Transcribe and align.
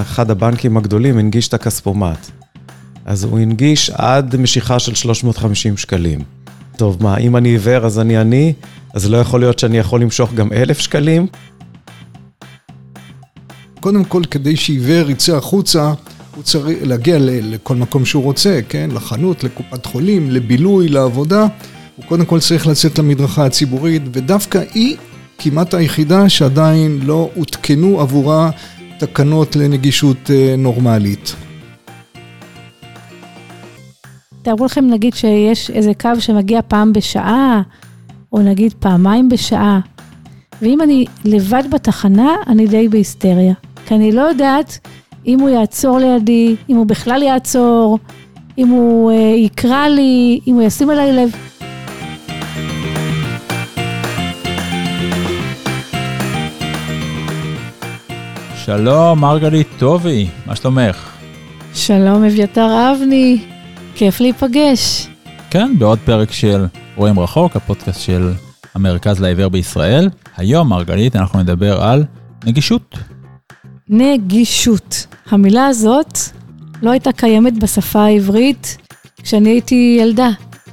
אחד 0.00 0.30
הבנקים 0.30 0.76
הגדולים 0.76 1.18
הנגיש 1.18 1.48
את 1.48 1.54
הכספומט. 1.54 2.30
אז 3.04 3.24
הוא 3.24 3.38
הנגיש 3.38 3.90
עד 3.90 4.36
משיכה 4.36 4.78
של 4.78 4.94
350 4.94 5.76
שקלים. 5.76 6.20
טוב, 6.76 7.02
מה, 7.02 7.16
אם 7.16 7.36
אני 7.36 7.48
עיוור 7.48 7.86
אז 7.86 7.98
אני 7.98 8.16
עני, 8.16 8.52
אז 8.94 9.10
לא 9.10 9.16
יכול 9.16 9.40
להיות 9.40 9.58
שאני 9.58 9.78
יכול 9.78 10.00
למשוך 10.00 10.34
גם 10.34 10.52
אלף 10.52 10.78
שקלים? 10.78 11.26
קודם 13.80 14.04
כל, 14.04 14.22
כדי 14.30 14.56
שעיוור 14.56 15.10
יצא 15.10 15.36
החוצה, 15.36 15.92
הוא 16.36 16.42
צריך 16.42 16.78
להגיע 16.82 17.16
לכל 17.20 17.76
מקום 17.76 18.04
שהוא 18.04 18.22
רוצה, 18.22 18.60
כן? 18.68 18.90
לחנות, 18.92 19.44
לקופת 19.44 19.86
חולים, 19.86 20.30
לבילוי, 20.30 20.88
לעבודה. 20.88 21.46
הוא 21.96 22.04
קודם 22.04 22.24
כל 22.24 22.40
צריך 22.40 22.66
לצאת 22.66 22.98
למדרכה 22.98 23.46
הציבורית, 23.46 24.02
ודווקא 24.12 24.62
היא 24.74 24.96
כמעט 25.38 25.74
היחידה 25.74 26.28
שעדיין 26.28 27.00
לא 27.02 27.30
הותקנו 27.34 28.00
עבורה 28.00 28.50
תקנות 29.06 29.56
לנגישות 29.56 30.30
אה, 30.30 30.54
נורמלית. 30.58 31.34
תארו 34.42 34.64
לכם 34.64 34.86
נגיד 34.86 35.14
שיש 35.14 35.70
איזה 35.70 35.92
קו 36.00 36.10
שמגיע 36.18 36.60
פעם 36.68 36.92
בשעה, 36.92 37.62
או 38.32 38.38
נגיד 38.42 38.72
פעמיים 38.78 39.28
בשעה, 39.28 39.80
ואם 40.62 40.80
אני 40.80 41.04
לבד 41.24 41.62
בתחנה, 41.70 42.30
אני 42.46 42.66
די 42.66 42.88
בהיסטריה. 42.88 43.54
כי 43.86 43.94
אני 43.94 44.12
לא 44.12 44.20
יודעת 44.20 44.88
אם 45.26 45.40
הוא 45.40 45.48
יעצור 45.48 45.98
לידי, 45.98 46.56
אם 46.68 46.76
הוא 46.76 46.86
בכלל 46.86 47.22
יעצור, 47.22 47.98
אם 48.58 48.68
הוא 48.68 49.10
אה, 49.10 49.16
יקרא 49.36 49.88
לי, 49.88 50.40
אם 50.46 50.54
הוא 50.54 50.62
ישים 50.62 50.90
עליי 50.90 51.12
לב. 51.12 51.30
שלום, 58.64 59.20
מרגלית 59.20 59.68
טובי, 59.78 60.28
מה 60.46 60.56
שלומך? 60.56 61.10
שלום, 61.74 62.24
אביתר 62.24 62.92
אבני, 62.92 63.44
כיף 63.94 64.20
להיפגש. 64.20 65.08
כן, 65.50 65.78
בעוד 65.78 65.98
פרק 66.04 66.32
של 66.32 66.66
רואים 66.96 67.18
רחוק, 67.18 67.56
הפודקאסט 67.56 68.00
של 68.00 68.32
המרכז 68.74 69.20
לעיוור 69.20 69.48
בישראל. 69.48 70.08
היום, 70.36 70.68
מרגלית, 70.68 71.16
אנחנו 71.16 71.40
נדבר 71.40 71.82
על 71.82 72.04
נגישות. 72.44 72.98
נגישות. 73.88 75.06
המילה 75.30 75.66
הזאת 75.66 76.18
לא 76.82 76.90
הייתה 76.90 77.12
קיימת 77.12 77.58
בשפה 77.58 78.00
העברית 78.00 78.76
כשאני 79.22 79.50
הייתי 79.50 79.98
ילדה. 80.00 80.28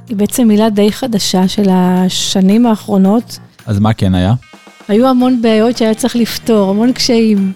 היא 0.08 0.16
בעצם 0.16 0.48
מילה 0.48 0.70
די 0.70 0.92
חדשה 0.92 1.48
של 1.48 1.68
השנים 1.70 2.66
האחרונות. 2.66 3.38
אז 3.66 3.78
מה 3.78 3.92
כן 3.92 4.14
היה? 4.14 4.34
היו 4.88 5.08
המון 5.08 5.42
בעיות 5.42 5.76
שהיה 5.76 5.94
צריך 5.94 6.16
לפתור, 6.16 6.70
המון 6.70 6.92
קשיים. 6.92 7.52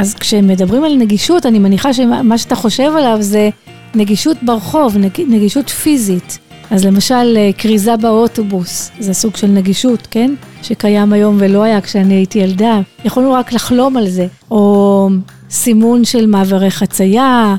אז 0.00 0.14
כשמדברים 0.14 0.84
על 0.84 0.96
נגישות, 0.96 1.46
אני 1.46 1.58
מניחה 1.58 1.92
שמה 1.92 2.38
שאתה 2.38 2.54
חושב 2.54 2.92
עליו 2.96 3.16
זה 3.20 3.50
נגישות 3.94 4.36
ברחוב, 4.42 4.96
נג, 4.98 5.20
נגישות 5.28 5.68
פיזית. 5.68 6.38
אז 6.70 6.84
למשל, 6.84 7.36
אה, 7.36 7.50
כריזה 7.58 7.96
באוטובוס, 7.96 8.90
זה 8.98 9.14
סוג 9.14 9.36
של 9.36 9.46
נגישות, 9.46 10.08
כן? 10.10 10.34
שקיים 10.62 11.12
היום 11.12 11.36
ולא 11.38 11.62
היה 11.62 11.80
כשאני 11.80 12.14
הייתי 12.14 12.38
ילדה. 12.38 12.80
יכולנו 13.04 13.32
רק 13.32 13.52
לחלום 13.52 13.96
על 13.96 14.08
זה. 14.08 14.26
או 14.50 15.08
סימון 15.50 16.04
של 16.04 16.26
מעברי 16.26 16.70
חצייה, 16.70 17.56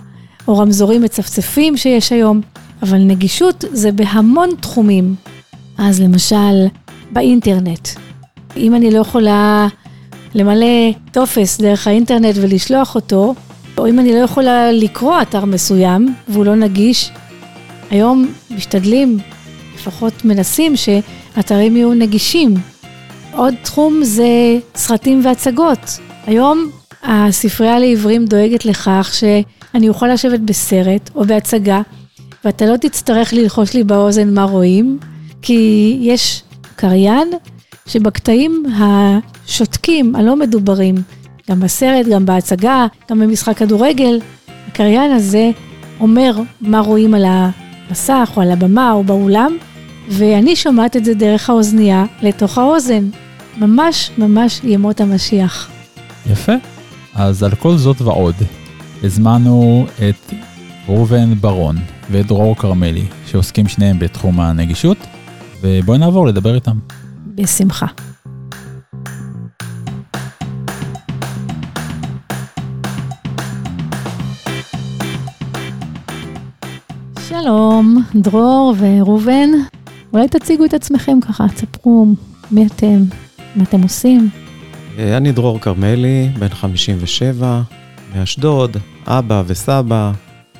או 0.47 0.57
רמזורים 0.57 1.01
מצפצפים 1.01 1.77
שיש 1.77 2.11
היום. 2.11 2.41
אבל 2.83 2.97
נגישות 2.97 3.65
זה 3.71 3.91
בהמון 3.91 4.49
תחומים. 4.59 5.15
אז 5.77 6.01
למשל, 6.01 6.65
באינטרנט. 7.11 7.87
אם 8.57 8.75
אני 8.75 8.91
לא 8.91 8.99
יכולה 8.99 9.67
למלא 10.35 10.91
טופס 11.11 11.61
דרך 11.61 11.87
האינטרנט 11.87 12.35
ולשלוח 12.41 12.95
אותו, 12.95 13.35
או 13.77 13.87
אם 13.87 13.99
אני 13.99 14.13
לא 14.13 14.17
יכולה 14.17 14.71
לקרוא 14.71 15.21
אתר 15.21 15.45
מסוים 15.45 16.15
והוא 16.27 16.45
לא 16.45 16.55
נגיש, 16.55 17.11
היום 17.89 18.33
משתדלים, 18.51 19.17
לפחות 19.75 20.25
מנסים, 20.25 20.73
שאתרים 20.75 21.75
יהיו 21.75 21.93
נגישים. 21.93 22.53
עוד 23.31 23.53
תחום 23.61 24.03
זה 24.03 24.59
סרטים 24.75 25.21
והצגות. 25.25 25.99
היום 26.27 26.69
הספרייה 27.03 27.79
לעיוורים 27.79 28.25
דואגת 28.25 28.65
לכך 28.65 29.13
שאני 29.13 29.89
אוכל 29.89 30.07
לשבת 30.07 30.39
בסרט 30.39 31.09
או 31.15 31.25
בהצגה, 31.25 31.81
ואתה 32.45 32.65
לא 32.65 32.77
תצטרך 32.77 33.33
ללחוש 33.33 33.73
לי 33.73 33.83
באוזן 33.83 34.33
מה 34.33 34.43
רואים, 34.43 34.99
כי 35.41 35.97
יש 36.01 36.43
קריין 36.75 37.29
שבקטעים 37.87 38.63
השותקים, 39.51 40.15
הלא 40.15 40.35
מדוברים, 40.35 40.95
גם 41.49 41.59
בסרט, 41.59 42.05
גם 42.05 42.25
בהצגה, 42.25 42.87
גם 43.09 43.19
במשחק 43.19 43.57
כדורגל, 43.57 44.19
הקריין 44.67 45.11
הזה 45.11 45.51
אומר 45.99 46.31
מה 46.61 46.79
רואים 46.79 47.13
על 47.13 47.25
המסך 47.25 48.31
או 48.35 48.41
על 48.41 48.51
הבמה 48.51 48.91
או 48.91 49.03
באולם, 49.03 49.57
ואני 50.09 50.55
שומעת 50.55 50.97
את 50.97 51.05
זה 51.05 51.13
דרך 51.13 51.49
האוזנייה 51.49 52.05
לתוך 52.21 52.57
האוזן. 52.57 53.09
ממש 53.57 54.11
ממש 54.17 54.61
ימות 54.63 55.01
המשיח. 55.01 55.69
יפה. 56.31 56.53
אז 57.15 57.43
על 57.43 57.55
כל 57.55 57.77
זאת 57.77 58.01
ועוד, 58.01 58.35
הזמנו 59.03 59.85
את 59.95 60.33
ראובן 60.87 61.33
ברון 61.33 61.75
ואת 62.11 62.27
דרור 62.27 62.55
כרמלי, 62.55 63.05
שעוסקים 63.25 63.67
שניהם 63.67 63.99
בתחום 63.99 64.39
הנגישות, 64.39 64.97
ובואי 65.61 65.97
נעבור 65.97 66.27
לדבר 66.27 66.55
איתם. 66.55 66.77
בשמחה. 67.35 67.87
שלום, 77.43 78.03
דרור 78.15 78.75
וראובן. 78.79 79.49
אולי 80.13 80.27
תציגו 80.27 80.65
את 80.65 80.73
עצמכם 80.73 81.17
ככה, 81.27 81.45
תספרו 81.55 82.05
מי 82.51 82.67
אתם, 82.67 83.03
מה 83.55 83.63
אתם 83.63 83.81
עושים. 83.81 84.29
אה, 84.97 85.17
אני 85.17 85.31
דרור 85.31 85.59
כרמלי, 85.59 86.29
בן 86.39 86.49
57, 86.49 87.61
מאשדוד, 88.15 88.77
אבא 89.05 89.43
וסבא, 89.47 90.11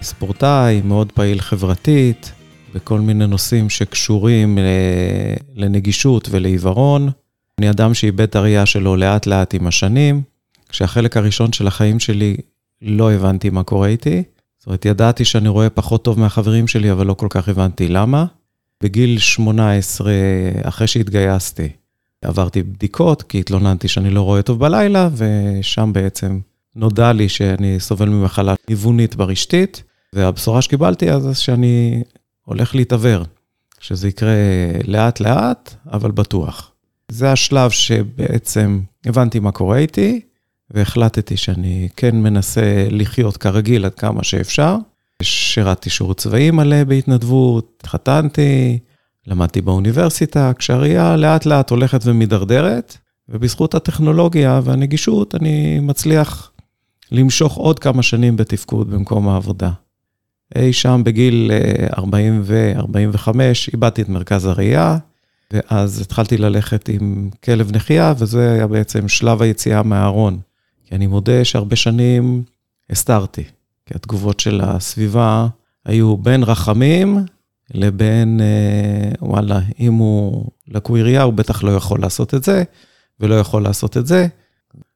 ספורטאי, 0.02 0.82
מאוד 0.86 1.12
פעיל 1.12 1.42
חברתית, 1.42 2.32
בכל 2.76 3.00
מיני 3.00 3.28
נושאים 3.28 3.70
שקשורים 3.70 4.58
אה, 4.58 5.34
לנגישות 5.56 6.28
ולעיוורון. 6.32 7.10
אני 7.60 7.70
אדם 7.70 7.94
שאיבד 7.94 8.22
את 8.22 8.36
הראייה 8.36 8.66
שלו 8.66 8.96
לאט 8.96 9.26
לאט 9.26 9.54
עם 9.54 9.68
השנים, 9.68 10.22
כשהחלק 10.70 11.18
הראשון 11.18 11.54
של 11.54 11.68
החיים 11.68 12.00
שלי 12.00 12.38
לא 12.82 13.12
הבנתי 13.12 13.50
מה 13.50 13.64
קורה 13.64 13.88
איתי. 13.88 14.24
זאת 14.62 14.68
אומרת, 14.68 14.86
ידעתי 14.86 15.26
שאני 15.26 15.50
רואה 15.50 15.70
פחות 15.70 16.04
טוב 16.04 16.20
מהחברים 16.20 16.68
שלי, 16.68 16.92
אבל 16.92 17.08
לא 17.08 17.14
כל 17.14 17.28
כך 17.30 17.50
הבנתי 17.50 17.88
למה. 17.88 18.26
בגיל 18.84 19.20
18, 19.20 20.12
אחרי 20.64 20.88
שהתגייסתי, 20.88 21.70
עברתי 22.22 22.64
בדיקות, 22.64 23.24
כי 23.24 23.40
התלוננתי 23.40 23.88
שאני 23.88 24.10
לא 24.10 24.22
רואה 24.22 24.42
טוב 24.42 24.60
בלילה, 24.60 25.10
ושם 25.16 25.90
בעצם 25.94 26.40
נודע 26.76 27.14
לי 27.14 27.30
שאני 27.30 27.80
סובל 27.80 28.10
ממחלה 28.10 28.54
ניוונית 28.70 29.16
ברשתית, 29.16 29.84
והבשורה 30.14 30.62
שקיבלתי 30.62 31.12
אז 31.12 31.38
שאני 31.38 32.04
הולך 32.46 32.76
להתעוור, 32.76 33.24
שזה 33.80 34.08
יקרה 34.08 34.36
לאט-לאט, 34.84 35.76
אבל 35.92 36.12
בטוח. 36.12 36.72
זה 37.12 37.32
השלב 37.32 37.72
שבעצם 37.72 38.80
הבנתי 39.06 39.40
מה 39.40 39.52
קורה 39.52 39.78
איתי, 39.78 40.22
והחלטתי 40.74 41.38
שאני 41.38 41.90
כן 41.96 42.16
מנסה 42.16 42.88
לחיות 42.90 43.38
כרגיל 43.38 43.86
עד 43.86 43.94
כמה 43.94 44.24
שאפשר. 44.24 44.78
שירתתי 45.24 45.90
שירות 45.90 46.18
צבאי 46.18 46.52
מלא 46.52 46.84
בהתנדבות, 46.84 47.74
התחתנתי, 47.82 48.80
למדתי 49.28 49.62
באוניברסיטה, 49.62 50.52
כשהראייה 50.58 51.18
לאט 51.18 51.46
לאט 51.46 51.70
הולכת 51.70 52.00
ומידרדרת, 52.06 52.98
ובזכות 53.30 53.76
הטכנולוגיה 53.76 54.62
והנגישות 54.64 55.36
אני 55.36 55.80
מצליח 55.80 56.52
למשוך 57.12 57.58
עוד 57.58 57.80
כמה 57.80 58.04
שנים 58.04 58.38
בתפקוד 58.38 58.92
במקום 58.92 59.30
העבודה. 59.30 59.72
אי 60.56 60.74
שם 60.74 61.02
בגיל 61.06 61.52
40 61.98 62.42
ו-45 62.46 63.28
איבדתי 63.74 64.02
את 64.02 64.10
מרכז 64.10 64.46
הראייה, 64.46 64.98
ואז 65.54 66.02
התחלתי 66.02 66.38
ללכת 66.38 66.90
עם 66.90 67.30
כלב 67.44 67.76
נחייה, 67.76 68.14
וזה 68.18 68.52
היה 68.52 68.68
בעצם 68.68 69.08
שלב 69.08 69.42
היציאה 69.42 69.84
מהארון. 69.84 70.40
כי 70.92 70.96
אני 70.96 71.08
מודה 71.08 71.46
שהרבה 71.46 71.76
שנים 71.76 72.44
הסתרתי, 72.90 73.44
כי 73.86 73.94
התגובות 73.96 74.40
של 74.40 74.62
הסביבה 74.64 75.48
היו 75.86 76.18
בין 76.18 76.44
רחמים 76.44 77.18
לבין, 77.74 78.42
אה, 78.42 79.12
וואלה, 79.28 79.60
אם 79.80 79.94
הוא 79.94 80.46
לקוי 80.68 81.02
ראייה, 81.02 81.24
הוא 81.24 81.34
בטח 81.34 81.64
לא 81.64 81.72
יכול 81.72 82.02
לעשות 82.02 82.34
את 82.34 82.44
זה, 82.44 82.64
ולא 83.20 83.36
יכול 83.36 83.64
לעשות 83.64 83.98
את 83.98 84.08
זה. 84.08 84.28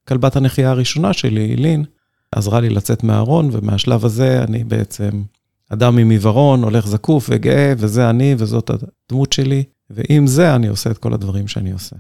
כלבת 0.08 0.36
הנחייה 0.36 0.70
הראשונה 0.70 1.14
שלי, 1.14 1.56
לין, 1.56 1.86
עזרה 2.32 2.60
לי 2.60 2.70
לצאת 2.70 3.04
מהארון, 3.04 3.50
ומהשלב 3.52 4.06
הזה 4.06 4.44
אני 4.44 4.64
בעצם 4.64 5.24
אדם 5.70 5.98
עם 5.98 6.10
עיוורון, 6.10 6.64
הולך 6.64 6.88
זקוף 6.88 7.28
וגאה, 7.30 7.74
וזה 7.78 8.10
אני, 8.10 8.36
וזאת 8.38 8.72
הדמות 9.10 9.34
שלי, 9.34 9.64
ועם 9.90 10.28
זה 10.28 10.56
אני 10.56 10.68
עושה 10.68 10.92
את 10.92 10.98
כל 10.98 11.14
הדברים 11.14 11.48
שאני 11.48 11.72
עושה. 11.72 11.96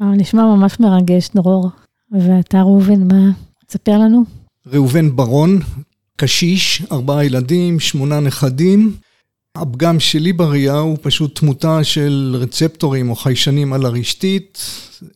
נשמע 0.00 0.42
ממש 0.42 0.80
מרגש, 0.80 1.30
דרור. 1.34 1.70
ואתה 2.12 2.62
ראובן, 2.62 3.08
מה? 3.08 3.30
תספר 3.66 3.98
לנו. 3.98 4.24
ראובן 4.66 5.16
ברון, 5.16 5.58
קשיש, 6.16 6.82
ארבעה 6.92 7.24
ילדים, 7.24 7.80
שמונה 7.80 8.20
נכדים. 8.20 8.96
הפגם 9.56 10.00
שלי 10.00 10.32
בראייה 10.32 10.78
הוא 10.78 10.98
פשוט 11.02 11.38
תמותה 11.38 11.84
של 11.84 12.36
רצפטורים 12.38 13.10
או 13.10 13.14
חיישנים 13.14 13.72
על 13.72 13.86
הרשתית, 13.86 14.58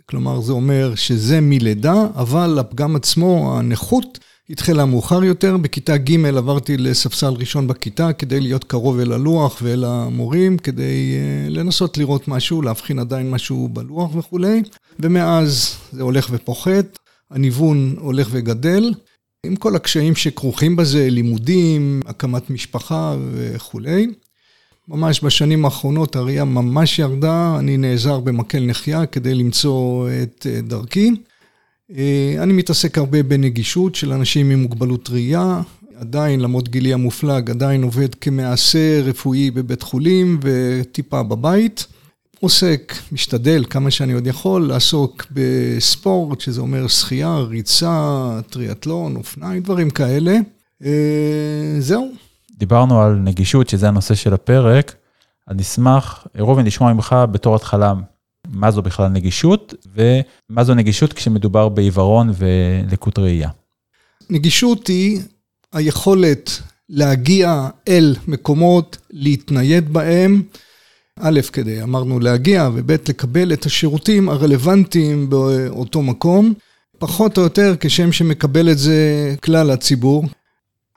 כלומר 0.06 0.40
זה 0.40 0.52
אומר 0.52 0.94
שזה 0.94 1.40
מלידה, 1.40 2.06
אבל 2.14 2.58
הפגם 2.58 2.96
עצמו, 2.96 3.58
הנכות, 3.58 4.18
התחילה 4.50 4.84
מאוחר 4.84 5.24
יותר. 5.24 5.56
בכיתה 5.56 5.96
ג' 5.96 6.26
עברתי 6.26 6.76
לספסל 6.76 7.32
ראשון 7.38 7.66
בכיתה 7.66 8.12
כדי 8.12 8.40
להיות 8.40 8.64
קרוב 8.64 8.98
אל 8.98 9.12
הלוח 9.12 9.58
ואל 9.62 9.84
המורים, 9.84 10.58
כדי 10.58 11.14
uh, 11.14 11.50
לנסות 11.50 11.98
לראות 11.98 12.28
משהו, 12.28 12.62
להבחין 12.62 12.98
עדיין 12.98 13.30
משהו 13.30 13.68
בלוח 13.72 14.16
וכולי, 14.16 14.62
ומאז 15.00 15.76
זה 15.92 16.02
הולך 16.02 16.28
ופוחת, 16.30 16.98
הניוון 17.30 17.94
הולך 17.98 18.28
וגדל. 18.30 18.92
עם 19.46 19.56
כל 19.56 19.76
הקשיים 19.76 20.16
שכרוכים 20.16 20.76
בזה, 20.76 21.10
לימודים, 21.10 22.00
הקמת 22.06 22.50
משפחה 22.50 23.16
וכולי. 23.32 24.06
ממש 24.88 25.24
בשנים 25.24 25.64
האחרונות 25.64 26.16
הראייה 26.16 26.44
ממש 26.44 26.98
ירדה, 26.98 27.56
אני 27.58 27.76
נעזר 27.76 28.20
במקל 28.20 28.60
נחייה 28.60 29.06
כדי 29.06 29.34
למצוא 29.34 30.08
את 30.22 30.46
אה, 30.50 30.60
דרכי. 30.60 31.10
אה, 31.90 32.36
אני 32.42 32.52
מתעסק 32.52 32.98
הרבה 32.98 33.22
בנגישות 33.22 33.94
של 33.94 34.12
אנשים 34.12 34.50
עם 34.50 34.62
מוגבלות 34.62 35.10
ראייה, 35.10 35.62
עדיין, 35.96 36.40
למרות 36.40 36.68
גילי 36.68 36.92
המופלג, 36.92 37.50
עדיין 37.50 37.82
עובד 37.82 38.14
כמעשה 38.14 39.00
רפואי 39.00 39.50
בבית 39.50 39.82
חולים 39.82 40.40
וטיפה 40.42 41.22
בבית. 41.22 41.86
עוסק, 42.40 42.94
משתדל 43.12 43.64
כמה 43.70 43.90
שאני 43.90 44.12
עוד 44.12 44.26
יכול, 44.26 44.66
לעסוק 44.66 45.26
בספורט, 45.30 46.40
שזה 46.40 46.60
אומר 46.60 46.88
שחייה, 46.88 47.38
ריצה, 47.38 48.40
טריאטלון, 48.50 49.16
אופניים, 49.16 49.62
דברים 49.62 49.90
כאלה. 49.90 50.36
אה, 50.84 50.90
זהו. 51.78 52.12
דיברנו 52.58 53.02
על 53.02 53.14
נגישות, 53.14 53.68
שזה 53.68 53.88
הנושא 53.88 54.14
של 54.14 54.34
הפרק. 54.34 54.94
אני 55.48 55.62
אשמח, 55.62 56.26
ראובן, 56.36 56.64
לשמוע 56.64 56.92
ממך 56.92 57.16
בתור 57.32 57.56
התחלה, 57.56 57.94
מה 58.54 58.70
זו 58.70 58.82
בכלל 58.82 59.08
נגישות, 59.08 59.74
ומה 59.94 60.64
זו 60.64 60.74
נגישות 60.74 61.12
כשמדובר 61.12 61.68
בעיוורון 61.68 62.30
ולקות 62.38 63.18
ראייה. 63.18 63.50
נגישות 64.30 64.86
היא 64.86 65.20
היכולת 65.72 66.50
להגיע 66.88 67.68
אל 67.88 68.16
מקומות, 68.28 68.98
להתנייד 69.10 69.92
בהם. 69.92 70.42
א', 71.20 71.40
כדי, 71.52 71.82
אמרנו, 71.82 72.20
להגיע, 72.20 72.68
וב', 72.74 72.90
לקבל 72.90 73.52
את 73.52 73.66
השירותים 73.66 74.28
הרלוונטיים 74.28 75.30
באותו 75.30 76.02
מקום, 76.02 76.54
פחות 76.98 77.38
או 77.38 77.42
יותר 77.42 77.74
כשם 77.80 78.12
שמקבל 78.12 78.70
את 78.70 78.78
זה 78.78 79.34
כלל 79.42 79.70
הציבור. 79.70 80.24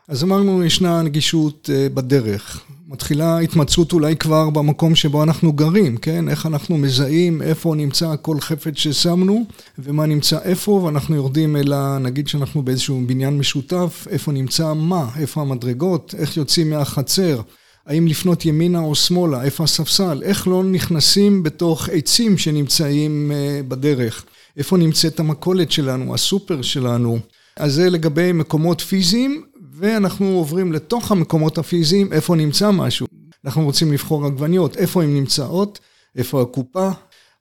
אז 0.07 0.24
אמרנו, 0.24 0.63
ישנה 0.63 1.01
נגישות 1.01 1.69
אה, 1.74 1.88
בדרך. 1.94 2.63
מתחילה 2.89 3.39
התמצאות 3.39 3.94
אולי 3.94 4.16
כבר 4.16 4.50
במקום 4.50 4.95
שבו 4.95 5.24
אנחנו 5.24 5.54
גרים, 5.54 5.98
כן? 5.98 6.30
איך 6.30 6.45
אנחנו 6.45 6.78
מזהים 6.78 7.42
איפה 7.42 7.75
נמצא 7.75 8.16
כל 8.22 8.39
חפץ 8.39 8.78
ששמנו 8.78 9.45
ומה 9.80 10.06
נמצא 10.06 10.39
איפה, 10.44 10.72
ואנחנו 10.72 11.16
יורדים 11.16 11.56
אל 11.56 11.74
ה... 11.74 11.98
נגיד 12.01 12.28
שאנחנו 12.28 12.63
באיזשהו 12.63 13.01
בניין 13.06 13.38
משותף, 13.38 14.07
איפה 14.10 14.31
נמצא 14.31 14.74
מה, 14.74 15.10
איפה 15.19 15.42
המדרגות, 15.42 16.16
איך 16.18 16.38
יוצאים 16.38 16.69
מהחצר. 16.69 17.42
האם 17.86 18.07
לפנות 18.07 18.45
ימינה 18.45 18.80
או 18.80 18.95
שמאלה, 18.95 19.44
איפה 19.44 19.63
הספסל, 19.63 20.22
איך 20.24 20.48
לא 20.48 20.63
נכנסים 20.63 21.44
בתוך 21.44 21.89
עצים 21.89 22.38
שנמצאים 22.38 23.31
אה, 23.31 23.62
בדרך, 23.68 24.25
איפה 24.57 24.78
נמצאת 24.78 25.19
המכולת 25.19 25.72
שלנו, 25.72 26.13
הסופר 26.13 26.62
שלנו. 26.62 27.19
אז 27.57 27.74
זה 27.74 27.89
לגבי 27.89 28.31
מקומות 28.31 28.81
פיזיים, 28.81 29.44
ואנחנו 29.77 30.25
עוברים 30.25 30.74
לתוך 30.74 31.12
המקומות 31.12 31.57
הפיזיים, 31.57 32.13
איפה 32.13 32.35
נמצא 32.35 32.71
משהו. 32.71 33.07
אנחנו 33.45 33.63
רוצים 33.63 33.94
לבחור 33.94 34.25
עגבניות, 34.25 34.77
איפה 34.77 35.03
הן 35.03 35.13
נמצאות, 35.13 35.79
איפה 36.15 36.41
הקופה. 36.41 36.89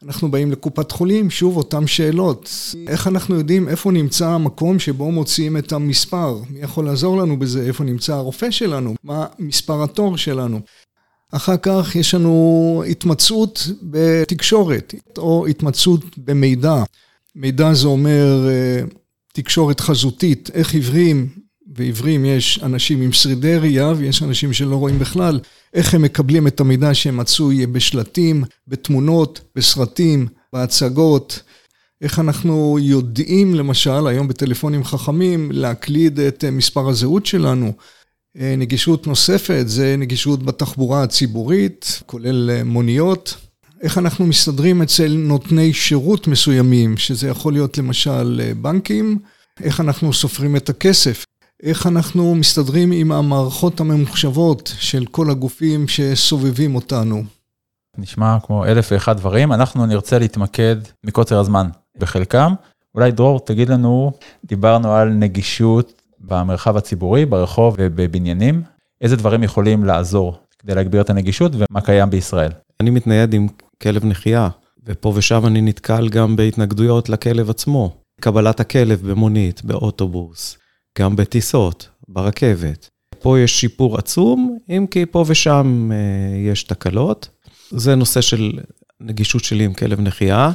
אנחנו 0.02 0.30
באים 0.30 0.52
לקופת 0.52 0.92
חולים, 0.92 1.30
שוב 1.30 1.56
אותן 1.56 1.86
שאלות. 1.86 2.50
איך 2.88 3.06
אנחנו 3.06 3.34
יודעים 3.34 3.68
איפה 3.68 3.92
נמצא 3.92 4.28
המקום 4.28 4.78
שבו 4.78 5.10
מוציאים 5.10 5.56
את 5.56 5.72
המספר? 5.72 6.38
מי 6.50 6.60
יכול 6.60 6.84
לעזור 6.84 7.18
לנו 7.18 7.38
בזה? 7.38 7.66
איפה 7.66 7.84
נמצא 7.84 8.14
הרופא 8.14 8.50
שלנו? 8.50 8.94
מה 9.04 9.26
מספר 9.38 9.82
התור 9.82 10.16
שלנו? 10.16 10.60
אחר 11.32 11.56
כך 11.62 11.96
יש 11.96 12.14
לנו 12.14 12.82
התמצאות 12.90 13.68
בתקשורת, 13.82 14.94
או 15.18 15.46
התמצאות 15.46 16.18
במידע. 16.18 16.82
מידע 17.34 17.74
זה 17.74 17.88
אומר 17.88 18.48
אה, 18.48 18.80
תקשורת 19.32 19.80
חזותית, 19.80 20.50
איך 20.54 20.74
עיוורים 20.74 21.45
ועיוורים 21.76 22.24
יש 22.24 22.60
אנשים 22.62 23.02
עם 23.02 23.12
שרידי 23.12 23.56
ראייה 23.56 23.88
ויש 23.88 24.22
אנשים 24.22 24.52
שלא 24.52 24.76
רואים 24.76 24.98
בכלל, 24.98 25.40
איך 25.74 25.94
הם 25.94 26.02
מקבלים 26.02 26.46
את 26.46 26.60
המידע 26.60 26.94
שמצוי 26.94 27.66
בשלטים, 27.66 28.44
בתמונות, 28.68 29.40
בסרטים, 29.56 30.26
בהצגות, 30.52 31.42
איך 32.02 32.18
אנחנו 32.18 32.78
יודעים 32.80 33.54
למשל 33.54 34.06
היום 34.06 34.28
בטלפונים 34.28 34.84
חכמים 34.84 35.50
להקליד 35.52 36.20
את 36.20 36.44
מספר 36.44 36.88
הזהות 36.88 37.26
שלנו. 37.26 37.72
נגישות 38.34 39.06
נוספת 39.06 39.64
זה 39.66 39.96
נגישות 39.98 40.42
בתחבורה 40.42 41.02
הציבורית, 41.02 42.02
כולל 42.06 42.62
מוניות. 42.62 43.34
איך 43.82 43.98
אנחנו 43.98 44.26
מסתדרים 44.26 44.82
אצל 44.82 45.08
נותני 45.08 45.72
שירות 45.72 46.26
מסוימים, 46.26 46.96
שזה 46.96 47.28
יכול 47.28 47.52
להיות 47.52 47.78
למשל 47.78 48.52
בנקים, 48.56 49.18
איך 49.62 49.80
אנחנו 49.80 50.12
סופרים 50.12 50.56
את 50.56 50.68
הכסף, 50.68 51.24
איך 51.62 51.86
אנחנו 51.86 52.34
מסתדרים 52.34 52.92
עם 52.92 53.12
המערכות 53.12 53.80
הממוחשבות 53.80 54.72
של 54.78 55.06
כל 55.06 55.30
הגופים 55.30 55.88
שסובבים 55.88 56.74
אותנו. 56.74 57.22
נשמע 57.98 58.36
כמו 58.42 58.64
אלף 58.64 58.88
ואחד 58.92 59.16
דברים, 59.16 59.52
אנחנו 59.52 59.86
נרצה 59.86 60.18
להתמקד 60.18 60.76
מקוצר 61.04 61.38
הזמן 61.38 61.66
בחלקם. 61.98 62.54
אולי 62.94 63.12
דרור, 63.12 63.40
תגיד 63.40 63.68
לנו, 63.68 64.12
דיברנו 64.44 64.92
על 64.92 65.08
נגישות 65.08 66.02
במרחב 66.20 66.76
הציבורי, 66.76 67.26
ברחוב 67.26 67.74
ובבניינים, 67.78 68.62
איזה 69.00 69.16
דברים 69.16 69.42
יכולים 69.42 69.84
לעזור 69.84 70.38
כדי 70.58 70.74
להגביר 70.74 71.00
את 71.00 71.10
הנגישות 71.10 71.52
ומה 71.54 71.80
קיים 71.80 72.10
בישראל? 72.10 72.50
אני 72.80 72.90
מתנייד 72.90 73.34
עם 73.34 73.46
כלב 73.82 74.04
נחייה, 74.04 74.48
ופה 74.86 75.12
ושם 75.16 75.46
אני 75.46 75.60
נתקל 75.60 76.08
גם 76.08 76.36
בהתנגדויות 76.36 77.08
לכלב 77.08 77.50
עצמו. 77.50 77.96
קבלת 78.20 78.60
הכלב 78.60 79.10
במונית, 79.10 79.64
באוטובוס, 79.64 80.58
גם 80.98 81.16
בטיסות, 81.16 81.88
ברכבת. 82.08 82.88
פה 83.20 83.40
יש 83.40 83.60
שיפור 83.60 83.98
עצום, 83.98 84.58
אם 84.68 84.86
כי 84.90 85.06
פה 85.06 85.24
ושם 85.26 85.90
אה, 85.92 86.36
יש 86.52 86.62
תקלות. 86.62 87.28
זה 87.70 87.94
נושא 87.94 88.20
של 88.20 88.52
נגישות 89.00 89.44
שלי 89.44 89.64
עם 89.64 89.74
כלב 89.74 90.00
נחייה. 90.00 90.50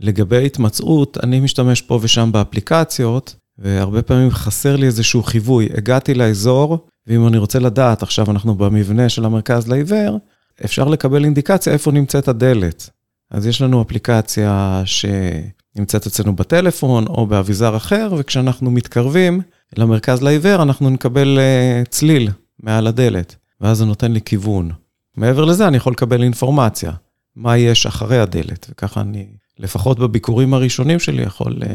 לגבי 0.00 0.46
התמצאות, 0.46 1.18
אני 1.22 1.40
משתמש 1.40 1.82
פה 1.82 1.98
ושם 2.02 2.32
באפליקציות, 2.32 3.34
והרבה 3.58 4.02
פעמים 4.02 4.30
חסר 4.30 4.76
לי 4.76 4.86
איזשהו 4.86 5.22
חיווי. 5.22 5.68
הגעתי 5.76 6.14
לאזור, 6.14 6.86
ואם 7.06 7.26
אני 7.26 7.38
רוצה 7.38 7.58
לדעת, 7.58 8.02
עכשיו 8.02 8.30
אנחנו 8.30 8.54
במבנה 8.54 9.08
של 9.08 9.24
המרכז 9.24 9.68
לעיוור, 9.68 10.18
אפשר 10.64 10.88
לקבל 10.88 11.24
אינדיקציה 11.24 11.72
איפה 11.72 11.92
נמצאת 11.92 12.28
הדלת. 12.28 12.90
אז 13.30 13.46
יש 13.46 13.62
לנו 13.62 13.82
אפליקציה 13.82 14.82
שנמצאת 14.84 16.06
אצלנו 16.06 16.36
בטלפון 16.36 17.06
או 17.06 17.26
באביזר 17.26 17.76
אחר, 17.76 18.08
וכשאנחנו 18.18 18.70
מתקרבים, 18.70 19.40
למרכז 19.76 20.22
לעיוור, 20.22 20.62
אנחנו 20.62 20.90
נקבל 20.90 21.38
uh, 21.38 21.88
צליל 21.88 22.30
מעל 22.60 22.86
הדלת, 22.86 23.36
ואז 23.60 23.78
זה 23.78 23.84
נותן 23.84 24.12
לי 24.12 24.20
כיוון. 24.20 24.70
מעבר 25.16 25.44
לזה, 25.44 25.68
אני 25.68 25.76
יכול 25.76 25.92
לקבל 25.92 26.22
אינפורמציה, 26.22 26.92
מה 27.36 27.58
יש 27.58 27.86
אחרי 27.86 28.18
הדלת, 28.18 28.66
וככה 28.70 29.00
אני, 29.00 29.26
לפחות 29.58 29.98
בביקורים 29.98 30.54
הראשונים 30.54 30.98
שלי, 30.98 31.22
יכול 31.22 31.52
uh, 31.52 31.66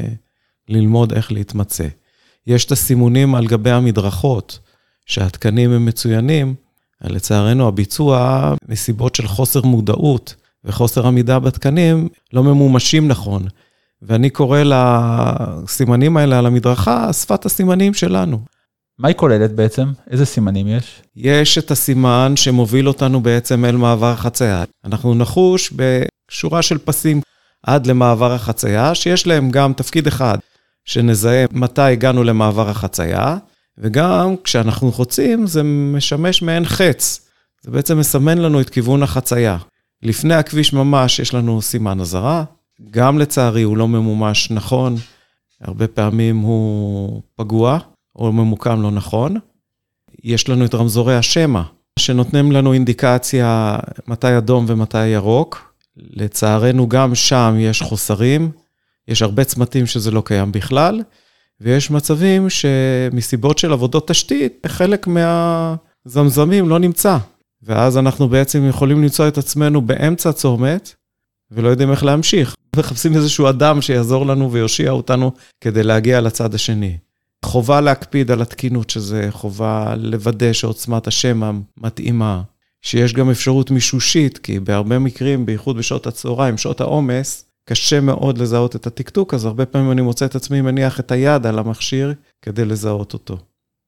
ללמוד 0.69 1.13
איך 1.13 1.31
להתמצא. 1.31 1.87
יש 2.47 2.65
את 2.65 2.71
הסימונים 2.71 3.35
על 3.35 3.47
גבי 3.47 3.71
המדרכות, 3.71 4.59
שהתקנים 5.05 5.71
הם 5.71 5.85
מצוינים, 5.85 6.55
לצערנו 7.01 7.67
הביצוע, 7.67 8.53
מסיבות 8.67 9.15
של 9.15 9.27
חוסר 9.27 9.61
מודעות 9.61 10.35
וחוסר 10.63 11.07
עמידה 11.07 11.39
בתקנים, 11.39 12.09
לא 12.33 12.43
ממומשים 12.43 13.07
נכון. 13.07 13.47
ואני 14.07 14.29
קורא 14.29 14.59
לסימנים 14.63 16.17
האלה 16.17 16.39
על 16.39 16.45
המדרכה, 16.45 17.13
שפת 17.13 17.45
הסימנים 17.45 17.93
שלנו. 17.93 18.39
מה 18.99 19.07
היא 19.07 19.15
כוללת 19.15 19.51
בעצם? 19.51 19.87
איזה 20.09 20.25
סימנים 20.25 20.67
יש? 20.67 21.01
יש 21.15 21.57
את 21.57 21.71
הסימן 21.71 22.33
שמוביל 22.35 22.87
אותנו 22.87 23.21
בעצם 23.21 23.65
אל 23.65 23.75
מעבר 23.75 24.11
החצייה. 24.11 24.63
אנחנו 24.85 25.13
נחוש 25.15 25.73
בשורה 25.75 26.61
של 26.61 26.77
פסים 26.77 27.21
עד 27.63 27.85
למעבר 27.87 28.33
החצייה, 28.33 28.95
שיש 28.95 29.27
להם 29.27 29.51
גם 29.51 29.73
תפקיד 29.73 30.07
אחד, 30.07 30.37
שנזהה 30.85 31.45
מתי 31.51 31.81
הגענו 31.81 32.23
למעבר 32.23 32.69
החצייה, 32.69 33.37
וגם 33.77 34.35
כשאנחנו 34.43 34.91
חוצים 34.91 35.47
זה 35.47 35.63
משמש 35.63 36.41
מעין 36.41 36.65
חץ. 36.65 37.29
זה 37.61 37.71
בעצם 37.71 37.99
מסמן 37.99 38.37
לנו 38.37 38.61
את 38.61 38.69
כיוון 38.69 39.03
החצייה. 39.03 39.57
לפני 40.03 40.33
הכביש 40.33 40.73
ממש 40.73 41.19
יש 41.19 41.33
לנו 41.33 41.61
סימן 41.61 41.99
אזהרה, 41.99 42.43
גם 42.91 43.19
לצערי 43.19 43.61
הוא 43.61 43.77
לא 43.77 43.87
ממומש 43.87 44.51
נכון, 44.51 44.95
הרבה 45.61 45.87
פעמים 45.87 46.37
הוא 46.37 47.21
פגוע, 47.35 47.79
או 48.15 48.31
ממוקם 48.31 48.81
לא 48.81 48.91
נכון. 48.91 49.35
יש 50.23 50.49
לנו 50.49 50.65
את 50.65 50.75
רמזורי 50.75 51.15
השמע, 51.15 51.61
שנותנים 51.99 52.51
לנו 52.51 52.73
אינדיקציה 52.73 53.79
מתי 54.07 54.37
אדום 54.37 54.65
ומתי 54.67 55.07
ירוק. 55.07 55.73
לצערנו, 55.97 56.89
גם 56.89 57.15
שם 57.15 57.55
יש 57.59 57.81
חוסרים. 57.81 58.51
יש 59.07 59.21
הרבה 59.21 59.43
צמתים 59.43 59.85
שזה 59.85 60.11
לא 60.11 60.21
קיים 60.25 60.51
בכלל, 60.51 61.01
ויש 61.61 61.91
מצבים 61.91 62.49
שמסיבות 62.49 63.57
של 63.57 63.73
עבודות 63.73 64.07
תשתית, 64.07 64.65
חלק 64.67 65.07
מהזמזמים 65.07 66.69
לא 66.69 66.79
נמצא. 66.79 67.17
ואז 67.63 67.97
אנחנו 67.97 68.29
בעצם 68.29 68.69
יכולים 68.69 69.03
למצוא 69.03 69.27
את 69.27 69.37
עצמנו 69.37 69.81
באמצע 69.81 70.31
צומת, 70.31 70.95
ולא 71.53 71.69
יודעים 71.69 71.91
איך 71.91 72.03
להמשיך. 72.03 72.55
מחפשים 72.75 73.15
איזשהו 73.15 73.49
אדם 73.49 73.81
שיעזור 73.81 74.25
לנו 74.25 74.51
ויושיע 74.51 74.91
אותנו 74.91 75.31
כדי 75.61 75.83
להגיע 75.83 76.21
לצד 76.21 76.53
השני. 76.53 76.97
חובה 77.45 77.81
להקפיד 77.81 78.31
על 78.31 78.41
התקינות, 78.41 78.89
שזה 78.89 79.27
חובה 79.31 79.95
לוודא 79.97 80.53
שעוצמת 80.53 81.07
השמע 81.07 81.51
מתאימה, 81.77 82.41
שיש 82.81 83.13
גם 83.13 83.29
אפשרות 83.29 83.71
מישושית, 83.71 84.37
כי 84.37 84.59
בהרבה 84.59 84.99
מקרים, 84.99 85.45
בייחוד 85.45 85.77
בשעות 85.77 86.07
הצהריים, 86.07 86.57
שעות 86.57 86.81
העומס, 86.81 87.45
קשה 87.69 88.01
מאוד 88.01 88.37
לזהות 88.37 88.75
את 88.75 88.87
התקתוק, 88.87 89.33
אז 89.33 89.45
הרבה 89.45 89.65
פעמים 89.65 89.91
אני 89.91 90.01
מוצא 90.01 90.25
את 90.25 90.35
עצמי 90.35 90.61
מניח 90.61 90.99
את 90.99 91.11
היד 91.11 91.45
על 91.45 91.59
המכשיר 91.59 92.13
כדי 92.41 92.65
לזהות 92.65 93.13
אותו. 93.13 93.37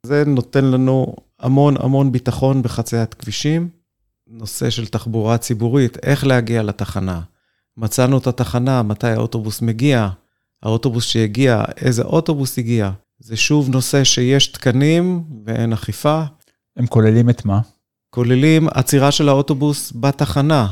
זה 0.06 0.24
נותן 0.26 0.66
לנו 0.66 1.16
המון 1.40 1.76
המון 1.80 2.12
ביטחון 2.12 2.62
בחציית 2.62 3.14
כבישים. 3.14 3.70
נושא 4.28 4.70
של 4.70 4.88
תחבורה 4.88 5.38
ציבורית, 5.38 5.98
איך 6.04 6.26
להגיע 6.26 6.64
לתחנה. 6.64 7.22
מצאנו 7.78 8.18
את 8.18 8.28
התחנה, 8.28 8.84
מתי 8.84 9.08
האוטובוס 9.08 9.62
מגיע, 9.62 10.10
האוטובוס 10.64 11.06
שהגיע, 11.06 11.64
איזה 11.78 12.04
אוטובוס 12.04 12.58
הגיע. 12.58 12.92
זה 13.20 13.38
שוב 13.38 13.70
נושא 13.70 14.04
שיש 14.04 14.48
תקנים 14.48 15.24
ואין 15.46 15.74
אכיפה. 15.74 16.24
הם 16.78 16.88
כוללים 16.88 17.30
את 17.30 17.46
מה? 17.46 17.62
כוללים 18.10 18.68
עצירה 18.68 19.12
של 19.12 19.30
האוטובוס 19.30 19.94
בתחנה. 19.96 20.68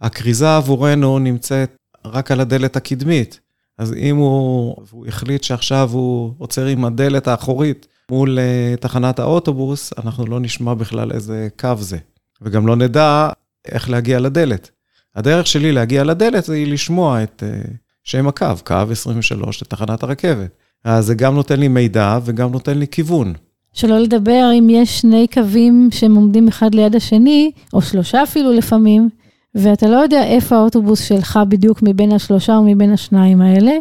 הכריזה 0.00 0.56
עבורנו 0.56 1.18
נמצאת 1.18 1.76
רק 2.04 2.30
על 2.30 2.40
הדלת 2.40 2.76
הקדמית. 2.76 3.40
אז 3.78 3.92
אם 3.92 4.16
הוא, 4.16 4.76
הוא 4.90 5.06
החליט 5.06 5.42
שעכשיו 5.42 5.90
הוא 5.92 6.34
עוצר 6.38 6.66
עם 6.66 6.84
הדלת 6.84 7.28
האחורית 7.28 7.86
מול 8.10 8.38
uh, 8.38 8.80
תחנת 8.80 9.18
האוטובוס, 9.18 9.92
אנחנו 9.98 10.26
לא 10.26 10.40
נשמע 10.40 10.74
בכלל 10.74 11.12
איזה 11.12 11.48
קו 11.58 11.76
זה. 11.78 11.98
וגם 12.42 12.66
לא 12.66 12.76
נדע 12.76 13.28
איך 13.64 13.90
להגיע 13.90 14.20
לדלת. 14.20 14.70
הדרך 15.16 15.46
שלי 15.46 15.72
להגיע 15.72 16.04
לדלת 16.04 16.48
היא 16.48 16.72
לשמוע 16.72 17.22
את 17.22 17.42
uh, 17.42 17.70
שם 18.04 18.28
הקו, 18.28 18.46
קו 18.64 18.74
23 18.90 19.62
לתחנת 19.62 20.02
הרכבת. 20.02 20.50
אז 20.84 21.06
זה 21.06 21.14
גם 21.14 21.34
נותן 21.34 21.60
לי 21.60 21.68
מידע 21.68 22.18
וגם 22.24 22.52
נותן 22.52 22.78
לי 22.78 22.86
כיוון. 22.88 23.32
שלא 23.72 23.98
לדבר 23.98 24.50
אם 24.58 24.70
יש 24.70 25.00
שני 25.00 25.26
קווים 25.34 25.88
שהם 25.92 26.14
עומדים 26.14 26.48
אחד 26.48 26.74
ליד 26.74 26.96
השני, 26.96 27.50
או 27.72 27.82
שלושה 27.82 28.22
אפילו 28.22 28.52
לפעמים, 28.52 29.08
ואתה 29.54 29.88
לא 29.88 29.96
יודע 29.96 30.24
איפה 30.24 30.56
האוטובוס 30.56 31.00
שלך 31.04 31.38
בדיוק 31.48 31.82
מבין 31.82 32.12
השלושה 32.12 32.56
או 32.56 32.62
מבין 32.62 32.92
השניים 32.92 33.40
האלה. 33.40 33.72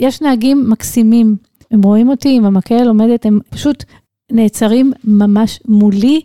יש 0.00 0.22
נהגים 0.22 0.70
מקסימים, 0.70 1.36
הם 1.70 1.82
רואים 1.82 2.08
אותי 2.08 2.36
עם 2.36 2.44
המקל 2.44 2.88
עומדת, 2.88 3.26
הם 3.26 3.38
פשוט 3.50 3.84
נעצרים 4.32 4.92
ממש 5.04 5.60
מולי, 5.68 6.20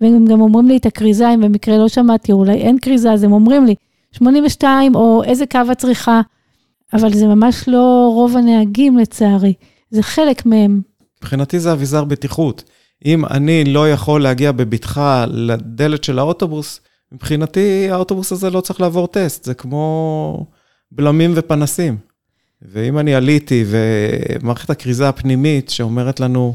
והם 0.00 0.24
גם 0.24 0.40
אומרים 0.40 0.68
לי 0.68 0.76
את 0.76 0.86
הכריזה, 0.86 1.34
אם 1.34 1.40
במקרה 1.40 1.78
לא 1.78 1.88
שמעתי, 1.88 2.32
אולי 2.32 2.54
אין 2.54 2.78
כריזה, 2.78 3.12
אז 3.12 3.24
הם 3.24 3.32
אומרים 3.32 3.66
לי, 3.66 3.74
82 4.12 4.94
או 4.94 5.22
איזה 5.24 5.46
קו 5.46 5.60
את 5.72 5.78
צריכה, 5.78 6.20
אבל 6.92 7.12
זה 7.12 7.26
ממש 7.26 7.64
לא 7.68 8.10
רוב 8.14 8.36
הנהגים 8.36 8.98
לצערי, 8.98 9.54
זה 9.90 10.02
חלק 10.02 10.46
מהם. 10.46 10.80
מבחינתי 11.22 11.60
זה 11.60 11.72
אביזר 11.72 12.04
בטיחות. 12.04 12.64
אם 13.04 13.24
אני 13.24 13.64
לא 13.64 13.90
יכול 13.90 14.22
להגיע 14.22 14.52
בבטחה 14.52 15.24
לדלת 15.28 16.04
של 16.04 16.18
האוטובוס, 16.18 16.80
מבחינתי 17.12 17.90
האוטובוס 17.90 18.32
הזה 18.32 18.50
לא 18.50 18.60
צריך 18.60 18.80
לעבור 18.80 19.06
טסט, 19.06 19.44
זה 19.44 19.54
כמו 19.54 20.46
בלמים 20.92 21.32
ופנסים. 21.34 21.96
ואם 22.62 22.98
אני 22.98 23.14
עליתי 23.14 23.64
ומערכת 23.66 24.70
הכריזה 24.70 25.08
הפנימית 25.08 25.70
שאומרת 25.70 26.20
לנו 26.20 26.54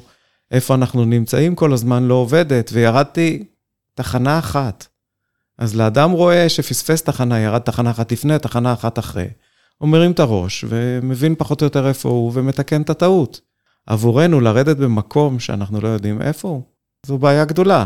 איפה 0.52 0.76
אנחנו 0.76 1.06
נמצאים 1.06 1.56
כל 1.56 1.74
הזמן 1.74 2.04
לא 2.04 2.14
עובדת, 2.14 2.70
וירדתי 2.74 3.44
תחנה 3.96 4.40
אחת, 4.40 4.88
אז 5.58 5.76
לאדם 5.76 6.12
רואה 6.12 6.50
שפספס 6.50 7.02
תחנה, 7.02 7.40
ירד 7.40 7.62
תחנה 7.62 7.92
אחת 7.92 8.12
לפני, 8.12 8.40
תחנה 8.40 8.74
אחת 8.74 9.00
אחרי. 9.00 9.28
הוא 9.78 9.90
מרים 9.90 10.12
את 10.12 10.20
הראש 10.20 10.66
ומבין 10.68 11.36
פחות 11.36 11.62
או 11.62 11.66
יותר 11.66 11.88
איפה 11.88 12.10
הוא 12.10 12.32
ומתקן 12.34 12.82
את 12.82 12.90
הטעות. 12.90 13.42
עבורנו 13.88 14.42
לרדת 14.42 14.78
במקום 14.78 15.40
שאנחנו 15.40 15.82
לא 15.82 15.88
יודעים 15.88 16.22
איפה 16.22 16.48
הוא, 16.48 16.62
זו 17.06 17.18
בעיה 17.18 17.46
גדולה. 17.46 17.86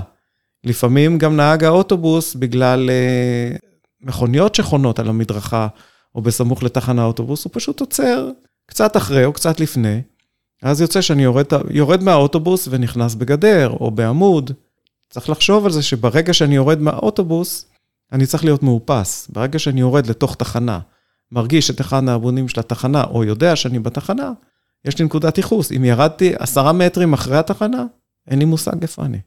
לפעמים 0.63 1.17
גם 1.17 1.35
נהג 1.35 1.63
האוטובוס, 1.63 2.35
בגלל 2.35 2.89
אה, 2.89 3.55
מכוניות 4.01 4.55
שחונות 4.55 4.99
על 4.99 5.09
המדרכה 5.09 5.67
או 6.15 6.21
בסמוך 6.21 6.63
לתחנה 6.63 7.01
האוטובוס, 7.01 7.43
הוא 7.43 7.51
פשוט 7.53 7.79
עוצר 7.79 8.29
קצת 8.65 8.97
אחרי 8.97 9.25
או 9.25 9.33
קצת 9.33 9.59
לפני. 9.59 10.01
אז 10.63 10.81
יוצא 10.81 11.01
שאני 11.01 11.23
יורד, 11.23 11.45
יורד 11.69 12.03
מהאוטובוס 12.03 12.67
ונכנס 12.71 13.15
בגדר 13.15 13.69
או 13.69 13.91
בעמוד. 13.91 14.51
צריך 15.09 15.29
לחשוב 15.29 15.65
על 15.65 15.71
זה 15.71 15.81
שברגע 15.81 16.33
שאני 16.33 16.55
יורד 16.55 16.79
מהאוטובוס, 16.81 17.65
אני 18.11 18.25
צריך 18.25 18.43
להיות 18.43 18.63
מאופס. 18.63 19.27
ברגע 19.33 19.59
שאני 19.59 19.79
יורד 19.79 20.07
לתוך 20.07 20.35
תחנה, 20.35 20.79
מרגיש 21.31 21.69
את 21.69 21.81
אחד 21.81 22.09
העמודים 22.09 22.47
של 22.47 22.59
התחנה, 22.59 23.03
או 23.03 23.23
יודע 23.23 23.55
שאני 23.55 23.79
בתחנה, 23.79 24.31
יש 24.85 24.99
לי 24.99 25.05
נקודת 25.05 25.37
ייחוס. 25.37 25.71
אם 25.71 25.85
ירדתי 25.85 26.33
עשרה 26.39 26.73
מטרים 26.73 27.13
אחרי 27.13 27.37
התחנה, 27.37 27.85
אין 28.27 28.39
לי 28.39 28.45
מושג 28.45 28.81
איפה 28.81 29.05
אני. 29.05 29.19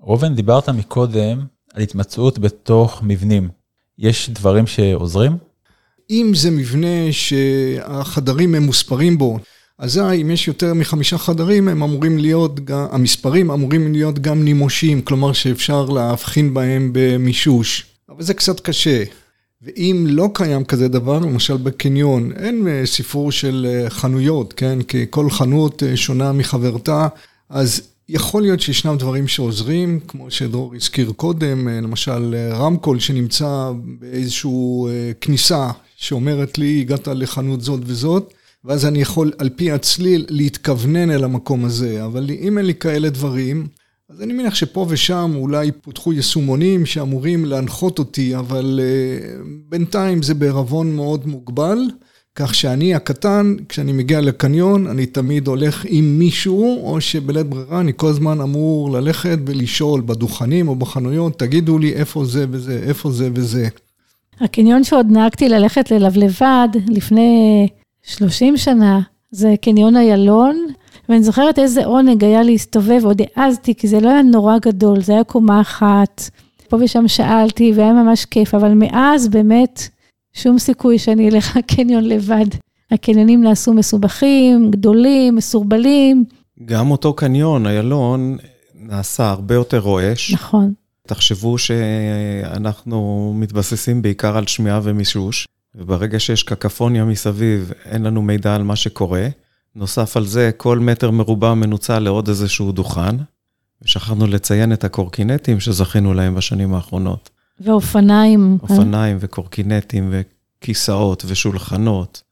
ראובן, 0.00 0.34
דיברת 0.34 0.68
מקודם 0.68 1.44
על 1.74 1.82
התמצאות 1.82 2.38
בתוך 2.38 3.02
מבנים. 3.02 3.48
יש 3.98 4.30
דברים 4.30 4.66
שעוזרים? 4.66 5.36
אם 6.10 6.32
זה 6.34 6.50
מבנה 6.50 7.12
שהחדרים 7.12 8.54
הם 8.54 8.62
מוספרים 8.62 9.18
בו, 9.18 9.38
אזי 9.80 10.00
אם 10.00 10.30
יש 10.30 10.48
יותר 10.48 10.74
מחמישה 10.74 11.18
חדרים, 11.18 11.68
הם 11.68 11.82
אמורים 11.82 12.18
להיות, 12.18 12.60
המספרים 12.70 13.50
אמורים 13.50 13.92
להיות 13.92 14.18
גם 14.18 14.44
נימושים, 14.44 15.02
כלומר 15.02 15.32
שאפשר 15.32 15.84
להבחין 15.84 16.54
בהם 16.54 16.90
במישוש. 16.92 17.86
אבל 18.08 18.22
זה 18.22 18.34
קצת 18.34 18.60
קשה. 18.60 19.04
ואם 19.62 20.06
לא 20.08 20.28
קיים 20.34 20.64
כזה 20.64 20.88
דבר, 20.88 21.18
למשל 21.18 21.56
בקניון, 21.56 22.32
אין 22.36 22.68
סיפור 22.84 23.32
של 23.32 23.86
חנויות, 23.88 24.52
כן? 24.52 24.82
כי 24.82 25.06
כל 25.10 25.30
חנות 25.30 25.82
שונה 25.94 26.32
מחברתה, 26.32 27.08
אז 27.48 27.82
יכול 28.08 28.42
להיות 28.42 28.60
שישנם 28.60 28.96
דברים 28.98 29.28
שעוזרים, 29.28 30.00
כמו 30.08 30.30
שדרור 30.30 30.74
הזכיר 30.74 31.12
קודם, 31.16 31.68
למשל 31.68 32.34
רמקול 32.52 32.98
שנמצא 32.98 33.70
באיזושהי 33.98 34.50
כניסה 35.20 35.70
שאומרת 35.96 36.58
לי, 36.58 36.80
הגעת 36.80 37.08
לחנות 37.08 37.60
זאת 37.60 37.80
וזאת, 37.84 38.34
ואז 38.64 38.86
אני 38.86 38.98
יכול 39.00 39.32
על 39.38 39.48
פי 39.48 39.72
הצליל 39.72 40.26
להתכוונן 40.28 41.10
אל 41.10 41.24
המקום 41.24 41.64
הזה, 41.64 42.04
אבל 42.04 42.30
אם 42.40 42.58
אין 42.58 42.66
לי 42.66 42.74
כאלה 42.74 43.10
דברים, 43.10 43.66
אז 44.08 44.22
אני 44.22 44.32
מניח 44.32 44.54
שפה 44.54 44.86
ושם 44.88 45.32
אולי 45.34 45.72
פותחו 45.72 46.12
יישומונים 46.12 46.86
שאמורים 46.86 47.44
להנחות 47.44 47.98
אותי, 47.98 48.36
אבל 48.36 48.80
בינתיים 49.68 50.22
זה 50.22 50.34
בערבון 50.34 50.96
מאוד 50.96 51.26
מוגבל. 51.26 51.78
כך 52.34 52.54
שאני 52.54 52.94
הקטן, 52.94 53.56
כשאני 53.68 53.92
מגיע 53.92 54.20
לקניון, 54.20 54.86
אני 54.86 55.06
תמיד 55.06 55.46
הולך 55.46 55.84
עם 55.88 56.18
מישהו, 56.18 56.86
או 56.86 57.00
שבלית 57.00 57.46
ברירה 57.46 57.80
אני 57.80 57.92
כל 57.96 58.08
הזמן 58.08 58.40
אמור 58.40 58.90
ללכת 58.90 59.38
ולשאול 59.46 60.00
בדוכנים 60.00 60.68
או 60.68 60.74
בחנויות, 60.74 61.38
תגידו 61.38 61.78
לי 61.78 61.92
איפה 61.92 62.24
זה 62.24 62.46
וזה, 62.50 62.80
איפה 62.82 63.10
זה 63.10 63.30
וזה. 63.34 63.68
הקניון 64.40 64.84
שעוד 64.84 65.06
נהגתי 65.10 65.48
ללכת 65.48 65.92
אליו 65.92 66.12
לבד, 66.16 66.68
לפני 66.88 67.68
30 68.02 68.56
שנה, 68.56 69.00
זה 69.30 69.54
קניון 69.60 69.96
איילון, 69.96 70.66
ואני 71.08 71.22
זוכרת 71.22 71.58
איזה 71.58 71.86
עונג 71.86 72.24
היה 72.24 72.42
להסתובב, 72.42 73.00
עוד 73.04 73.22
העזתי, 73.36 73.74
כי 73.74 73.88
זה 73.88 74.00
לא 74.00 74.08
היה 74.08 74.22
נורא 74.22 74.58
גדול, 74.58 75.00
זה 75.00 75.12
היה 75.12 75.24
קומה 75.24 75.60
אחת. 75.60 76.22
פה 76.68 76.76
ושם 76.80 77.08
שאלתי, 77.08 77.72
והיה 77.76 77.92
ממש 77.92 78.24
כיף, 78.24 78.54
אבל 78.54 78.72
מאז 78.74 79.28
באמת... 79.28 79.90
שום 80.32 80.58
סיכוי 80.58 80.98
שאני 80.98 81.30
אלך 81.30 81.56
לקניון 81.56 82.04
לבד. 82.04 82.46
הקניונים 82.90 83.42
נעשו 83.42 83.72
מסובכים, 83.74 84.70
גדולים, 84.70 85.36
מסורבלים. 85.36 86.24
גם 86.64 86.90
אותו 86.90 87.14
קניון, 87.14 87.66
איילון, 87.66 88.36
נעשה 88.74 89.30
הרבה 89.30 89.54
יותר 89.54 89.78
רועש. 89.78 90.32
נכון. 90.32 90.72
תחשבו 91.06 91.58
שאנחנו 91.58 93.32
מתבססים 93.36 94.02
בעיקר 94.02 94.36
על 94.36 94.46
שמיעה 94.46 94.80
ומישוש, 94.82 95.46
וברגע 95.74 96.20
שיש 96.20 96.42
קקפוניה 96.42 97.04
מסביב, 97.04 97.72
אין 97.84 98.02
לנו 98.02 98.22
מידע 98.22 98.54
על 98.54 98.62
מה 98.62 98.76
שקורה. 98.76 99.28
נוסף 99.74 100.16
על 100.16 100.26
זה, 100.26 100.50
כל 100.56 100.78
מטר 100.78 101.10
מרובע 101.10 101.54
מנוצל 101.54 101.98
לעוד 101.98 102.28
איזשהו 102.28 102.72
דוכן, 102.72 103.16
ושכחנו 103.82 104.26
לציין 104.26 104.72
את 104.72 104.84
הקורקינטים 104.84 105.60
שזכינו 105.60 106.14
להם 106.14 106.34
בשנים 106.34 106.74
האחרונות. 106.74 107.30
ואופניים. 107.60 108.58
אופניים 108.62 109.16
וקורקינטים 109.20 110.12
וכיסאות 110.12 111.24
ושולחנות, 111.26 112.22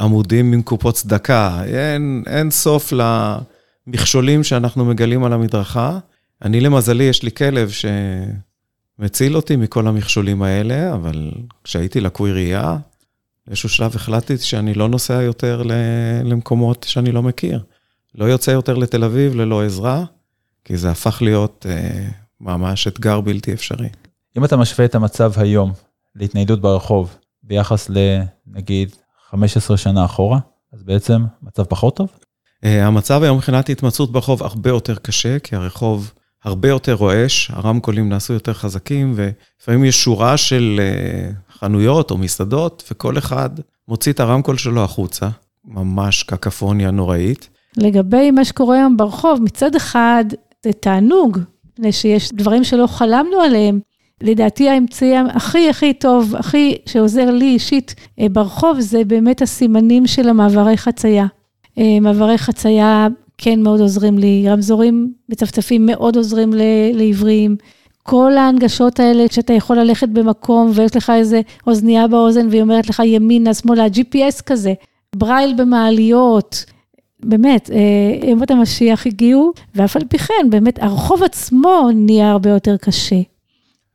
עמודים 0.00 0.52
עם 0.52 0.62
קופות 0.62 0.94
צדקה, 0.94 1.64
אין, 1.64 2.22
אין 2.26 2.50
סוף 2.50 2.92
מכשולים 3.86 4.44
שאנחנו 4.44 4.84
מגלים 4.84 5.24
על 5.24 5.32
המדרכה. 5.32 5.98
אני 6.42 6.60
למזלי, 6.60 7.04
יש 7.04 7.22
לי 7.22 7.30
כלב 7.30 7.68
שמציל 8.96 9.36
אותי 9.36 9.56
מכל 9.56 9.86
המכשולים 9.86 10.42
האלה, 10.42 10.94
אבל 10.94 11.32
כשהייתי 11.64 12.00
לקוי 12.00 12.32
ראייה, 12.32 12.76
באיזשהו 13.46 13.68
שלב 13.68 13.96
החלטתי 13.96 14.38
שאני 14.38 14.74
לא 14.74 14.88
נוסע 14.88 15.22
יותר 15.22 15.62
למקומות 16.24 16.86
שאני 16.88 17.12
לא 17.12 17.22
מכיר. 17.22 17.62
לא 18.14 18.24
יוצא 18.24 18.50
יותר 18.50 18.74
לתל 18.74 19.04
אביב 19.04 19.34
ללא 19.34 19.64
עזרה, 19.64 20.04
כי 20.64 20.76
זה 20.76 20.90
הפך 20.90 21.22
להיות 21.22 21.66
אה, 21.68 22.08
ממש 22.40 22.86
אתגר 22.86 23.20
בלתי 23.20 23.52
אפשרי. 23.52 23.88
אם 24.36 24.44
אתה 24.44 24.56
משווה 24.56 24.84
את 24.84 24.94
המצב 24.94 25.32
היום 25.36 25.72
להתניידות 26.14 26.60
ברחוב 26.60 27.16
ביחס 27.42 27.90
לנגיד 27.90 28.96
15 29.30 29.76
שנה 29.76 30.04
אחורה, 30.04 30.38
אז 30.72 30.82
בעצם 30.82 31.24
מצב 31.42 31.64
פחות 31.64 31.96
טוב? 31.96 32.08
אה, 32.64 32.86
המצב 32.86 33.22
היום 33.22 33.36
מבחינת 33.36 33.68
התמצאות 33.68 34.12
ברחוב 34.12 34.42
הרבה 34.42 34.70
יותר 34.70 34.94
קשה, 34.94 35.38
כי 35.38 35.56
הרחוב 35.56 36.12
הרבה 36.46 36.68
יותר 36.68 36.94
רועש, 36.94 37.50
הרמקולים 37.54 38.08
נעשו 38.08 38.32
יותר 38.32 38.52
חזקים, 38.52 39.12
ולפעמים 39.16 39.84
יש 39.84 40.02
שורה 40.04 40.36
של 40.36 40.80
אה, 40.82 41.30
חנויות 41.58 42.10
או 42.10 42.18
מסעדות, 42.18 42.84
וכל 42.90 43.18
אחד 43.18 43.50
מוציא 43.88 44.12
את 44.12 44.20
הרמקול 44.20 44.56
שלו 44.56 44.84
החוצה, 44.84 45.28
ממש 45.64 46.22
קקפוניה 46.22 46.90
נוראית. 46.90 47.48
לגבי 47.76 48.30
מה 48.30 48.44
שקורה 48.44 48.76
היום 48.76 48.96
ברחוב, 48.96 49.42
מצד 49.42 49.74
אחד 49.74 50.24
זה 50.64 50.72
תענוג, 50.72 51.38
מפני 51.72 51.92
שיש 51.92 52.32
דברים 52.32 52.64
שלא 52.64 52.86
חלמנו 52.86 53.40
עליהם. 53.40 53.80
לדעתי 54.20 54.68
האמצעי 54.68 55.16
הכי 55.16 55.70
הכי 55.70 55.94
טוב, 55.94 56.36
הכי 56.36 56.76
שעוזר 56.86 57.30
לי 57.30 57.44
אישית 57.46 57.94
אה, 58.20 58.28
ברחוב, 58.28 58.80
זה 58.80 59.04
באמת 59.04 59.42
הסימנים 59.42 60.06
של 60.06 60.28
המעברי 60.28 60.76
חצייה. 60.76 61.26
אה, 61.78 62.00
מעברי 62.00 62.38
חצייה 62.38 63.08
כן 63.38 63.62
מאוד 63.62 63.80
עוזרים 63.80 64.18
לי, 64.18 64.44
רמזורים 64.48 65.12
מצפצפים 65.28 65.86
מאוד 65.86 66.16
עוזרים 66.16 66.52
לעבריים. 66.94 67.56
כל 68.02 68.36
ההנגשות 68.36 69.00
האלה, 69.00 69.28
כשאתה 69.28 69.52
יכול 69.52 69.78
ללכת 69.78 70.08
במקום 70.08 70.70
ויש 70.74 70.96
לך 70.96 71.12
איזה 71.14 71.40
אוזנייה 71.66 72.08
באוזן 72.08 72.48
והיא 72.48 72.62
אומרת 72.62 72.88
לך 72.88 73.02
ימינה, 73.04 73.54
שמאלה, 73.54 73.86
GPS 73.86 74.42
כזה, 74.46 74.74
ברייל 75.16 75.54
במעליות, 75.58 76.64
באמת, 77.20 77.70
ימות 78.22 78.50
אה, 78.50 78.56
המשיח 78.56 79.06
הגיעו, 79.06 79.52
ואף 79.74 79.96
על 79.96 80.02
פי 80.08 80.18
כן, 80.18 80.50
באמת, 80.50 80.82
הרחוב 80.82 81.22
עצמו 81.22 81.88
נהיה 81.94 82.30
הרבה 82.30 82.50
יותר 82.50 82.76
קשה. 82.76 83.20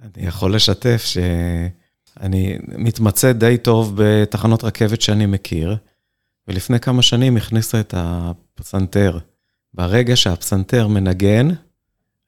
אני 0.01 0.27
יכול 0.27 0.55
לשתף 0.55 1.03
שאני 1.05 2.57
מתמצא 2.77 3.31
די 3.31 3.57
טוב 3.57 3.93
בתחנות 3.95 4.63
רכבת 4.63 5.01
שאני 5.01 5.25
מכיר, 5.25 5.75
ולפני 6.47 6.79
כמה 6.79 7.01
שנים 7.01 7.37
הכניסה 7.37 7.79
את 7.79 7.93
הפסנתר. 7.97 9.17
ברגע 9.73 10.15
שהפסנתר 10.15 10.87
מנגן, 10.87 11.49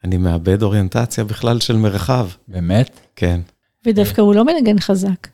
אני 0.03 0.17
מאבד 0.17 0.63
אוריינטציה 0.63 1.23
בכלל 1.23 1.59
של 1.59 1.75
מרחב. 1.75 2.27
באמת? 2.47 2.99
כן. 3.15 3.41
ודווקא 3.85 4.21
הוא 4.21 4.35
לא 4.35 4.45
מנגן 4.45 4.79
חזק. 4.79 5.27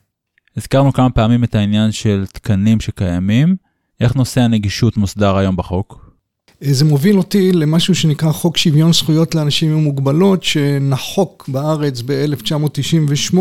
הזכרנו 0.57 0.93
כמה 0.93 1.09
פעמים 1.09 1.43
את 1.43 1.55
העניין 1.55 1.91
של 1.91 2.25
תקנים 2.33 2.79
שקיימים. 2.79 3.55
איך 4.01 4.15
נושא 4.15 4.41
הנגישות 4.41 4.97
מוסדר 4.97 5.37
היום 5.37 5.55
בחוק? 5.55 6.09
זה 6.61 6.85
מוביל 6.85 7.17
אותי 7.17 7.51
למשהו 7.51 7.95
שנקרא 7.95 8.31
חוק 8.31 8.57
שוויון 8.57 8.93
זכויות 8.93 9.35
לאנשים 9.35 9.71
עם 9.71 9.83
מוגבלות, 9.83 10.43
שנחוק 10.43 11.49
בארץ 11.49 12.01
ב-1998, 12.05 13.37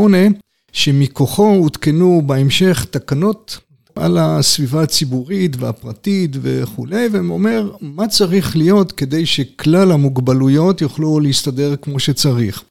שמכוחו 0.72 1.48
הותקנו 1.48 2.22
בהמשך 2.26 2.86
תקנות 2.90 3.58
על 3.98 4.18
הסביבה 4.18 4.82
הציבורית 4.82 5.56
והפרטית 5.58 6.36
וכולי, 6.42 7.08
ואומר 7.12 7.70
מה 7.80 8.08
צריך 8.08 8.56
להיות 8.56 8.92
כדי 8.92 9.26
שכלל 9.26 9.92
המוגבלויות 9.92 10.80
יוכלו 10.80 11.20
להסתדר 11.20 11.76
כמו 11.76 12.00
שצריך. 12.00 12.62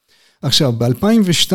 עכשיו, 0.41 0.73
ב-2002 0.77 1.53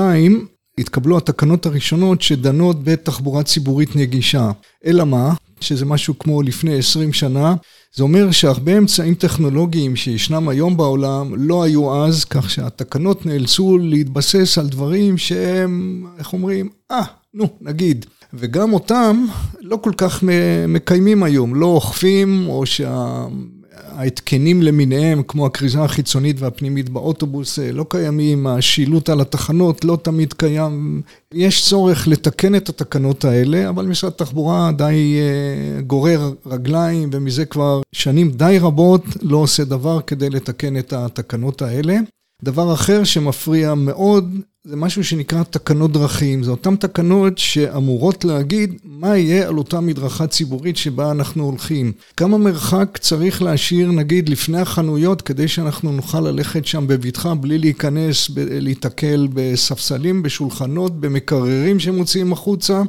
התקבלו 0.78 1.16
התקנות 1.16 1.66
הראשונות 1.66 2.22
שדנות 2.22 2.85
בתחבורה 2.85 3.42
ציבורית 3.42 3.96
נגישה. 3.96 4.50
אלא 4.87 5.04
מה? 5.04 5.35
שזה 5.61 5.85
משהו 5.85 6.18
כמו 6.18 6.42
לפני 6.42 6.78
20 6.78 7.12
שנה. 7.12 7.54
זה 7.94 8.02
אומר 8.02 8.30
שהרבה 8.30 8.78
אמצעים 8.78 9.14
טכנולוגיים 9.14 9.96
שישנם 9.96 10.48
היום 10.48 10.76
בעולם 10.76 11.35
לא 11.37 11.62
היו 11.62 12.04
אז, 12.04 12.24
כך 12.24 12.50
שהתקנות 12.50 13.26
נאלצו 13.26 13.78
להתבסס 13.78 14.58
על 14.58 14.68
דברים 14.68 15.18
שהם, 15.18 16.06
איך 16.18 16.32
אומרים, 16.32 16.68
אה, 16.90 17.00
ah, 17.00 17.06
נו, 17.35 17.48
נגיד. 17.61 18.06
וגם 18.35 18.73
אותם 18.73 19.27
לא 19.61 19.77
כל 19.77 19.92
כך 19.97 20.25
מקיימים 20.68 21.23
היום, 21.23 21.55
לא 21.55 21.66
אוכפים, 21.66 22.47
או 22.49 22.64
שההתקנים 22.66 24.62
למיניהם, 24.62 25.23
כמו 25.29 25.47
הכריזה 25.47 25.83
החיצונית 25.83 26.40
והפנימית 26.40 26.88
באוטובוס, 26.88 27.59
אה, 27.59 27.73
לא 27.73 27.87
קיימים, 27.88 28.47
השילוט 28.47 29.09
על 29.09 29.21
התחנות 29.21 29.85
לא 29.85 29.99
תמיד 30.03 30.33
קיים. 30.33 31.03
יש 31.35 31.68
צורך 31.68 32.09
לתקן 32.09 32.55
את 32.55 32.68
התקנות 32.68 33.25
האלה, 33.25 33.68
אבל 33.68 33.87
משרד 33.87 34.12
התחבורה 34.12 34.73
די 34.73 35.18
אה, 35.21 35.81
גורר 35.83 36.33
רגליים, 36.47 37.11
ומזה 37.12 37.45
כבר 37.45 37.81
שנים 37.92 38.31
די 38.31 38.59
רבות 38.61 39.05
לא 39.23 39.37
עושה 39.37 39.64
דבר 39.64 40.01
כדי 40.01 40.31
לתקן 40.31 40.77
את 40.77 40.92
התקנות 40.92 41.62
האלה. 41.62 41.99
דבר 42.44 42.74
אחר 42.74 43.05
שמפריע 43.05 43.74
מאוד 43.74 44.40
זה 44.64 44.76
משהו 44.76 45.05
שנקרא 45.05 45.42
תקנות 45.42 45.92
דרכים, 45.92 46.42
זה 46.42 46.50
אותן 46.50 46.76
תקנות 46.76 47.38
שאמורות 47.38 48.24
להגיד 48.24 48.74
מה 48.85 49.16
יהיה 49.18 49.48
על 49.48 49.59
אותה 49.59 49.81
מדרכה 49.81 50.26
ציבורית 50.26 50.76
שבה 50.76 51.11
אנחנו 51.11 51.44
הולכים. 51.44 51.92
כמה 52.16 52.38
מרחק 52.38 52.98
צריך 53.00 53.42
להשאיר 53.42 53.90
נגיד 53.90 54.28
לפני 54.28 54.61
החנויות 54.61 55.22
כדי 55.22 55.48
שאנחנו 55.48 55.92
נוכל 55.92 56.20
ללכת 56.20 56.66
שם 56.66 56.87
בבטחה 56.87 57.35
בלי 57.35 57.59
להיכנס, 57.59 58.31
להיתקל 58.37 59.28
בספסלים, 59.35 60.22
בשולחנות, 60.22 61.00
במקררים 61.00 61.81
שמוציאים 61.81 62.33
החוצה. 62.33 62.83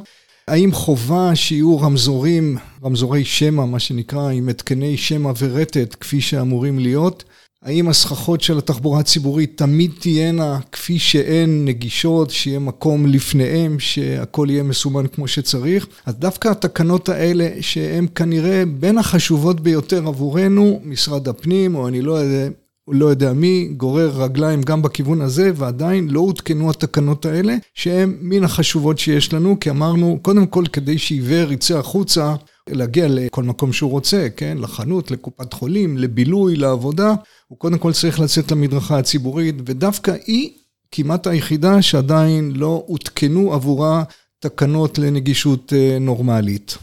האם 0.48 0.72
חובה 0.72 1.36
שיהיו 1.36 1.80
רמזורים, 1.80 2.58
רמזורי 2.84 3.24
שמע 3.24 3.64
מה 3.64 3.78
שנקרא, 3.78 4.30
עם 4.30 4.48
התקני 4.48 4.96
שמע 4.96 5.32
ורטט 5.38 5.96
כפי 6.00 6.20
שאמורים 6.20 6.78
להיות? 6.78 7.24
האם 7.64 7.88
הסככות 7.88 8.40
של 8.40 8.58
התחבורה 8.58 9.00
הציבורית 9.00 9.52
תמיד 9.58 9.90
תהיינה 9.98 10.58
כפי 10.72 10.98
שהן 10.98 11.64
נגישות, 11.64 12.30
שיהיה 12.30 12.58
מקום 12.58 13.06
לפניהם, 13.06 13.78
שהכל 13.78 14.46
יהיה 14.50 14.62
מסומן 14.62 15.06
כמו 15.06 15.28
שצריך? 15.28 15.86
אז 16.06 16.14
דווקא 16.14 16.48
התקנות 16.48 17.08
האלה, 17.08 17.50
שהן 17.60 18.06
כנראה 18.14 18.62
בין 18.66 18.98
החשובות 18.98 19.60
ביותר 19.60 20.06
עבורנו, 20.08 20.80
משרד 20.84 21.28
הפנים, 21.28 21.74
או 21.74 21.88
אני 21.88 22.02
לא 22.02 22.12
יודע, 22.12 22.48
לא 22.88 23.06
יודע 23.06 23.32
מי, 23.32 23.68
גורר 23.76 24.22
רגליים 24.22 24.62
גם 24.62 24.82
בכיוון 24.82 25.20
הזה, 25.20 25.50
ועדיין 25.54 26.08
לא 26.08 26.20
הותקנו 26.20 26.70
התקנות 26.70 27.26
האלה, 27.26 27.56
שהן 27.74 28.16
מן 28.20 28.44
החשובות 28.44 28.98
שיש 28.98 29.32
לנו, 29.32 29.60
כי 29.60 29.70
אמרנו, 29.70 30.18
קודם 30.22 30.46
כל, 30.46 30.64
כדי 30.72 30.98
שעיוור 30.98 31.52
יצא 31.52 31.78
החוצה, 31.78 32.34
להגיע 32.70 33.06
לכל 33.08 33.42
מקום 33.42 33.72
שהוא 33.72 33.90
רוצה, 33.90 34.28
כן? 34.36 34.58
לחנות, 34.60 35.10
לקופת 35.10 35.52
חולים, 35.52 35.98
לבילוי, 35.98 36.56
לעבודה, 36.56 37.14
הוא 37.48 37.58
קודם 37.58 37.78
כל 37.78 37.92
צריך 37.92 38.20
לצאת 38.20 38.52
למדרכה 38.52 38.98
הציבורית, 38.98 39.54
ודווקא 39.66 40.14
היא 40.26 40.50
כמעט 40.90 41.26
היחידה 41.26 41.82
שעדיין 41.82 42.52
לא 42.56 42.84
הותקנו 42.86 43.54
עבורה 43.54 44.02
תקנות 44.38 44.98
לנגישות 44.98 45.72
אה, 45.72 45.98
נורמלית. 46.00 46.78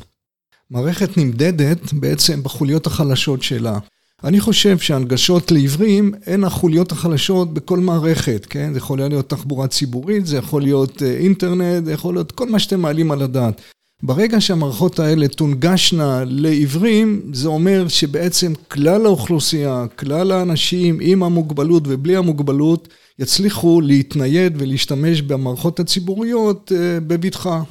מערכת 0.69 1.17
נמדדת 1.17 1.93
בעצם 1.93 2.43
בחוליות 2.43 2.87
החלשות 2.87 3.43
שלה. 3.43 3.79
אני 4.23 4.39
חושב 4.39 4.77
שהנגשות 4.77 5.51
לעיוורים 5.51 6.13
הן 6.25 6.43
החוליות 6.43 6.91
החלשות 6.91 7.53
בכל 7.53 7.79
מערכת, 7.79 8.45
כן? 8.49 8.73
זה 8.73 8.77
יכול 8.77 8.99
להיות 8.99 9.29
תחבורה 9.29 9.67
ציבורית, 9.67 10.25
זה 10.25 10.37
יכול 10.37 10.61
להיות 10.61 11.03
אה, 11.03 11.17
אינטרנט, 11.17 11.85
זה 11.85 11.93
יכול 11.93 12.13
להיות 12.13 12.31
כל 12.31 12.49
מה 12.49 12.59
שאתם 12.59 12.81
מעלים 12.81 13.11
על 13.11 13.21
הדעת. 13.21 13.61
ברגע 14.03 14.41
שהמערכות 14.41 14.99
האלה 14.99 15.27
תונגשנה 15.27 16.23
לעיוורים, 16.27 17.31
זה 17.33 17.47
אומר 17.47 17.87
שבעצם 17.87 18.53
כלל 18.67 19.05
האוכלוסייה, 19.05 19.85
כלל 19.95 20.31
האנשים 20.31 20.97
עם 21.01 21.23
המוגבלות 21.23 21.83
ובלי 21.87 22.15
המוגבלות, 22.15 22.87
יצליחו 23.19 23.81
להתנייד 23.81 24.53
ולהשתמש 24.57 25.21
במערכות 25.21 25.79
הציבוריות 25.79 26.71
אה, 26.75 26.99
בבטחה. 26.99 27.63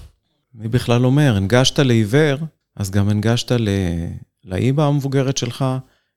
מי 0.54 0.68
בכלל 0.68 1.04
אומר, 1.04 1.36
הנגשת 1.36 1.78
לעיוור, 1.78 2.36
אז 2.76 2.90
גם 2.90 3.08
הנגשת 3.08 3.52
לאימא 4.44 4.82
המבוגרת 4.82 5.36
שלך, 5.36 5.64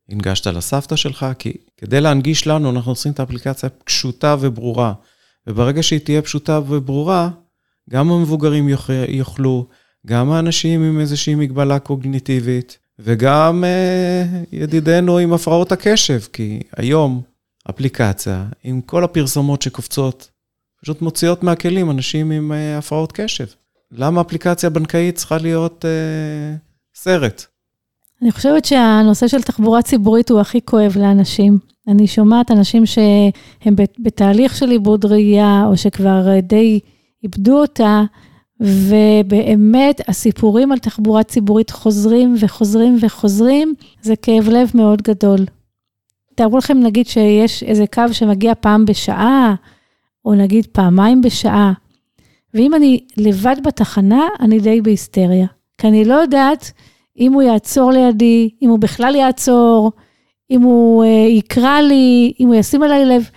הנגשת 0.10 0.47
לסבתא 0.47 0.95
שלך, 0.95 1.26
כי 1.39 1.54
כדי 1.78 2.02
להנגיש 2.02 2.47
לנו, 2.47 2.69
אנחנו 2.69 2.95
צריכים 2.95 3.12
את 3.12 3.19
האפליקציה 3.19 3.69
פשוטה 3.69 4.36
וברורה. 4.39 4.93
וברגע 5.47 5.84
שהיא 5.84 5.99
תהיה 5.99 6.21
פשוטה 6.21 6.60
וברורה, 6.67 7.30
גם 7.89 8.12
המבוגרים 8.12 8.69
יוכלו, 9.08 9.67
גם 10.08 10.32
האנשים 10.32 10.84
עם 10.84 11.00
איזושהי 11.00 11.36
מגבלה 11.36 11.80
קוגניטיבית, 11.80 12.78
וגם 13.00 13.63
אה, 13.63 14.24
ידידינו 14.52 15.18
עם 15.18 15.34
הפרעות 15.34 15.72
הקשב, 15.72 16.20
כי 16.34 16.60
היום 16.78 17.22
אפליקציה 17.70 18.46
עם 18.63 18.82
כל 18.82 19.04
הפרסומות 19.04 19.62
שקופצות, 19.62 20.30
פשוט 20.82 21.02
מוציאות 21.02 21.44
מהכלים 21.44 21.92
אנשים 21.92 22.32
עם 22.32 22.52
אה, 22.52 22.78
הפרעות 22.78 23.12
קשב. 23.12 23.46
למה 23.92 24.22
אפליקציה 24.22 24.70
בנקאית 24.70 25.16
צריכה 25.16 25.38
להיות 25.38 25.86
אה, 25.86 26.56
סרט? 26.96 27.46
אני 28.22 28.32
חושבת 28.32 28.66
שהנושא 28.66 29.28
של 29.28 29.42
תחבורה 29.42 29.82
ציבורית 29.82 30.30
הוא 30.30 30.39
הכי 30.39 30.62
כואב 30.66 30.98
לאנשים. 31.00 31.60
אני 31.88 32.08
שומעת 32.08 32.52
אנשים 32.52 32.86
שהם 32.86 33.76
בתהליך 34.00 34.56
של 34.56 34.70
עיבוד 34.70 35.06
ראייה, 35.06 35.63
או 35.68 35.78
שכבר 35.78 36.39
די 36.39 36.80
איבדו 37.24 37.62
אותה, 37.62 38.04
ובאמת 38.63 40.02
הסיפורים 40.10 40.71
על 40.71 40.78
תחבורה 40.78 41.23
ציבורית 41.23 41.71
חוזרים 41.71 42.36
וחוזרים 42.39 42.97
וחוזרים, 42.99 43.73
זה 44.02 44.15
כאב 44.15 44.49
לב 44.49 44.71
מאוד 44.76 45.02
גדול. 45.02 45.39
תארו 46.36 46.58
לכם 46.58 46.80
נגיד 46.80 47.08
שיש 47.08 47.63
איזה 47.63 47.86
קו 47.93 48.04
שמגיע 48.12 48.54
פעם 48.60 48.86
בשעה, 48.86 49.56
או 50.26 50.36
נגיד 50.36 50.65
פעמיים 50.71 51.21
בשעה, 51.21 51.73
ואם 52.54 52.73
אני 52.73 53.06
לבד 53.17 53.56
בתחנה, 53.63 54.28
אני 54.39 54.60
די 54.60 54.82
בהיסטריה. 54.82 55.47
כי 55.78 55.88
אני 55.88 56.06
לא 56.06 56.13
יודעת 56.13 56.71
אם 57.19 57.34
הוא 57.34 57.41
יעצור 57.41 57.91
לידי, 57.91 58.49
אם 58.62 58.69
הוא 58.69 58.80
בכלל 58.80 59.15
יעצור, 59.15 59.91
אם 60.52 60.62
הוא 60.62 61.04
uh, 61.04 61.08
יקרא 61.30 61.82
לי, 61.82 62.34
אם 62.39 62.47
הוא 62.47 62.56
ישים 62.56 62.84
עליי 62.84 63.06
לב. 63.06 63.30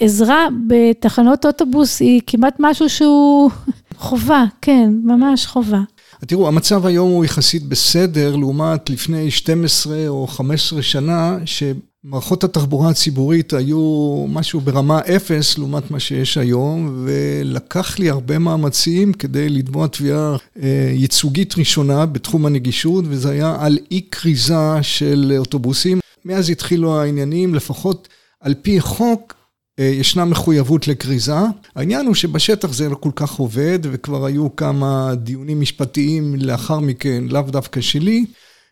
עזרה 0.00 0.48
בתחנות 0.66 1.46
אוטובוס 1.46 2.00
היא 2.00 2.20
כמעט 2.26 2.56
משהו 2.58 2.88
שהוא 2.88 3.50
חובה, 3.98 4.44
כן, 4.62 4.90
ממש 5.04 5.46
חובה. 5.46 5.80
תראו, 6.26 6.48
המצב 6.48 6.86
היום 6.86 7.10
הוא 7.10 7.24
יחסית 7.24 7.62
בסדר, 7.62 8.36
לעומת 8.36 8.90
לפני 8.90 9.30
12 9.30 10.08
או 10.08 10.26
15 10.26 10.82
שנה, 10.82 11.38
שמערכות 11.44 12.44
התחבורה 12.44 12.90
הציבורית 12.90 13.52
היו 13.52 14.24
משהו 14.28 14.60
ברמה 14.60 15.00
אפס 15.00 15.58
לעומת 15.58 15.90
מה 15.90 16.00
שיש 16.00 16.38
היום, 16.38 17.04
ולקח 17.04 17.98
לי 17.98 18.10
הרבה 18.10 18.38
מאמצים 18.38 19.12
כדי 19.12 19.48
לתבוע 19.48 19.86
תביעה 19.86 20.36
אה, 20.62 20.90
ייצוגית 20.92 21.58
ראשונה 21.58 22.06
בתחום 22.06 22.46
הנגישות, 22.46 23.04
וזה 23.08 23.30
היה 23.30 23.56
על 23.60 23.78
אי 23.90 24.00
כריזה 24.10 24.82
של 24.82 25.34
אוטובוסים. 25.38 26.00
מאז 26.24 26.50
התחילו 26.50 27.00
העניינים, 27.00 27.54
לפחות 27.54 28.08
על 28.40 28.54
פי 28.62 28.80
חוק, 28.80 29.34
ישנה 29.78 30.24
מחויבות 30.24 30.88
לכריזה. 30.88 31.34
העניין 31.76 32.06
הוא 32.06 32.14
שבשטח 32.14 32.72
זה 32.72 32.88
לא 32.88 32.94
כל 32.94 33.10
כך 33.16 33.32
עובד, 33.32 33.78
וכבר 33.82 34.24
היו 34.24 34.56
כמה 34.56 35.14
דיונים 35.14 35.60
משפטיים 35.60 36.34
לאחר 36.34 36.80
מכן, 36.80 37.24
לאו 37.30 37.42
דווקא 37.42 37.80
שלי, 37.80 38.24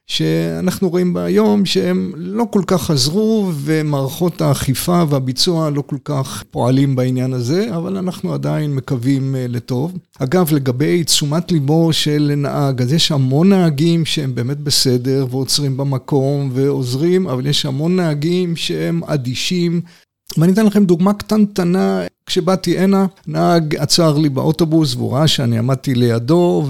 שאנחנו 0.07 0.89
רואים 0.89 1.17
היום 1.17 1.67
שהם 1.67 2.13
לא 2.17 2.45
כל 2.51 2.63
כך 2.67 2.91
עזרו, 2.91 3.53
ומערכות 3.55 4.41
האכיפה 4.41 5.05
והביצוע 5.09 5.71
לא 5.71 5.83
כל 5.87 5.97
כך 6.05 6.45
פועלים 6.51 6.97
בעניין 6.97 7.33
הזה, 7.33 7.77
אבל 7.77 7.97
אנחנו 7.97 8.35
עדיין 8.35 8.75
מקווים 8.75 9.35
אה, 9.37 9.47
לטוב. 9.49 9.99
אגב, 10.19 10.55
לגבי 10.55 11.05
תשומת 11.05 11.53
ליבו 11.53 11.93
של 11.93 12.33
נהג, 12.37 12.83
אז 12.83 12.93
יש 12.93 13.13
המון 13.13 13.49
נהגים 13.49 14.05
שהם 14.05 14.35
באמת 14.35 14.59
בסדר, 14.59 15.27
ועוצרים 15.31 15.77
במקום 15.77 16.51
ועוזרים, 16.53 17.29
אבל 17.29 17.47
יש 17.47 17.67
המון 17.67 17.97
נהגים 17.97 18.57
שהם 18.57 19.05
אדישים. 19.05 19.81
ואני 20.39 20.53
אתן 20.53 20.67
לכם 20.67 20.85
דוגמה 20.85 21.13
קטנטנה, 21.15 22.03
כשבאתי 22.27 22.79
הנה, 22.79 23.07
נהג 23.27 23.77
עצר 23.77 24.19
לי 24.19 24.29
באוטובוס 24.29 24.95
והוא 24.95 25.13
ראה 25.13 25.29
שאני 25.29 25.59
עמדתי 25.59 25.95
לידו 25.95 26.67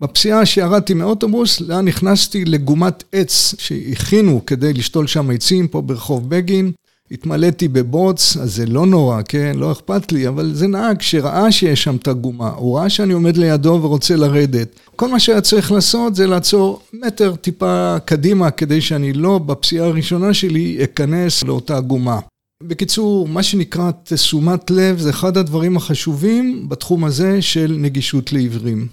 ובפסיעה 0.00 0.46
שירדתי 0.46 0.94
מאוטובוס, 0.94 1.60
לאן 1.60 1.84
נכנסתי? 1.84 2.44
לגומת 2.44 3.04
עץ 3.12 3.54
שהכינו 3.58 4.40
כדי 4.46 4.72
לשתול 4.72 5.06
שם 5.06 5.30
עצים 5.30 5.68
פה 5.68 5.80
ברחוב 5.80 6.30
בגין. 6.30 6.72
התמלאתי 7.10 7.68
בבוץ, 7.68 8.36
אז 8.36 8.54
זה 8.54 8.66
לא 8.66 8.86
נורא, 8.86 9.22
כן? 9.28 9.52
לא 9.56 9.72
אכפת 9.72 10.12
לי, 10.12 10.28
אבל 10.28 10.54
זה 10.54 10.66
נהג 10.66 11.00
שראה 11.00 11.52
שיש 11.52 11.82
שם 11.82 11.96
את 11.96 12.08
הגומה, 12.08 12.48
הוא 12.48 12.78
ראה 12.78 12.88
שאני 12.88 13.12
עומד 13.12 13.36
לידו 13.36 13.78
ורוצה 13.82 14.16
לרדת. 14.16 14.68
כל 14.96 15.08
מה 15.08 15.20
שהיה 15.20 15.40
צריך 15.40 15.72
לעשות 15.72 16.14
זה 16.14 16.26
לעצור 16.26 16.80
מטר 16.92 17.34
טיפה 17.36 17.96
קדימה, 18.04 18.50
כדי 18.50 18.80
שאני 18.80 19.12
לא, 19.12 19.38
בפסיעה 19.38 19.86
הראשונה 19.86 20.34
שלי, 20.34 20.78
אכנס 20.84 21.42
לאותה 21.42 21.80
גומה. 21.80 22.18
בקיצור, 22.62 23.28
מה 23.28 23.42
שנקרא 23.42 23.90
תשומת 24.04 24.70
לב 24.70 24.98
זה 24.98 25.10
אחד 25.10 25.36
הדברים 25.36 25.76
החשובים 25.76 26.68
בתחום 26.68 27.04
הזה 27.04 27.42
של 27.42 27.76
נגישות 27.78 28.32
לעיוורים. 28.32 28.86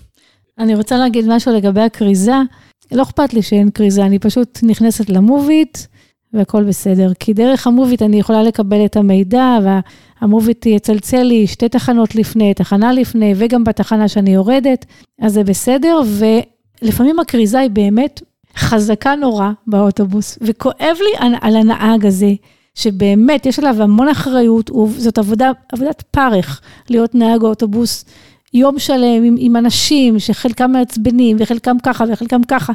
אני 0.59 0.75
רוצה 0.75 0.97
להגיד 0.97 1.25
משהו 1.27 1.53
לגבי 1.53 1.81
הכריזה. 1.81 2.35
לא 2.91 3.03
אכפת 3.03 3.33
לי 3.33 3.41
שאין 3.41 3.71
כריזה, 3.71 4.05
אני 4.05 4.19
פשוט 4.19 4.59
נכנסת 4.63 5.09
למוביט 5.09 5.77
והכל 6.33 6.63
בסדר. 6.63 7.11
כי 7.19 7.33
דרך 7.33 7.67
המוביט 7.67 8.01
אני 8.01 8.19
יכולה 8.19 8.43
לקבל 8.43 8.85
את 8.85 8.97
המידע, 8.97 9.57
והמוביט 9.63 10.65
יצלצל 10.65 11.23
לי 11.23 11.47
שתי 11.47 11.69
תחנות 11.69 12.15
לפני, 12.15 12.53
תחנה 12.53 12.93
לפני, 12.93 13.33
וגם 13.37 13.63
בתחנה 13.63 14.07
שאני 14.07 14.33
יורדת, 14.33 14.85
אז 15.21 15.33
זה 15.33 15.43
בסדר. 15.43 16.01
ולפעמים 16.81 17.19
הכריזה 17.19 17.59
היא 17.59 17.69
באמת 17.69 18.21
חזקה 18.57 19.15
נורא 19.15 19.49
באוטובוס, 19.67 20.37
וכואב 20.41 20.97
לי 20.99 21.27
על 21.41 21.55
הנהג 21.55 22.05
הזה. 22.05 22.33
שבאמת 22.75 23.45
יש 23.45 23.59
עליו 23.59 23.83
המון 23.83 24.09
אחריות, 24.09 24.71
זאת 24.97 25.17
עבודה, 25.17 25.51
עבודת 25.73 26.03
פרך 26.11 26.61
להיות 26.89 27.15
נהג 27.15 27.41
אוטובוס 27.41 28.05
יום 28.53 28.79
שלם 28.79 29.23
עם, 29.23 29.35
עם 29.39 29.55
אנשים 29.55 30.19
שחלקם 30.19 30.71
מעצבנים 30.71 31.37
וחלקם 31.39 31.77
ככה 31.83 32.03
וחלקם 32.11 32.41
ככה. 32.47 32.73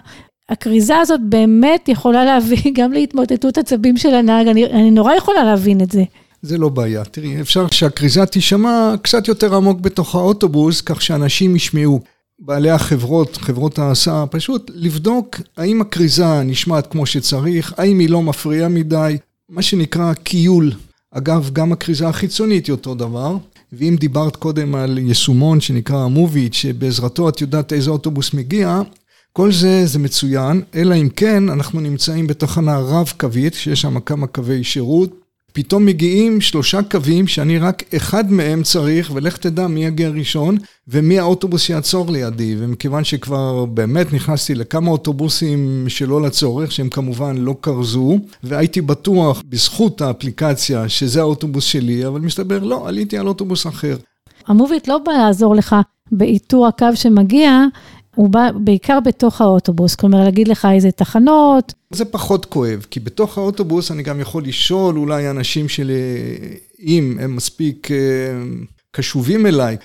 הכריזה 0.49 0.97
הזאת 0.97 1.21
באמת 1.23 1.89
יכולה 1.89 2.25
להביא 2.25 2.73
גם 2.79 2.93
להתמוטטות 2.93 3.59
עצבים 3.59 3.97
של 3.97 4.15
הנהג, 4.15 4.49
אני, 4.49 4.67
אני 4.67 4.91
נורא 4.91 5.15
יכולה 5.15 5.45
להבין 5.45 5.81
את 5.81 5.91
זה. 5.91 6.05
זה 6.43 6.59
לא 6.59 6.69
בעיה. 6.69 7.05
תראי, 7.05 7.41
אפשר 7.41 7.67
שהכריזה 7.71 8.27
תישמע 8.27 8.95
קצת 9.03 9.29
יותר 9.29 9.55
עמוק 9.55 9.81
בתוך 9.81 10.15
האוטובוס, 10.15 10.81
כך 10.81 11.03
שאנשים 11.03 11.57
ישמעו. 11.57 12.01
בעלי 12.39 12.71
החברות, 12.71 13.37
חברות 13.37 13.79
ההסעה, 13.79 14.27
פשוט 14.27 14.71
לבדוק 14.75 15.37
האם 15.57 15.81
הכריזה 15.81 16.43
נשמעת 16.43 16.87
כמו 16.87 17.07
שצריך, 17.07 17.75
האם 17.77 17.99
היא 17.99 18.11
לא 18.11 18.23
מפריעה 18.23 18.69
מדי, 18.69 19.17
מה 19.51 19.63
שנקרא 19.63 20.15
קיול. 20.15 20.73
אגב, 21.11 21.51
גם 21.53 21.73
הכריזה 21.73 22.09
החיצונית 22.09 22.67
היא 22.67 22.73
אותו 22.73 22.95
דבר. 22.95 23.37
ואם 23.73 23.97
דיברת 24.01 24.37
קודם 24.37 24.75
על 24.75 24.99
יישומון 24.99 25.61
שנקרא 25.61 25.97
המוביט, 26.05 26.53
שבעזרתו 26.53 27.29
את 27.29 27.41
יודעת 27.41 27.73
איזה 27.73 27.91
אוטובוס 27.91 28.35
מגיע, 28.35 28.81
כל 29.33 29.53
זה 29.53 29.87
זה 29.87 29.99
מצוין, 29.99 30.63
אלא 30.75 30.95
אם 30.95 31.09
כן 31.17 31.49
אנחנו 31.49 31.81
נמצאים 31.81 32.27
בתחנה 32.27 32.79
רב-קווית, 32.79 33.55
שיש 33.55 33.81
שם 33.81 34.01
כמה 34.01 34.27
קווי 34.27 34.65
שירות, 34.65 35.20
פתאום 35.53 35.87
מגיעים 35.87 36.41
שלושה 36.41 36.83
קווים 36.83 37.27
שאני 37.27 37.59
רק 37.59 37.95
אחד 37.97 38.33
מהם 38.33 38.63
צריך, 38.63 39.11
ולך 39.15 39.37
תדע 39.37 39.67
מי 39.67 39.85
יגיע 39.85 40.09
ראשון 40.09 40.57
ומי 40.89 41.19
האוטובוס 41.19 41.63
שיעצור 41.63 42.11
לידי. 42.11 42.57
ומכיוון 42.59 43.05
שכבר 43.05 43.65
באמת 43.65 44.13
נכנסתי 44.13 44.55
לכמה 44.55 44.91
אוטובוסים 44.91 45.85
שלא 45.89 46.23
לצורך, 46.23 46.73
שהם 46.73 46.89
כמובן 46.89 47.37
לא 47.37 47.55
כרזו, 47.63 48.19
והייתי 48.43 48.81
בטוח 48.81 49.43
בזכות 49.49 50.01
האפליקציה 50.01 50.89
שזה 50.89 51.21
האוטובוס 51.21 51.65
שלי, 51.65 52.07
אבל 52.07 52.21
מסתבר 52.21 52.59
לא, 52.59 52.89
עליתי 52.89 53.19
על 53.19 53.29
אוטובוס 53.29 53.67
אחר. 53.67 53.97
המוביט 54.47 54.89
לא 54.89 54.99
בא 54.99 55.13
לעזור 55.13 55.55
לך 55.55 55.77
באיתור 56.13 56.67
הקו 56.67 56.87
שמגיע, 56.95 57.65
הוא 58.21 58.29
בא 58.29 58.51
בעיקר 58.55 58.99
בתוך 59.05 59.41
האוטובוס, 59.41 59.95
כלומר 59.95 60.25
להגיד 60.25 60.49
לך 60.49 60.69
איזה 60.75 60.91
תחנות. 60.91 61.75
זה 61.91 62.05
פחות 62.05 62.47
כואב, 62.47 62.87
כי 62.91 63.01
בתוך 63.01 63.39
האוטובוס 63.39 63.91
אני 63.91 64.03
גם 64.03 64.21
יכול 64.21 64.45
לשאול 64.45 64.99
אולי 64.99 65.31
אנשים 65.31 65.67
אם 66.81 67.17
הם 67.21 67.37
מספיק 67.37 67.91
אה, 67.91 67.97
קשובים 68.91 69.47
אליי. 69.47 69.77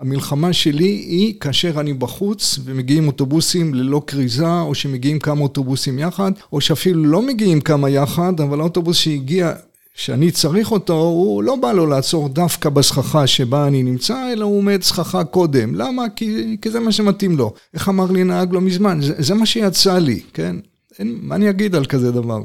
המלחמה 0.00 0.52
שלי 0.52 0.84
היא 0.84 1.34
כאשר 1.40 1.80
אני 1.80 1.92
בחוץ 1.92 2.58
ומגיעים 2.64 3.06
אוטובוסים 3.06 3.74
ללא 3.74 4.02
כריזה, 4.06 4.60
או 4.60 4.74
שמגיעים 4.74 5.18
כמה 5.18 5.40
אוטובוסים 5.40 5.98
יחד, 5.98 6.32
או 6.52 6.60
שאפילו 6.60 7.04
לא 7.04 7.22
מגיעים 7.22 7.60
כמה 7.60 7.90
יחד, 7.90 8.40
אבל 8.40 8.60
האוטובוס 8.60 8.96
שהגיע 8.96 9.52
שאני 9.98 10.30
צריך 10.30 10.72
אותו, 10.72 11.00
הוא 11.00 11.42
לא 11.42 11.56
בא 11.56 11.72
לו 11.72 11.86
לעצור 11.86 12.28
דווקא 12.28 12.68
בסככה 12.68 13.26
שבה 13.26 13.66
אני 13.66 13.82
נמצא, 13.82 14.32
אלא 14.32 14.44
הוא 14.44 14.58
עומד 14.58 14.82
סככה 14.82 15.24
קודם. 15.24 15.74
למה? 15.74 16.08
כי, 16.08 16.56
כי 16.62 16.70
זה 16.70 16.80
מה 16.80 16.92
שמתאים 16.92 17.36
לו. 17.36 17.52
איך 17.74 17.88
אמר 17.88 18.10
לי 18.10 18.24
נהג 18.24 18.52
לא 18.52 18.60
מזמן? 18.60 19.00
זה, 19.00 19.14
זה 19.18 19.34
מה 19.34 19.46
שיצא 19.46 19.98
לי, 19.98 20.20
כן? 20.32 20.56
אין, 20.98 21.18
מה 21.22 21.34
אני 21.34 21.50
אגיד 21.50 21.74
על 21.74 21.84
כזה 21.84 22.12
דבר? 22.12 22.42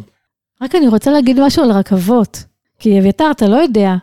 רק 0.62 0.76
אני 0.76 0.88
רוצה 0.88 1.12
להגיד 1.12 1.40
משהו 1.40 1.64
על 1.64 1.72
רכבות. 1.72 2.44
כי 2.80 3.00
אביתר, 3.00 3.32
אתה 3.32 3.48
לא 3.48 3.56
יודע, 3.56 3.96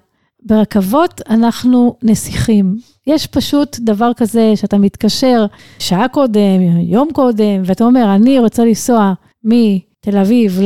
ברכבות 0.42 1.20
אנחנו 1.30 1.96
נסיכים. 2.02 2.76
יש 3.06 3.26
פשוט 3.26 3.78
דבר 3.80 4.10
כזה 4.16 4.52
שאתה 4.56 4.78
מתקשר 4.78 5.46
שעה 5.78 6.08
קודם, 6.08 6.60
יום 6.80 7.08
קודם, 7.12 7.62
ואתה 7.64 7.84
אומר, 7.84 8.14
אני 8.14 8.38
רוצה 8.38 8.64
לנסוע 8.64 9.12
מתל 9.44 10.16
אביב 10.16 10.60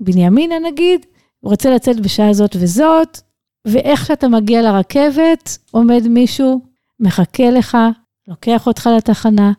לבנימינה 0.00 0.54
נגיד, 0.72 1.06
רוצה 1.46 1.70
לצאת 1.74 2.00
בשעה 2.00 2.32
זאת 2.32 2.56
וזאת, 2.60 3.20
ואיך 3.66 4.06
שאתה 4.06 4.28
מגיע 4.28 4.62
לרכבת, 4.62 5.58
עומד 5.70 6.08
מישהו, 6.08 6.60
מחכה 7.00 7.50
לך, 7.50 7.78
לוקח 8.28 8.66
אותך 8.66 8.90
לתחנה, 8.96 9.52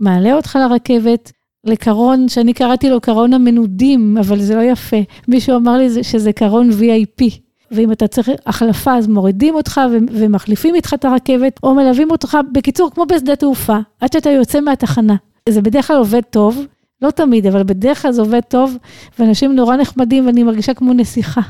מעלה 0.00 0.34
אותך 0.34 0.58
לרכבת, 0.60 1.32
לקרון, 1.64 2.28
שאני 2.28 2.52
קראתי 2.52 2.90
לו 2.90 3.00
קרון 3.00 3.34
המנודים, 3.34 4.18
אבל 4.18 4.40
זה 4.40 4.54
לא 4.54 4.62
יפה. 4.62 4.96
מישהו 5.28 5.56
אמר 5.56 5.76
לי 5.76 6.04
שזה 6.04 6.32
קרון 6.32 6.70
VIP. 6.70 7.24
ואם 7.70 7.92
אתה 7.92 8.08
צריך 8.08 8.30
החלפה, 8.46 8.96
אז 8.96 9.06
מורידים 9.06 9.54
אותך 9.54 9.80
ומחליפים 10.12 10.74
איתך 10.74 10.94
את 10.94 11.04
הרכבת, 11.04 11.60
או 11.62 11.74
מלווים 11.74 12.10
אותך, 12.10 12.38
בקיצור, 12.52 12.90
כמו 12.90 13.06
בשדה 13.06 13.36
תעופה, 13.36 13.76
עד 14.00 14.12
שאתה 14.12 14.30
יוצא 14.30 14.60
מהתחנה. 14.60 15.16
זה 15.48 15.62
בדרך 15.62 15.86
כלל 15.86 15.96
עובד 15.96 16.20
טוב, 16.30 16.66
לא 17.02 17.10
תמיד, 17.10 17.46
אבל 17.46 17.62
בדרך 17.62 18.02
כלל 18.02 18.12
זה 18.12 18.20
עובד 18.20 18.40
טוב, 18.48 18.76
ואנשים 19.18 19.56
נורא 19.56 19.76
נחמדים 19.76 20.26
ואני 20.26 20.42
מרגישה 20.42 20.74
כמו 20.74 20.92
נסיכה. 20.92 21.40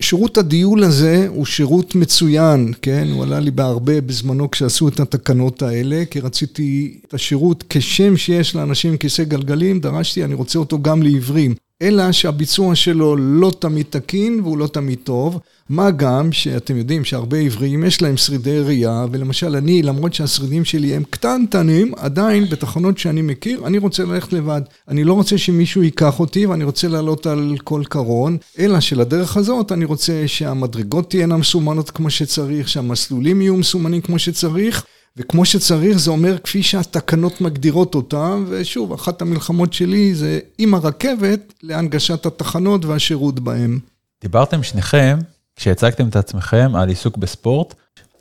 שירות 0.00 0.38
הדיול 0.38 0.84
הזה 0.84 1.26
הוא 1.28 1.46
שירות 1.46 1.94
מצוין, 1.94 2.72
כן? 2.82 3.08
הוא 3.12 3.22
עלה 3.22 3.40
לי 3.40 3.50
בהרבה 3.50 4.00
בזמנו 4.00 4.50
כשעשו 4.50 4.88
את 4.88 5.00
התקנות 5.00 5.62
האלה, 5.62 6.04
כי 6.10 6.20
רציתי 6.20 6.98
את 7.08 7.14
השירות 7.14 7.64
כשם 7.68 8.16
שיש 8.16 8.56
לאנשים 8.56 8.90
עם 8.90 8.96
כיסא 8.96 9.24
גלגלים, 9.24 9.80
דרשתי, 9.80 10.24
אני 10.24 10.34
רוצה 10.34 10.58
אותו 10.58 10.82
גם 10.82 11.02
לעיוורים. 11.02 11.54
אלא 11.82 12.12
שהביצוע 12.12 12.74
שלו 12.74 13.16
לא 13.16 13.52
תמיד 13.58 13.86
תקין 13.90 14.40
והוא 14.40 14.58
לא 14.58 14.66
תמיד 14.66 14.98
טוב. 15.04 15.38
מה 15.68 15.90
גם 15.90 16.32
שאתם 16.32 16.76
יודעים 16.76 17.04
שהרבה 17.04 17.38
עבריים 17.38 17.84
יש 17.84 18.02
להם 18.02 18.16
שרידי 18.16 18.60
ראייה, 18.60 19.06
ולמשל 19.10 19.56
אני, 19.56 19.82
למרות 19.82 20.14
שהשרידים 20.14 20.64
שלי 20.64 20.94
הם 20.94 21.02
קטנטנים, 21.10 21.92
עדיין 21.96 22.44
בתחנות 22.44 22.98
שאני 22.98 23.22
מכיר, 23.22 23.66
אני 23.66 23.78
רוצה 23.78 24.04
ללכת 24.04 24.32
לבד. 24.32 24.60
אני 24.88 25.04
לא 25.04 25.12
רוצה 25.12 25.38
שמישהו 25.38 25.82
ייקח 25.82 26.20
אותי 26.20 26.46
ואני 26.46 26.64
רוצה 26.64 26.88
לעלות 26.88 27.26
על 27.26 27.56
כל 27.64 27.82
קרון, 27.88 28.36
אלא 28.58 28.80
שלדרך 28.80 29.36
הזאת 29.36 29.72
אני 29.72 29.84
רוצה 29.84 30.22
שהמדרגות 30.26 31.10
תהיינה 31.10 31.36
מסומנות 31.36 31.90
כמו 31.90 32.10
שצריך, 32.10 32.68
שהמסלולים 32.68 33.42
יהיו 33.42 33.56
מסומנים 33.56 34.00
כמו 34.00 34.18
שצריך. 34.18 34.84
וכמו 35.18 35.44
שצריך 35.44 35.98
זה 35.98 36.10
אומר 36.10 36.38
כפי 36.38 36.62
שהתקנות 36.62 37.40
מגדירות 37.40 37.94
אותם, 37.94 38.44
ושוב, 38.48 38.92
אחת 38.92 39.22
המלחמות 39.22 39.72
שלי 39.72 40.14
זה 40.14 40.38
עם 40.58 40.74
הרכבת 40.74 41.52
להנגשת 41.62 42.26
התחנות 42.26 42.84
והשירות 42.84 43.40
בהם. 43.40 43.78
דיברתם 44.22 44.62
שניכם, 44.62 45.18
כשהצגתם 45.56 46.08
את 46.08 46.16
עצמכם 46.16 46.72
על 46.76 46.88
עיסוק 46.88 47.16
בספורט, 47.16 47.74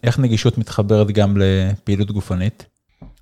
איך 0.04 0.20
נגישות 0.20 0.58
מתחברת 0.58 1.12
גם 1.12 1.38
לפעילות 1.38 2.12
גופנית? 2.12 2.66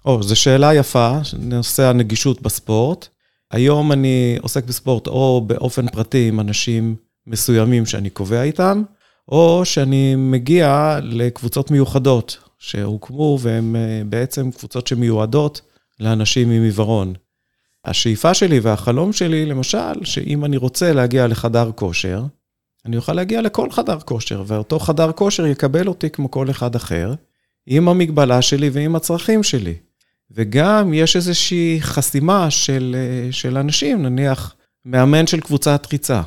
או, 0.06 0.23
זו 0.23 0.36
שאלה 0.36 0.73
יפה, 0.73 1.17
נושא 1.39 1.84
הנגישות 1.84 2.41
בספורט. 2.41 3.08
היום 3.52 3.91
אני 3.91 4.38
עוסק 4.41 4.63
בספורט 4.63 5.08
או 5.08 5.43
באופן 5.47 5.88
פרטי 5.88 6.28
עם 6.28 6.39
אנשים 6.39 6.95
מסוימים 7.28 7.86
שאני 7.86 8.10
קובע 8.10 8.43
איתם, 8.43 8.84
או 9.30 9.62
שאני 9.65 10.15
מגיע 10.15 10.99
לקבוצות 11.04 11.71
מיוחדות, 11.71 12.38
שהוקמו 12.60 13.38
והן 13.41 13.76
אה, 13.76 14.02
בעצם 14.06 14.52
קבוצות 14.52 14.88
שמיועדות 14.88 15.62
לאנשים 15.99 16.52
עם 16.52 16.63
עיוורון. 16.63 17.13
השאיפה 17.86 18.34
שלי 18.34 18.60
והחלום 18.60 19.13
שלי, 19.13 19.45
למשל, 19.45 20.04
שאם 20.04 20.45
אני 20.45 20.58
רוצה 20.58 20.93
להגיע 20.93 21.28
לחדר 21.28 21.71
כושר, 21.76 22.23
אני 22.86 22.98
אוכל 22.98 23.13
להגיע 23.13 23.41
לכל 23.41 23.72
חדר 23.72 24.00
כושר, 24.00 24.43
ואותו 24.48 24.80
חדר 24.80 25.12
כושר 25.12 25.46
יקבל 25.46 25.88
אותי 25.88 26.10
כמו 26.10 26.32
כל 26.32 26.50
אחד 26.50 26.76
אחר, 26.76 27.13
עם 27.65 27.89
המגבלה 27.89 28.41
שלי 28.41 28.69
ועם 28.69 28.96
הצרכים 28.96 29.43
שלי. 29.43 29.76
וגם 30.32 30.93
יש 30.93 31.15
איזושהי 31.15 31.78
חסימה 31.82 32.52
של, 32.52 32.96
אה, 33.00 33.32
של 33.32 33.58
אנשים, 33.58 34.04
נניח 34.04 34.56
מאמן 34.86 35.28
של 35.28 35.39
קבוצת 35.39 35.88
ריצה. 35.91 36.22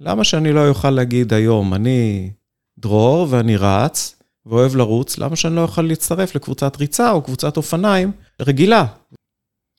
למה 0.00 0.24
שאני 0.24 0.52
לא 0.52 0.68
אוכל 0.68 0.90
להגיד 0.90 1.32
היום, 1.32 1.74
אני 1.74 2.30
דרור 2.78 3.26
ואני 3.30 3.56
רץ, 3.56 4.16
ואוהב 4.46 4.76
לרוץ, 4.76 5.18
למה 5.18 5.36
שאני 5.36 5.56
לא 5.56 5.60
אוכל 5.60 5.82
להצטרף 5.82 6.34
לקבוצת 6.34 6.76
ריצה 6.76 7.10
או 7.10 7.22
קבוצת 7.22 7.56
אופניים 7.56 8.12
רגילה? 8.42 8.86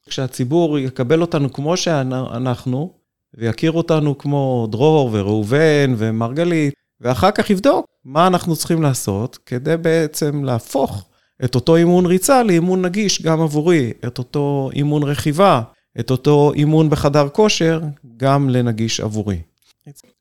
כשהציבור 0.09 0.79
יקבל 0.79 1.21
אותנו 1.21 1.53
כמו 1.53 1.77
שאנחנו, 1.77 2.93
ויכיר 3.37 3.71
אותנו 3.71 4.17
כמו 4.17 4.67
דרור 4.71 5.09
וראובן 5.13 5.93
ומרגלית, 5.97 6.73
ואחר 7.01 7.31
כך 7.31 7.49
יבדוק 7.49 7.85
מה 8.05 8.27
אנחנו 8.27 8.55
צריכים 8.55 8.81
לעשות 8.81 9.37
כדי 9.45 9.77
בעצם 9.77 10.43
להפוך 10.43 11.05
את 11.43 11.55
אותו 11.55 11.75
אימון 11.75 12.05
ריצה 12.05 12.43
לאימון 12.43 12.85
נגיש 12.85 13.21
גם 13.21 13.41
עבורי, 13.41 13.91
את 14.07 14.17
אותו 14.17 14.69
אימון 14.73 15.03
רכיבה, 15.03 15.61
את 15.99 16.11
אותו 16.11 16.51
אימון 16.55 16.89
בחדר 16.89 17.29
כושר, 17.29 17.81
גם 18.17 18.49
לנגיש 18.49 18.99
עבורי. 18.99 19.41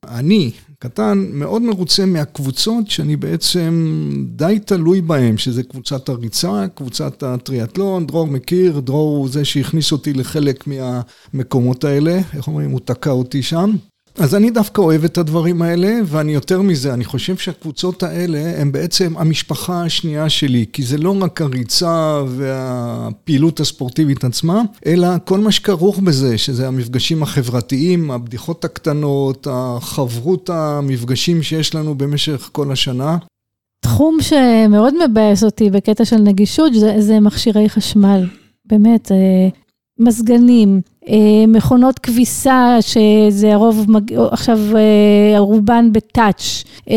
אני, 0.07 0.51
קטן, 0.79 1.25
מאוד 1.33 1.61
מרוצה 1.61 2.05
מהקבוצות 2.05 2.89
שאני 2.89 3.15
בעצם 3.15 4.03
די 4.35 4.59
תלוי 4.65 5.01
בהן, 5.01 5.37
שזה 5.37 5.63
קבוצת 5.63 6.09
הריצה, 6.09 6.65
קבוצת 6.75 7.23
הטריאטלון, 7.23 8.07
דרור 8.07 8.27
מכיר, 8.27 8.79
דרור 8.79 9.17
הוא 9.17 9.29
זה 9.29 9.45
שהכניס 9.45 9.91
אותי 9.91 10.13
לחלק 10.13 10.67
מהמקומות 10.67 11.83
האלה, 11.83 12.19
איך 12.33 12.47
אומרים, 12.47 12.71
הוא 12.71 12.79
תקע 12.79 13.11
אותי 13.11 13.43
שם. 13.43 13.71
אז 14.19 14.35
אני 14.35 14.51
דווקא 14.51 14.81
אוהב 14.81 15.03
את 15.03 15.17
הדברים 15.17 15.61
האלה, 15.61 15.99
ואני 16.05 16.33
יותר 16.33 16.61
מזה, 16.61 16.93
אני 16.93 17.05
חושב 17.05 17.37
שהקבוצות 17.37 18.03
האלה 18.03 18.61
הן 18.61 18.71
בעצם 18.71 19.17
המשפחה 19.17 19.83
השנייה 19.83 20.29
שלי, 20.29 20.65
כי 20.73 20.83
זה 20.83 20.97
לא 20.97 21.15
רק 21.21 21.41
הריצה 21.41 22.21
והפעילות 22.27 23.59
הספורטיבית 23.59 24.23
עצמה, 24.23 24.61
אלא 24.85 25.07
כל 25.25 25.39
מה 25.39 25.51
שכרוך 25.51 25.99
בזה, 25.99 26.37
שזה 26.37 26.67
המפגשים 26.67 27.23
החברתיים, 27.23 28.11
הבדיחות 28.11 28.65
הקטנות, 28.65 29.47
החברות 29.51 30.49
המפגשים 30.49 31.43
שיש 31.43 31.75
לנו 31.75 31.95
במשך 31.95 32.49
כל 32.51 32.71
השנה. 32.71 33.17
תחום 33.83 34.17
שמאוד 34.21 34.93
מבאס 35.09 35.43
אותי 35.43 35.69
בקטע 35.69 36.05
של 36.05 36.17
נגישות, 36.17 36.73
זה, 36.73 36.95
זה 36.99 37.19
מכשירי 37.19 37.69
חשמל. 37.69 38.25
באמת, 38.65 39.11
אה, 39.11 39.49
מזגנים, 39.99 40.81
מכונות 41.47 41.99
כביסה, 41.99 42.77
שזה 42.81 43.53
הרוב, 43.53 43.85
עכשיו 44.31 44.59
אה, 44.75 45.39
רובן 45.39 45.93
בטאץ', 45.93 46.63
אה, 46.89 46.95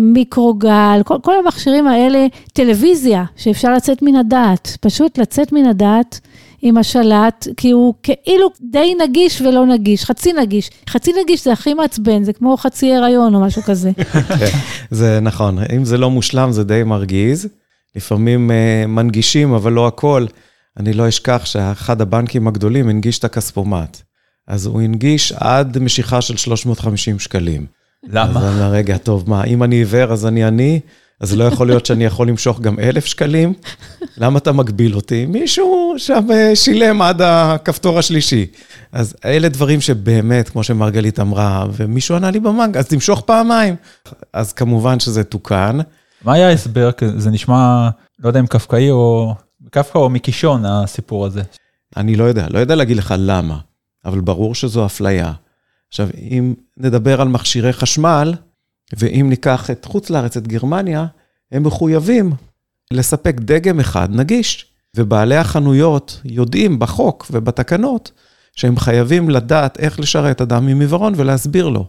מיקרוגל, 0.00 1.00
כל, 1.04 1.16
כל 1.22 1.34
המכשירים 1.44 1.86
האלה, 1.86 2.26
טלוויזיה, 2.52 3.24
שאפשר 3.36 3.74
לצאת 3.74 4.02
מן 4.02 4.16
הדעת, 4.16 4.76
פשוט 4.80 5.18
לצאת 5.18 5.52
מן 5.52 5.66
הדעת. 5.66 6.20
עם 6.62 6.76
השלט, 6.76 7.48
כי 7.56 7.70
הוא 7.70 7.94
כאילו 8.02 8.48
די 8.60 8.94
נגיש 9.02 9.40
ולא 9.40 9.66
נגיש, 9.66 10.04
חצי 10.04 10.32
נגיש. 10.32 10.70
חצי 10.88 11.12
נגיש 11.22 11.44
זה 11.44 11.52
הכי 11.52 11.74
מעצבן, 11.74 12.24
זה 12.24 12.32
כמו 12.32 12.56
חצי 12.56 12.94
הריון 12.94 13.34
או 13.34 13.40
משהו 13.40 13.62
כזה. 13.62 13.90
זה 14.90 15.18
נכון, 15.22 15.58
אם 15.76 15.84
זה 15.84 15.98
לא 15.98 16.10
מושלם 16.10 16.52
זה 16.52 16.64
די 16.64 16.82
מרגיז. 16.82 17.48
לפעמים 17.96 18.50
מנגישים, 18.88 19.52
אבל 19.52 19.72
לא 19.72 19.86
הכל. 19.86 20.26
אני 20.78 20.92
לא 20.92 21.08
אשכח 21.08 21.42
שאחד 21.44 22.00
הבנקים 22.00 22.48
הגדולים 22.48 22.88
הנגיש 22.88 23.18
את 23.18 23.24
הכספומט. 23.24 24.02
אז 24.48 24.66
הוא 24.66 24.82
הנגיש 24.82 25.32
עד 25.32 25.78
משיכה 25.78 26.20
של 26.20 26.36
350 26.36 27.18
שקלים. 27.18 27.66
למה? 28.08 28.40
אז 28.40 28.60
אני 28.60 28.70
רגע, 28.70 28.98
טוב, 28.98 29.30
מה, 29.30 29.44
אם 29.44 29.62
אני 29.62 29.76
עיוור 29.76 30.12
אז 30.12 30.26
אני 30.26 30.44
עני, 30.44 30.80
אז 31.20 31.36
לא 31.36 31.44
יכול 31.44 31.66
להיות 31.66 31.86
שאני 31.86 32.04
יכול 32.04 32.28
למשוך 32.28 32.60
גם 32.60 32.78
אלף 32.78 33.04
שקלים? 33.04 33.52
למה 34.16 34.38
אתה 34.38 34.52
מגביל 34.52 34.94
אותי? 34.94 35.26
מישהו 35.26 35.94
שם 35.96 36.26
אה, 36.32 36.56
שילם 36.56 37.02
עד 37.02 37.22
הכפתור 37.22 37.98
השלישי. 37.98 38.46
אז 38.92 39.16
אלה 39.24 39.48
דברים 39.48 39.80
שבאמת, 39.80 40.48
כמו 40.48 40.62
שמרגלית 40.62 41.20
אמרה, 41.20 41.66
ומישהו 41.72 42.16
ענה 42.16 42.30
לי 42.30 42.40
במאנג, 42.40 42.76
אז 42.76 42.86
תמשוך 42.86 43.20
פעמיים. 43.20 43.76
אז 44.32 44.52
כמובן 44.52 45.00
שזה 45.00 45.24
תוקן. 45.24 45.78
מה 46.24 46.34
היה 46.34 46.48
ההסבר? 46.48 46.90
זה 47.16 47.30
נשמע, 47.30 47.88
לא 48.18 48.28
יודע 48.28 48.40
אם 48.40 48.46
קפקאי 48.46 48.90
או 48.90 49.34
קפקא 49.70 49.98
או 49.98 50.10
מקישון 50.10 50.64
הסיפור 50.64 51.26
הזה? 51.26 51.42
אני 51.96 52.16
לא 52.16 52.24
יודע, 52.24 52.46
לא 52.50 52.58
יודע 52.58 52.74
להגיד 52.74 52.96
לך 52.96 53.14
למה, 53.18 53.58
אבל 54.04 54.20
ברור 54.20 54.54
שזו 54.54 54.86
אפליה. 54.86 55.32
עכשיו, 55.88 56.08
אם 56.18 56.54
נדבר 56.76 57.20
על 57.20 57.28
מכשירי 57.28 57.72
חשמל, 57.72 58.34
ואם 58.96 59.26
ניקח 59.28 59.70
את 59.70 59.84
חוץ 59.84 60.10
לארץ, 60.10 60.36
את 60.36 60.48
גרמניה, 60.48 61.06
הם 61.52 61.62
מחויבים 61.62 62.32
לספק 62.90 63.34
דגם 63.40 63.80
אחד 63.80 64.08
נגיש. 64.10 64.70
ובעלי 64.96 65.36
החנויות 65.36 66.20
יודעים 66.24 66.78
בחוק 66.78 67.26
ובתקנות 67.30 68.12
שהם 68.56 68.76
חייבים 68.76 69.30
לדעת 69.30 69.78
איך 69.78 70.00
לשרת 70.00 70.40
אדם 70.40 70.68
עם 70.68 70.80
עיוורון 70.80 71.12
ולהסביר 71.16 71.68
לו. 71.68 71.88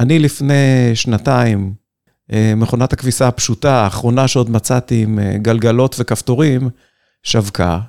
אני 0.00 0.18
לפני 0.18 0.90
שנתיים, 0.94 1.74
אה, 2.32 2.52
מכונת 2.56 2.92
הכביסה 2.92 3.28
הפשוטה, 3.28 3.74
האחרונה 3.74 4.28
שעוד 4.28 4.50
מצאתי 4.50 5.02
עם 5.02 5.18
אה, 5.18 5.38
גלגלות 5.38 5.96
וכפתורים, 5.98 6.70
שווקה, 7.24 7.80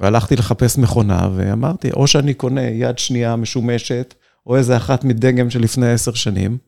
והלכתי 0.00 0.36
לחפש 0.36 0.78
מכונה, 0.78 1.28
ואמרתי, 1.36 1.90
או 1.90 2.06
שאני 2.06 2.34
קונה 2.34 2.62
יד 2.62 2.98
שנייה 2.98 3.36
משומשת, 3.36 4.14
או 4.46 4.56
איזה 4.56 4.76
אחת 4.76 5.04
מדגם 5.04 5.50
של 5.50 5.60
לפני 5.60 5.92
עשר 5.92 6.14
שנים, 6.14 6.58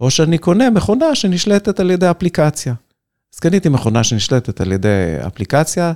או 0.00 0.10
שאני 0.10 0.38
קונה 0.38 0.70
מכונה 0.70 1.14
שנשלטת 1.14 1.80
על 1.80 1.90
ידי 1.90 2.10
אפליקציה. 2.10 2.74
אז 3.34 3.38
קניתי 3.38 3.68
מכונה 3.68 4.04
שנשלטת 4.04 4.60
על 4.60 4.72
ידי 4.72 5.16
אפליקציה, 5.26 5.92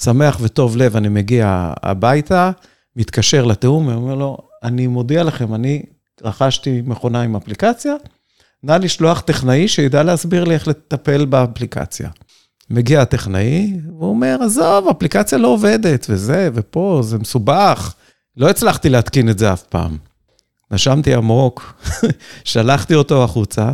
שמח 0.00 0.38
וטוב 0.40 0.76
לב, 0.76 0.96
אני 0.96 1.08
מגיע 1.08 1.72
הביתה, 1.82 2.50
מתקשר 2.96 3.44
לתיאום, 3.44 3.86
ואומר 3.86 4.14
לו, 4.14 4.38
אני 4.62 4.86
מודיע 4.86 5.22
לכם, 5.22 5.54
אני 5.54 5.82
רכשתי 6.22 6.82
מכונה 6.84 7.22
עם 7.22 7.36
אפליקציה, 7.36 7.94
נא 8.62 8.72
לשלוח 8.72 9.20
טכנאי 9.20 9.68
שידע 9.68 10.02
להסביר 10.02 10.44
לי 10.44 10.54
איך 10.54 10.68
לטפל 10.68 11.24
באפליקציה. 11.24 12.08
מגיע 12.72 13.02
הטכנאי, 13.02 13.80
והוא 13.86 14.08
אומר, 14.08 14.38
עזוב, 14.40 14.88
אפליקציה 14.88 15.38
לא 15.38 15.48
עובדת, 15.48 16.06
וזה, 16.08 16.48
ופה, 16.54 17.00
זה 17.04 17.18
מסובך. 17.18 17.94
לא 18.36 18.50
הצלחתי 18.50 18.88
להתקין 18.88 19.28
את 19.28 19.38
זה 19.38 19.52
אף 19.52 19.62
פעם. 19.62 19.96
נשמתי 20.70 21.14
עמוק, 21.14 21.82
שלחתי 22.44 22.94
אותו 22.94 23.24
החוצה, 23.24 23.72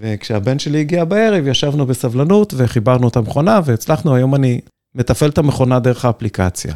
וכשהבן 0.00 0.58
שלי 0.58 0.80
הגיע 0.80 1.04
בערב, 1.04 1.46
ישבנו 1.46 1.86
בסבלנות 1.86 2.54
וחיברנו 2.56 3.08
את 3.08 3.16
המכונה, 3.16 3.60
והצלחנו, 3.64 4.14
היום 4.14 4.34
אני 4.34 4.60
מתפעל 4.94 5.30
את 5.30 5.38
המכונה 5.38 5.78
דרך 5.78 6.04
האפליקציה. 6.04 6.74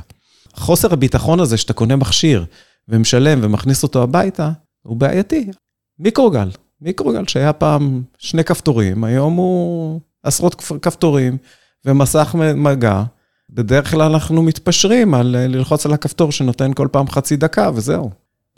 חוסר 0.55 0.93
הביטחון 0.93 1.41
הזה 1.41 1.57
שאתה 1.57 1.73
קונה 1.73 1.97
מכשיר, 1.97 2.45
ומשלם 2.89 3.39
ומכניס 3.43 3.83
אותו 3.83 4.03
הביתה, 4.03 4.51
הוא 4.83 4.97
בעייתי. 4.97 5.51
מיקרוגל, 5.99 6.49
מיקרוגל 6.81 7.27
שהיה 7.27 7.53
פעם 7.53 8.03
שני 8.19 8.45
כפתורים, 8.45 9.05
היום 9.05 9.37
הוא 9.37 10.01
עשרות 10.25 10.63
כפתורים 10.83 11.37
ומסך 11.85 12.35
מגע. 12.57 13.03
בדרך 13.51 13.91
כלל 13.91 14.13
אנחנו 14.13 14.43
מתפשרים 14.43 15.15
על 15.15 15.27
ללחוץ 15.27 15.87
על 15.87 15.93
הכפתור 15.93 16.33
שנותן 16.33 16.73
כל 16.73 16.89
פעם 16.93 17.09
חצי 17.09 17.37
דקה 17.37 17.71
וזהו. 17.75 18.11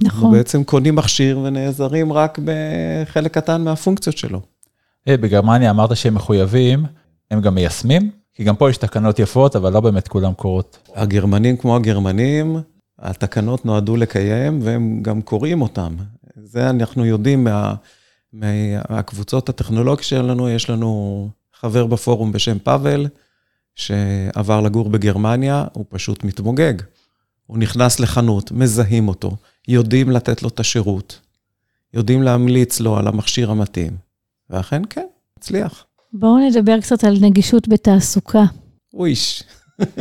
נכון. 0.03 0.29
ובעצם 0.29 0.65
קונים 0.65 0.95
מכשיר 0.95 1.39
ונעזרים 1.39 2.13
רק 2.13 2.39
בחלק 2.45 3.35
קטן 3.35 3.65
מהפונקציות 3.65 4.19
שלו. 4.19 4.41
Hey, 5.09 5.17
בגרמניה 5.17 5.71
אמרת 5.71 5.97
שהם 5.97 6.15
מחויבים, 6.15 6.87
הם 7.31 7.41
גם 7.41 7.55
מיישמים? 7.55 8.11
כי 8.35 8.45
גם 8.45 8.57
פה 8.57 8.71
יש 8.71 8.77
תקנות 8.77 9.19
יפות, 9.19 9.57
אבל 9.57 9.73
לא 9.73 9.81
באמת 9.81 10.09
כולם 10.09 10.33
קורות. 10.35 10.79
הגרמנים 10.95 11.57
כמו 11.57 11.77
הגרמנים, 11.77 12.61
התקנות 12.99 13.67
נועדו 13.67 13.97
לקיים 13.97 14.59
והם 14.63 14.99
גם 15.03 15.23
קוראים 15.23 15.63
אותם. 15.63 15.97
זה 16.45 16.71
אנחנו 16.71 17.05
יודעים 17.05 17.45
מה, 17.45 17.75
מהקבוצות 18.33 19.49
הטכנולוגיות 19.49 20.03
שלנו, 20.03 20.51
יש 20.51 20.71
לנו 20.71 21.29
חבר 21.61 21.87
בפורום 21.87 22.33
בשם 22.33 22.59
פאבל, 22.59 23.07
שעבר 23.75 24.61
לגור 24.61 24.89
בגרמניה, 24.89 25.65
הוא 25.73 25.85
פשוט 25.89 26.25
מתמוגג. 26.25 26.75
הוא 27.47 27.59
נכנס 27.59 28.01
לחנות, 28.01 28.53
מזהים 28.53 29.09
אותו, 29.09 29.37
יודעים 29.69 30.11
לתת 30.11 30.43
לו 30.43 30.49
את 30.49 30.61
השירות, 30.61 31.21
יודעים 31.95 32.23
להמליץ 32.23 32.81
לו 32.81 32.97
על 32.97 33.07
המכשיר 33.09 33.51
המתאים. 33.51 33.97
ואכן 34.51 34.83
כן, 34.91 35.07
הצליח. 35.39 35.87
בואו 36.13 36.39
נדבר 36.39 36.81
קצת 36.81 37.05
על 37.05 37.17
נגישות 37.21 37.69
בתעסוקה. 37.69 38.45
אויש, 38.95 39.43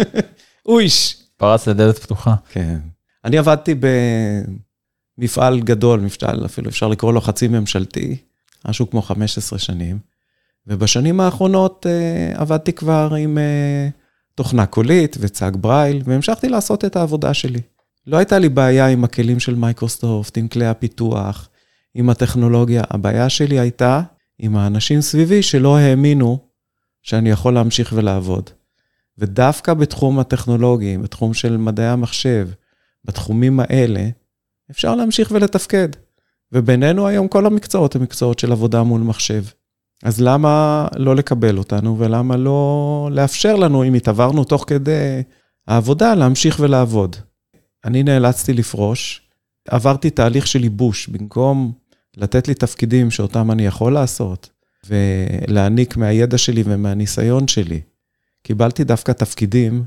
אויש. 0.65 1.21
פרץ 1.37 1.67
לדלת 1.67 1.99
פתוחה. 1.99 2.35
כן. 2.49 2.79
אני 3.25 3.37
עבדתי 3.37 3.75
במפעל 5.17 5.59
גדול, 5.59 5.99
מפעל, 5.99 6.45
אפילו 6.45 6.69
אפשר 6.69 6.87
לקרוא 6.87 7.13
לו 7.13 7.21
חצי 7.21 7.47
ממשלתי, 7.47 8.17
משהו 8.67 8.89
כמו 8.89 9.01
15 9.01 9.59
שנים, 9.59 9.99
ובשנים 10.67 11.19
האחרונות 11.19 11.85
אה, 11.85 12.39
עבדתי 12.41 12.73
כבר 12.73 13.13
עם 13.19 13.37
אה, 13.37 13.91
תוכנה 14.35 14.65
קולית 14.65 15.17
וצג 15.19 15.51
ברייל, 15.55 16.01
והמשכתי 16.05 16.49
לעשות 16.49 16.85
את 16.85 16.95
העבודה 16.95 17.33
שלי. 17.33 17.61
לא 18.07 18.17
הייתה 18.17 18.39
לי 18.39 18.49
בעיה 18.49 18.87
עם 18.87 19.03
הכלים 19.03 19.39
של 19.39 19.55
מייקרוסופט, 19.55 20.37
עם 20.37 20.47
כלי 20.47 20.65
הפיתוח, 20.65 21.49
עם 21.95 22.09
הטכנולוגיה. 22.09 22.83
הבעיה 22.89 23.29
שלי 23.29 23.59
הייתה 23.59 24.01
עם 24.39 24.57
האנשים 24.57 25.01
סביבי 25.01 25.43
שלא 25.43 25.77
האמינו 25.77 26.39
שאני 27.01 27.29
יכול 27.29 27.53
להמשיך 27.53 27.93
ולעבוד. 27.95 28.49
ודווקא 29.17 29.73
בתחום 29.73 30.19
הטכנולוגי, 30.19 30.97
בתחום 30.97 31.33
של 31.33 31.57
מדעי 31.57 31.87
המחשב, 31.87 32.49
בתחומים 33.05 33.59
האלה, 33.59 34.09
אפשר 34.71 34.95
להמשיך 34.95 35.31
ולתפקד. 35.31 35.89
ובינינו 36.51 37.07
היום 37.07 37.27
כל 37.27 37.45
המקצועות 37.45 37.95
הם 37.95 38.01
מקצועות 38.01 38.39
של 38.39 38.51
עבודה 38.51 38.83
מול 38.83 39.01
מחשב. 39.01 39.43
אז 40.03 40.21
למה 40.21 40.87
לא 40.95 41.15
לקבל 41.15 41.57
אותנו 41.57 41.99
ולמה 41.99 42.37
לא 42.37 43.09
לאפשר 43.11 43.55
לנו, 43.55 43.83
אם 43.83 43.93
התעברנו 43.93 44.43
תוך 44.43 44.63
כדי 44.67 45.23
העבודה, 45.67 46.15
להמשיך 46.15 46.59
ולעבוד? 46.59 47.15
אני 47.85 48.03
נאלצתי 48.03 48.53
לפרוש, 48.53 49.21
עברתי 49.67 50.09
תהליך 50.09 50.47
של 50.47 50.63
ייבוש, 50.63 51.07
במקום 51.07 51.73
לתת 52.17 52.47
לי 52.47 52.53
תפקידים 52.53 53.11
שאותם 53.11 53.51
אני 53.51 53.65
יכול 53.65 53.93
לעשות, 53.93 54.49
ולהעניק 54.87 55.97
מהידע 55.97 56.37
שלי 56.37 56.63
ומהניסיון 56.65 57.47
שלי, 57.47 57.81
קיבלתי 58.43 58.83
דווקא 58.83 59.11
תפקידים 59.11 59.83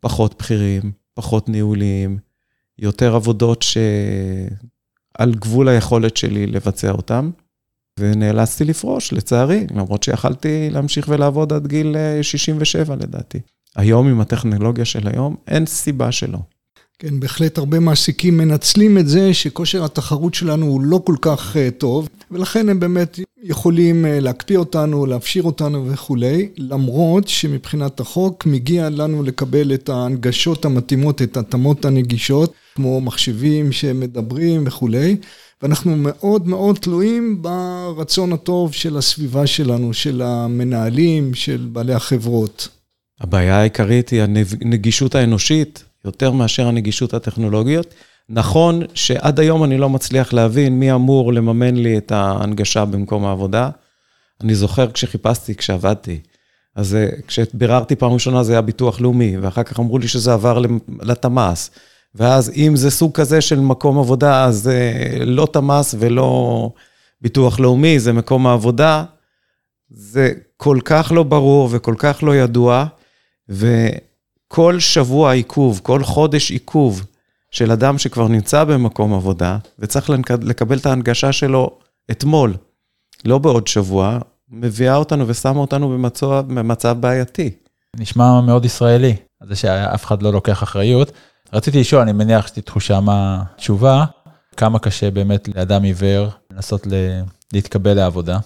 פחות 0.00 0.38
בכירים, 0.38 0.92
פחות 1.14 1.48
ניהוליים, 1.48 2.18
יותר 2.78 3.14
עבודות 3.14 3.62
שעל 3.62 5.34
גבול 5.34 5.68
היכולת 5.68 6.16
שלי 6.16 6.46
לבצע 6.46 6.90
אותם, 6.90 7.30
ונאלצתי 8.00 8.64
לפרוש, 8.64 9.12
לצערי, 9.12 9.66
למרות 9.70 10.02
שיכלתי 10.02 10.70
להמשיך 10.70 11.08
ולעבוד 11.08 11.52
עד 11.52 11.66
גיל 11.66 11.96
67 12.22 12.96
לדעתי. 12.96 13.38
היום, 13.76 14.08
עם 14.08 14.20
הטכנולוגיה 14.20 14.84
של 14.84 15.08
היום, 15.08 15.36
אין 15.48 15.66
סיבה 15.66 16.12
שלא. 16.12 16.38
כן, 16.98 17.20
בהחלט 17.20 17.58
הרבה 17.58 17.80
מעסיקים 17.80 18.38
מנצלים 18.38 18.98
את 18.98 19.08
זה 19.08 19.34
שכושר 19.34 19.84
התחרות 19.84 20.34
שלנו 20.34 20.66
הוא 20.66 20.80
לא 20.80 21.00
כל 21.04 21.16
כך 21.20 21.56
uh, 21.56 21.70
טוב, 21.78 22.08
ולכן 22.30 22.68
הם 22.68 22.80
באמת 22.80 23.18
יכולים 23.42 24.04
uh, 24.04 24.08
להקפיא 24.08 24.58
אותנו, 24.58 25.06
להפשיר 25.06 25.42
אותנו 25.42 25.86
וכולי, 25.86 26.48
למרות 26.56 27.28
שמבחינת 27.28 28.00
החוק 28.00 28.46
מגיע 28.46 28.90
לנו 28.90 29.22
לקבל 29.22 29.74
את 29.74 29.88
ההנגשות 29.88 30.64
המתאימות, 30.64 31.22
את 31.22 31.36
ההתאמות 31.36 31.84
הנגישות, 31.84 32.52
כמו 32.74 33.00
מחשבים 33.00 33.72
שמדברים 33.72 34.64
וכולי, 34.66 35.16
ואנחנו 35.62 35.96
מאוד 35.96 36.48
מאוד 36.48 36.76
תלויים 36.76 37.42
ברצון 37.42 38.32
הטוב 38.32 38.72
של 38.72 38.96
הסביבה 38.96 39.46
שלנו, 39.46 39.94
של 39.94 40.22
המנהלים, 40.22 41.34
של 41.34 41.68
בעלי 41.72 41.94
החברות. 41.94 42.68
הבעיה 43.20 43.60
העיקרית 43.60 44.08
היא 44.08 44.22
הנגישות 44.22 45.14
האנושית. 45.14 45.84
יותר 46.04 46.30
מאשר 46.30 46.68
הנגישות 46.68 47.14
הטכנולוגיות. 47.14 47.94
נכון 48.28 48.82
שעד 48.94 49.40
היום 49.40 49.64
אני 49.64 49.78
לא 49.78 49.90
מצליח 49.90 50.32
להבין 50.32 50.78
מי 50.78 50.92
אמור 50.92 51.32
לממן 51.32 51.76
לי 51.76 51.98
את 51.98 52.12
ההנגשה 52.12 52.84
במקום 52.84 53.24
העבודה. 53.24 53.70
אני 54.40 54.54
זוכר 54.54 54.90
כשחיפשתי, 54.90 55.54
כשעבדתי, 55.54 56.20
אז 56.76 56.94
אה, 56.94 57.08
כשביררתי 57.26 57.96
פעם 57.96 58.12
ראשונה 58.12 58.42
זה 58.42 58.52
היה 58.52 58.60
ביטוח 58.60 59.00
לאומי, 59.00 59.38
ואחר 59.38 59.62
כך 59.62 59.80
אמרו 59.80 59.98
לי 59.98 60.08
שזה 60.08 60.32
עבר 60.32 60.62
לתמ"ס. 61.00 61.70
ואז 62.14 62.52
אם 62.56 62.76
זה 62.76 62.90
סוג 62.90 63.12
כזה 63.12 63.40
של 63.40 63.60
מקום 63.60 63.98
עבודה, 63.98 64.44
אז 64.44 64.68
אה, 64.68 65.24
לא 65.24 65.48
תמ"ס 65.52 65.94
ולא 65.98 66.70
ביטוח 67.20 67.60
לאומי, 67.60 67.98
זה 67.98 68.12
מקום 68.12 68.46
העבודה. 68.46 69.04
זה 69.90 70.32
כל 70.56 70.78
כך 70.84 71.12
לא 71.14 71.22
ברור 71.22 71.68
וכל 71.72 71.94
כך 71.98 72.22
לא 72.22 72.36
ידוע, 72.36 72.86
ו... 73.48 73.86
כל 74.54 74.80
שבוע 74.80 75.32
עיכוב, 75.32 75.80
כל 75.82 76.04
חודש 76.04 76.50
עיכוב 76.50 77.06
של 77.50 77.70
אדם 77.72 77.98
שכבר 77.98 78.28
נמצא 78.28 78.64
במקום 78.64 79.14
עבודה, 79.14 79.58
וצריך 79.78 80.10
לקבל 80.42 80.78
את 80.78 80.86
ההנגשה 80.86 81.32
שלו 81.32 81.78
אתמול, 82.10 82.54
לא 83.24 83.38
בעוד 83.38 83.66
שבוע, 83.68 84.18
מביאה 84.50 84.96
אותנו 84.96 85.28
ושמה 85.28 85.60
אותנו 85.60 85.88
במצב, 85.88 86.44
במצב 86.48 86.96
בעייתי. 87.00 87.50
נשמע 87.96 88.40
מאוד 88.40 88.64
ישראלי, 88.64 89.16
זה 89.48 89.56
שאף 89.56 90.04
אחד 90.04 90.22
לא 90.22 90.32
לוקח 90.32 90.62
אחריות. 90.62 91.12
רציתי 91.52 91.80
לשאול, 91.80 92.02
אני 92.02 92.12
מניח 92.12 92.46
שתהיה 92.46 92.62
תחושה 92.62 93.00
מה 93.00 93.42
התשובה, 93.54 94.04
כמה 94.56 94.78
קשה 94.78 95.10
באמת 95.10 95.48
לאדם 95.48 95.82
עיוור 95.82 96.28
לנסות 96.52 96.86
להתקבל 97.52 97.94
לעבודה. 97.94 98.38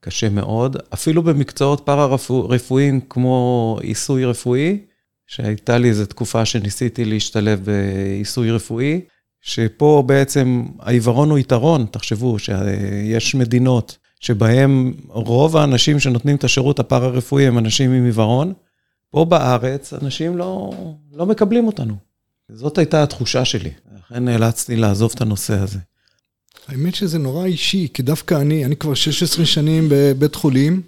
קשה 0.00 0.28
מאוד, 0.28 0.76
אפילו 0.94 1.22
במקצועות 1.22 1.80
פארה-רפואיים 1.84 3.00
כמו 3.00 3.78
עיסוי 3.82 4.24
רפואי, 4.24 4.78
שהייתה 5.26 5.78
לי 5.78 5.88
איזו 5.88 6.06
תקופה 6.06 6.44
שניסיתי 6.44 7.04
להשתלב 7.04 7.64
בעיסוי 7.64 8.50
רפואי, 8.50 9.00
שפה 9.40 10.02
בעצם 10.06 10.64
העיוורון 10.80 11.30
הוא 11.30 11.38
יתרון, 11.38 11.86
תחשבו 11.90 12.38
שיש 12.38 13.34
מדינות 13.34 13.98
שבהן 14.20 14.92
רוב 15.08 15.56
האנשים 15.56 16.00
שנותנים 16.00 16.36
את 16.36 16.44
השירות 16.44 16.78
הפארה-רפואי 16.78 17.46
הם 17.46 17.58
אנשים 17.58 17.92
עם 17.92 18.04
עיוורון, 18.04 18.52
פה 19.10 19.24
בארץ 19.24 19.92
אנשים 19.92 20.36
לא, 20.36 20.72
לא 21.12 21.26
מקבלים 21.26 21.66
אותנו. 21.66 22.07
זאת 22.52 22.78
הייתה 22.78 23.02
התחושה 23.02 23.44
שלי, 23.44 23.70
לכן 23.98 24.24
נאלצתי 24.24 24.76
לעזוב 24.76 25.12
את 25.14 25.20
הנושא 25.20 25.54
הזה. 25.54 25.78
האמת 26.68 26.94
שזה 26.94 27.18
נורא 27.18 27.44
אישי, 27.44 27.88
כי 27.94 28.02
דווקא 28.02 28.34
אני, 28.34 28.64
אני 28.64 28.76
כבר 28.76 28.94
16 28.94 29.46
שנים 29.46 29.88
בבית 29.90 30.34
חולים, 30.34 30.82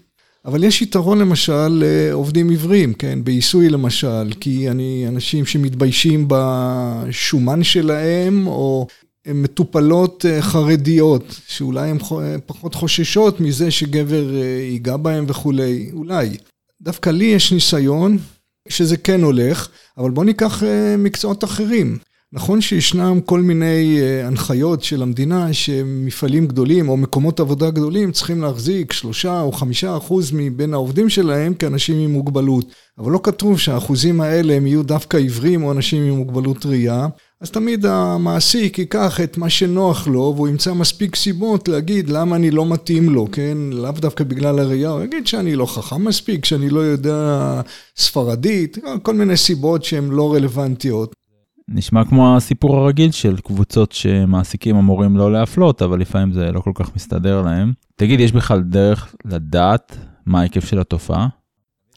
אבל 0.44 0.64
יש 0.64 0.82
יתרון 0.82 1.18
למשל 1.18 1.68
לעובדים 1.68 2.48
עיוורים, 2.48 2.94
כן, 2.94 3.24
בעיסוי 3.24 3.68
למשל, 3.68 4.32
כי 4.40 4.70
אני, 4.70 5.04
אנשים 5.08 5.46
שמתביישים 5.46 6.26
בשומן 6.28 7.62
שלהם, 7.62 8.46
או 8.46 8.86
הן 9.26 9.42
מטופלות 9.42 10.26
אה, 10.28 10.42
חרדיות, 10.42 11.40
שאולי 11.46 11.90
הן 11.90 11.98
פחות 12.46 12.74
חוששות 12.74 13.40
מזה 13.40 13.70
שגבר 13.70 14.34
אה, 14.36 14.42
ייגע 14.70 14.96
בהם 14.96 15.24
וכולי, 15.28 15.90
אולי. 15.92 16.36
דווקא 16.82 17.10
לי 17.10 17.24
יש 17.24 17.52
ניסיון 17.52 18.18
שזה 18.70 18.96
כן 18.96 19.22
הולך, 19.22 19.68
אבל 19.98 20.10
בואו 20.10 20.26
ניקח 20.26 20.62
אה, 20.62 20.96
מקצועות 20.98 21.44
אחרים. 21.44 21.98
נכון 22.32 22.60
שישנם 22.60 23.20
כל 23.24 23.40
מיני 23.40 24.00
אה, 24.00 24.26
הנחיות 24.26 24.82
של 24.82 25.02
המדינה 25.02 25.52
שמפעלים 25.52 26.46
גדולים 26.46 26.88
או 26.88 26.96
מקומות 26.96 27.40
עבודה 27.40 27.70
גדולים 27.70 28.12
צריכים 28.12 28.42
להחזיק 28.42 28.92
שלושה 28.92 29.40
או 29.40 29.52
חמישה 29.52 29.96
אחוז 29.96 30.30
מבין 30.34 30.74
העובדים 30.74 31.08
שלהם 31.08 31.54
כאנשים 31.54 31.98
עם 31.98 32.10
מוגבלות. 32.10 32.72
אבל 32.98 33.12
לא 33.12 33.20
כתוב 33.22 33.58
שהאחוזים 33.58 34.20
האלה 34.20 34.54
הם 34.54 34.66
יהיו 34.66 34.82
דווקא 34.82 35.16
עיוורים 35.16 35.62
או 35.62 35.72
אנשים 35.72 36.02
עם 36.02 36.14
מוגבלות 36.14 36.66
ראייה. 36.66 37.06
אז 37.42 37.50
תמיד 37.50 37.86
המעסיק 37.86 38.78
ייקח 38.78 39.20
את 39.20 39.38
מה 39.38 39.50
שנוח 39.50 40.08
לו 40.08 40.32
והוא 40.36 40.48
ימצא 40.48 40.74
מספיק 40.74 41.16
סיבות 41.16 41.68
להגיד 41.68 42.08
למה 42.08 42.36
אני 42.36 42.50
לא 42.50 42.66
מתאים 42.66 43.10
לו, 43.10 43.26
כן? 43.32 43.58
לאו 43.72 43.92
דווקא 43.92 44.24
בגלל 44.24 44.58
הראייה, 44.58 44.90
הוא 44.90 45.02
יגיד 45.02 45.26
שאני 45.26 45.56
לא 45.56 45.66
חכם 45.66 46.04
מספיק, 46.04 46.44
שאני 46.44 46.70
לא 46.70 46.80
יודע 46.80 47.60
ספרדית, 47.96 48.78
כל 49.02 49.14
מיני 49.14 49.36
סיבות 49.36 49.84
שהן 49.84 50.04
לא 50.04 50.34
רלוונטיות. 50.34 51.14
נשמע 51.68 52.04
כמו 52.04 52.36
הסיפור 52.36 52.76
הרגיל 52.76 53.10
של 53.10 53.36
קבוצות 53.36 53.92
שמעסיקים 53.92 54.76
אמורים 54.76 55.16
לא 55.16 55.32
להפלות, 55.32 55.82
אבל 55.82 56.00
לפעמים 56.00 56.32
זה 56.32 56.52
לא 56.52 56.60
כל 56.60 56.72
כך 56.74 56.96
מסתדר 56.96 57.42
להם. 57.42 57.72
תגיד, 57.96 58.20
יש 58.20 58.32
בכלל 58.32 58.62
דרך 58.62 59.14
לדעת 59.24 59.96
מה 60.26 60.40
ההיקף 60.40 60.64
של 60.64 60.78
התופעה? 60.78 61.28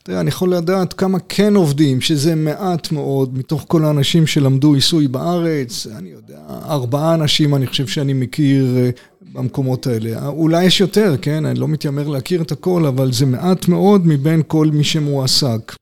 תראה, 0.06 0.20
אני 0.20 0.28
יכול 0.28 0.54
לדעת 0.54 0.92
כמה 0.92 1.18
כן 1.28 1.56
עובדים, 1.56 2.00
שזה 2.00 2.34
מעט 2.34 2.92
מאוד, 2.92 3.38
מתוך 3.38 3.64
כל 3.68 3.84
האנשים 3.84 4.26
שלמדו 4.26 4.74
עיסוי 4.74 5.08
בארץ, 5.08 5.86
אני 5.86 6.08
יודע, 6.08 6.38
ארבעה 6.48 7.14
אנשים 7.14 7.54
אני 7.54 7.66
חושב 7.66 7.86
שאני 7.86 8.12
מכיר 8.12 8.76
אה, 8.76 8.90
במקומות 9.32 9.86
האלה. 9.86 10.26
אולי 10.26 10.64
יש 10.64 10.80
יותר, 10.80 11.14
כן? 11.22 11.44
אני 11.44 11.58
לא 11.58 11.68
מתיימר 11.68 12.08
להכיר 12.08 12.42
את 12.42 12.52
הכל, 12.52 12.86
אבל 12.86 13.12
זה 13.12 13.26
מעט 13.26 13.68
מאוד 13.68 14.06
מבין 14.06 14.42
כל 14.46 14.66
מי 14.72 14.84
שמועסק. 14.84 15.76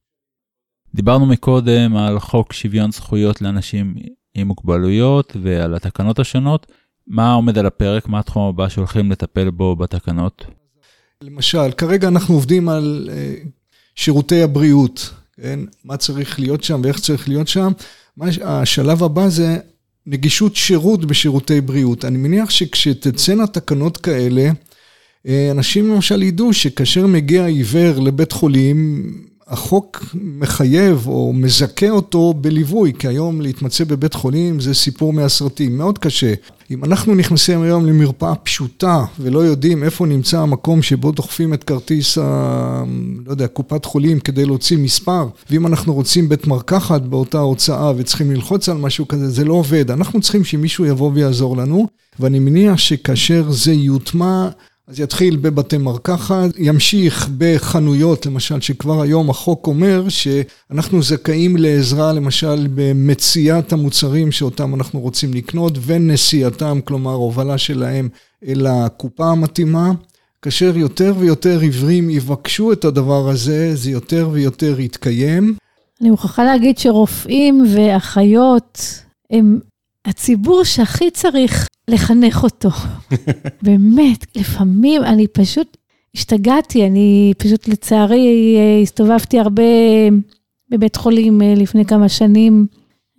דיברנו 0.95 1.27
מקודם 1.27 1.97
על 1.97 2.19
חוק 2.19 2.53
שוויון 2.53 2.93
זכויות 2.93 3.43
לאנשים 3.43 3.95
עם 4.35 4.47
מוגבלויות 4.47 5.37
ועל 5.43 5.75
התקנות 5.75 6.19
השונות. 6.19 6.67
מה 7.07 7.33
עומד 7.33 7.59
על 7.59 7.67
הפרק? 7.67 8.09
מה 8.09 8.19
התחום 8.19 8.49
הבא 8.49 8.69
שהולכים 8.69 9.11
לטפל 9.11 9.51
בו 9.51 9.77
בתקנות? 9.77 10.45
למשל, 11.23 11.73
כרגע 11.77 12.09
אנחנו 12.09 12.35
עובדים 12.35 12.69
על 12.69 13.11
אה, 13.13 13.35
שירותי 13.97 14.43
הבריאות, 14.43 15.11
כן? 15.37 15.61
מה 15.85 15.97
צריך 15.97 16.41
להיות 16.41 16.65
שם 16.65 16.81
ואיך 16.85 17.01
צריך 17.01 17.29
להיות 17.29 17.49
שם. 17.49 17.73
השלב 18.43 19.03
הבא 19.03 19.29
זה 19.29 19.59
נגישות 20.07 20.57
שירות 20.57 21.05
בשירותי 21.05 21.61
בריאות. 21.61 22.05
אני 22.05 22.19
מניח 22.19 22.51
שכשתצאנה 22.51 23.47
תקנות 23.47 23.97
כאלה, 23.97 24.51
אה, 25.29 25.51
אנשים 25.51 25.93
למשל 25.93 26.23
ידעו 26.23 26.53
שכאשר 26.53 27.07
מגיע 27.07 27.47
עיוור 27.47 28.01
לבית 28.01 28.33
חולים, 28.33 29.13
החוק 29.53 30.05
מחייב 30.15 31.07
או 31.07 31.33
מזכה 31.33 31.91
אותו 31.91 32.35
בליווי, 32.41 32.93
כי 32.99 33.09
היום 33.09 33.41
להתמצא 33.41 33.85
בבית 33.85 34.15
חולים 34.15 34.61
זה 34.61 34.75
סיפור 34.75 35.13
מהסרטים, 35.13 35.79
מאוד 35.79 35.99
קשה. 35.99 36.35
אם 36.71 36.85
אנחנו 36.85 37.15
נכנסים 37.15 37.63
היום 37.63 37.87
למרפאה 37.87 38.35
פשוטה 38.35 39.05
ולא 39.21 39.39
יודעים 39.39 39.85
איפה 39.85 40.07
נמצא 40.07 40.41
המקום 40.41 40.83
שבו 40.83 41.13
דוחפים 41.13 41.55
את 41.55 41.65
כרטיס 41.65 42.19
ה... 42.19 42.85
לא 43.27 43.31
יודע, 43.31 43.47
קופת 43.47 43.85
חולים 43.85 44.21
כדי 44.21 44.45
להוציא 44.45 44.79
מספר, 44.79 45.27
ואם 45.51 45.67
אנחנו 45.67 45.95
רוצים 45.95 46.29
בית 46.29 46.47
מרקחת 46.47 47.03
באותה 47.03 47.39
הוצאה 47.39 47.93
וצריכים 47.97 48.31
ללחוץ 48.31 48.69
על 48.69 48.77
משהו 48.77 49.09
כזה, 49.09 49.31
זה 49.31 49.45
לא 49.45 49.55
עובד. 49.55 49.91
אנחנו 49.91 50.21
צריכים 50.21 50.45
שמישהו 50.45 50.85
יבוא 50.85 51.11
ויעזור 51.15 51.57
לנו, 51.57 51.87
ואני 52.21 52.39
מניח 52.39 52.79
שכאשר 52.79 53.51
זה 53.51 53.73
יוטמע 53.73 54.49
אז 54.89 55.01
יתחיל 55.01 55.37
בבתי 55.37 55.79
מרקחת, 55.79 56.51
ימשיך 56.59 57.29
בחנויות, 57.39 58.27
למשל, 58.27 58.61
שכבר 58.61 59.03
היום 59.03 59.31
החוק 59.31 59.67
אומר 59.67 60.09
שאנחנו 60.09 61.03
זכאים 61.03 61.57
לעזרה, 61.57 62.13
למשל, 62.13 62.67
במציאת 62.75 63.73
המוצרים 63.73 64.33
שאותם 64.33 64.75
אנחנו 64.75 65.01
רוצים 65.01 65.35
לקנות 65.35 65.73
ונשיאתם, 65.87 66.81
כלומר, 66.85 67.13
הובלה 67.13 67.59
שלהם 67.59 68.09
אל 68.47 68.67
הקופה 68.67 69.27
המתאימה. 69.27 69.93
כאשר 70.43 70.77
יותר 70.77 71.15
ויותר 71.19 71.61
עיוורים 71.61 72.11
יבקשו 72.11 72.73
את 72.73 72.85
הדבר 72.85 73.29
הזה, 73.29 73.77
זה 73.77 73.91
יותר 73.91 74.29
ויותר 74.33 74.81
יתקיים. 74.81 75.55
אני 76.01 76.11
מוכרחה 76.11 76.45
להגיד 76.45 76.79
שרופאים 76.79 77.65
ואחיות 77.75 78.79
הם 79.31 79.59
הציבור 80.07 80.65
שהכי 80.65 81.11
צריך 81.11 81.67
לחנך 81.89 82.43
אותו. 82.43 82.69
באמת, 83.63 84.37
לפעמים 84.37 85.03
אני 85.03 85.27
פשוט 85.27 85.77
השתגעתי, 86.15 86.87
אני 86.87 87.33
פשוט 87.39 87.69
לצערי 87.69 88.59
הסתובבתי 88.83 89.39
הרבה 89.39 89.63
בבית 90.73 90.97
חולים 90.97 91.43
אה, 91.43 91.55
לפני 91.57 91.85
כמה 91.85 92.09
שנים 92.09 92.67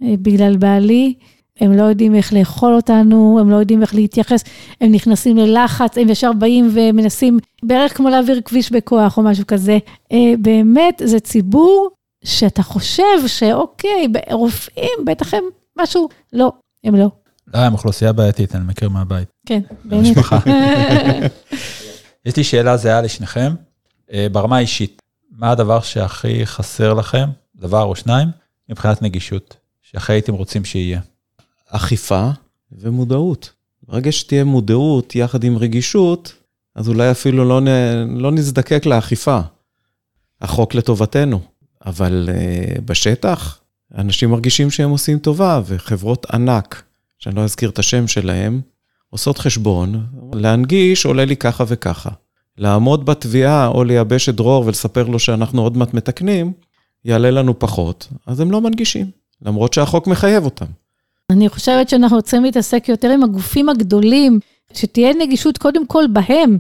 אה, 0.04 0.16
בגלל 0.22 0.58
בעלי. 0.58 1.14
הם 1.60 1.72
לא 1.72 1.84
יודעים 1.84 2.16
איך 2.16 2.34
לאכול 2.34 2.74
אותנו, 2.74 3.38
הם 3.40 3.50
לא 3.50 3.56
יודעים 3.56 3.82
איך 3.82 3.96
להתייחס, 3.96 4.44
הם 4.82 4.92
נכנסים 4.92 5.38
ללחץ, 5.38 5.98
הם 5.98 6.10
ישר 6.10 6.34
באים 6.34 6.70
ומנסים, 6.72 7.40
בערך 7.64 7.98
כמו 7.98 8.10
להעביר 8.10 8.42
כביש 8.42 8.72
בכוח 8.72 9.18
או 9.18 9.24
משהו 9.24 9.48
כזה. 9.48 9.78
אה, 10.12 10.34
באמת, 10.40 11.02
זה 11.06 11.20
ציבור 11.20 11.90
שאתה 12.24 12.64
חושב 12.64 13.28
שאוקיי, 13.28 14.08
רופאים, 14.32 15.06
בטח 15.06 15.34
הם 15.34 15.44
משהו, 15.80 16.10
לא, 16.34 16.52
הם 16.84 16.96
לא. 16.96 17.10
לא, 17.48 17.60
הם 17.60 17.74
אוכלוסייה 17.74 18.14
בעייתית, 18.14 18.56
אני 18.56 18.64
מכיר 18.64 18.90
מהבית. 18.90 19.28
כן, 19.46 19.62
באמת. 19.86 20.18
יש 22.26 22.38
לי 22.38 22.44
שאלה 22.44 22.78
זהה 22.78 23.02
לשניכם. 23.02 23.56
אה, 24.14 24.28
ברמה 24.32 24.58
האישית, 24.58 25.02
מה 25.32 25.52
הדבר 25.52 25.82
שהכי 25.82 26.46
חסר 26.46 26.94
לכם, 26.94 27.30
דבר 27.56 27.84
או 27.84 27.96
שניים, 27.96 28.28
מבחינת 28.70 29.02
נגישות, 29.02 29.58
שהכי 29.82 30.14
הייתם 30.14 30.34
רוצים 30.34 30.66
שיהיה? 30.66 31.00
אכיפה 31.70 32.30
ומודעות. 32.72 33.52
ברגע 33.88 34.12
שתהיה 34.12 34.44
מודעות 34.44 35.16
יחד 35.16 35.44
עם 35.44 35.58
רגישות, 35.58 36.34
אז 36.76 36.90
אולי 36.90 37.12
אפילו 37.12 37.46
לא, 37.46 37.62
נ... 37.62 37.68
לא 38.22 38.32
נזדקק 38.32 38.86
לאכיפה. 38.86 39.40
החוק 40.42 40.76
לטובתנו, 40.76 41.40
אבל 41.86 42.30
uh, 42.30 42.82
בשטח, 42.82 43.60
אנשים 43.98 44.30
מרגישים 44.30 44.72
שהם 44.72 44.90
עושים 44.90 45.20
טובה, 45.20 45.62
וחברות 45.66 46.26
ענק, 46.34 46.84
שאני 47.24 47.36
לא 47.36 47.44
אזכיר 47.44 47.70
את 47.70 47.80
השם 47.80 48.08
שלהם, 48.08 48.62
עושות 49.10 49.38
חשבון, 49.38 50.06
להנגיש 50.34 51.06
עולה 51.06 51.26
לי 51.26 51.36
ככה 51.36 51.64
וככה. 51.68 52.10
לעמוד 52.58 53.06
בתביעה 53.06 53.68
או 53.68 53.84
לייבש 53.84 54.30
את 54.30 54.36
דרור 54.36 54.66
ולספר 54.66 55.04
לו 55.04 55.20
שאנחנו 55.20 55.62
עוד 55.62 55.78
מעט 55.78 55.94
מתקנים, 55.94 56.54
יעלה 57.06 57.32
לנו 57.32 57.60
פחות, 57.60 58.08
אז 58.28 58.40
הם 58.40 58.52
לא 58.52 58.62
מנגישים, 58.62 59.06
למרות 59.42 59.74
שהחוק 59.74 60.08
מחייב 60.08 60.46
אותם. 60.46 60.66
אני 61.30 61.50
חושבת 61.50 61.90
שאנחנו 61.90 62.18
רוצים 62.18 62.44
להתעסק 62.44 62.90
יותר 62.90 63.10
עם 63.10 63.24
הגופים 63.24 63.70
הגדולים, 63.70 64.40
שתהיה 64.74 65.14
נגישות 65.20 65.58
קודם 65.58 65.88
כל 65.88 66.04
בהם. 66.08 66.58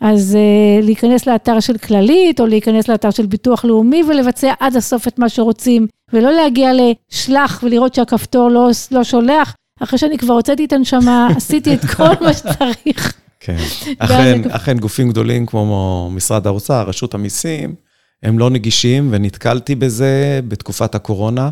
אז 0.00 0.38
uh, 0.38 0.84
להיכנס 0.84 1.26
לאתר 1.26 1.60
של 1.60 1.78
כללית, 1.78 2.40
או 2.40 2.46
להיכנס 2.46 2.88
לאתר 2.88 3.10
של 3.10 3.26
ביטוח 3.26 3.64
לאומי 3.64 4.02
ולבצע 4.08 4.52
עד 4.60 4.76
הסוף 4.76 5.08
את 5.08 5.18
מה 5.18 5.28
שרוצים, 5.28 5.86
ולא 6.12 6.32
להגיע 6.32 6.70
לשלח 6.74 7.60
ולראות 7.62 7.94
שהכפתור 7.94 8.48
לא, 8.48 8.70
לא 8.90 9.04
שולח, 9.04 9.54
אחרי 9.80 9.98
שאני 9.98 10.18
כבר 10.18 10.34
הוצאתי 10.34 10.64
את 10.64 10.72
הנשמה, 10.72 11.28
עשיתי 11.36 11.74
את 11.74 11.84
כל 11.84 12.24
מה 12.24 12.32
שצריך. 12.32 13.14
כן, 13.40 13.56
אכן, 14.48 14.78
גופים 14.78 15.10
גדולים 15.10 15.46
כמו 15.46 16.10
משרד 16.12 16.46
האוצר, 16.46 16.88
רשות 16.88 17.14
המיסים, 17.14 17.74
הם 18.22 18.38
לא 18.38 18.50
נגישים, 18.50 19.08
ונתקלתי 19.12 19.74
בזה 19.74 20.40
בתקופת 20.48 20.94
הקורונה, 20.94 21.50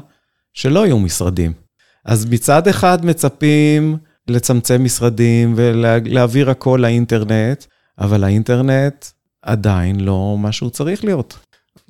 שלא 0.53 0.83
היו 0.83 0.99
משרדים. 0.99 1.53
אז 2.05 2.27
מצד 2.31 2.69
אחד 2.69 3.07
מצפים 3.07 3.97
לצמצם 4.29 4.85
משרדים 4.85 5.53
ולהעביר 5.57 6.51
הכל 6.51 6.79
לאינטרנט, 6.83 7.65
אבל 7.99 8.25
האינטרנט 8.25 9.05
עדיין 9.43 10.01
לא 10.01 10.37
מה 10.39 10.53
שהוא 10.53 10.71
צריך 10.71 11.05
להיות. 11.05 11.39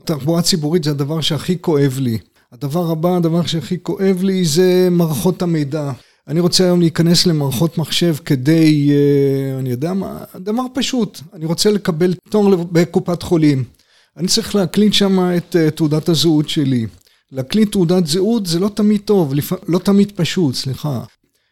תחבורה 0.04 0.42
ציבורית 0.42 0.84
זה 0.84 0.90
הדבר 0.90 1.20
שהכי 1.20 1.58
כואב 1.60 1.98
לי. 1.98 2.18
הדבר 2.52 2.90
הבא, 2.90 3.16
הדבר 3.16 3.46
שהכי 3.46 3.82
כואב 3.82 4.22
לי 4.22 4.44
זה 4.44 4.88
מערכות 4.90 5.42
המידע. 5.42 5.92
אני 6.28 6.40
רוצה 6.40 6.64
היום 6.64 6.80
להיכנס 6.80 7.26
למערכות 7.26 7.78
מחשב 7.78 8.14
כדי, 8.24 8.90
אה, 8.90 9.58
אני 9.58 9.70
יודע 9.70 9.92
מה, 9.92 10.18
דבר 10.36 10.62
פשוט, 10.74 11.20
אני 11.32 11.46
רוצה 11.46 11.70
לקבל 11.70 12.14
תור 12.30 12.56
בקופת 12.56 13.22
חולים. 13.22 13.64
אני 14.16 14.28
צריך 14.28 14.54
להקליט 14.54 14.92
שם 14.92 15.18
את 15.36 15.56
אה, 15.56 15.70
תעודת 15.70 16.08
הזהות 16.08 16.48
שלי. 16.48 16.86
להקליט 17.32 17.72
תעודת 17.72 18.06
זהות 18.06 18.46
זה 18.46 18.58
לא 18.60 18.68
תמיד 18.68 19.00
טוב, 19.04 19.32
לא 19.68 19.78
תמיד 19.78 20.12
פשוט, 20.16 20.54
סליחה. 20.54 21.04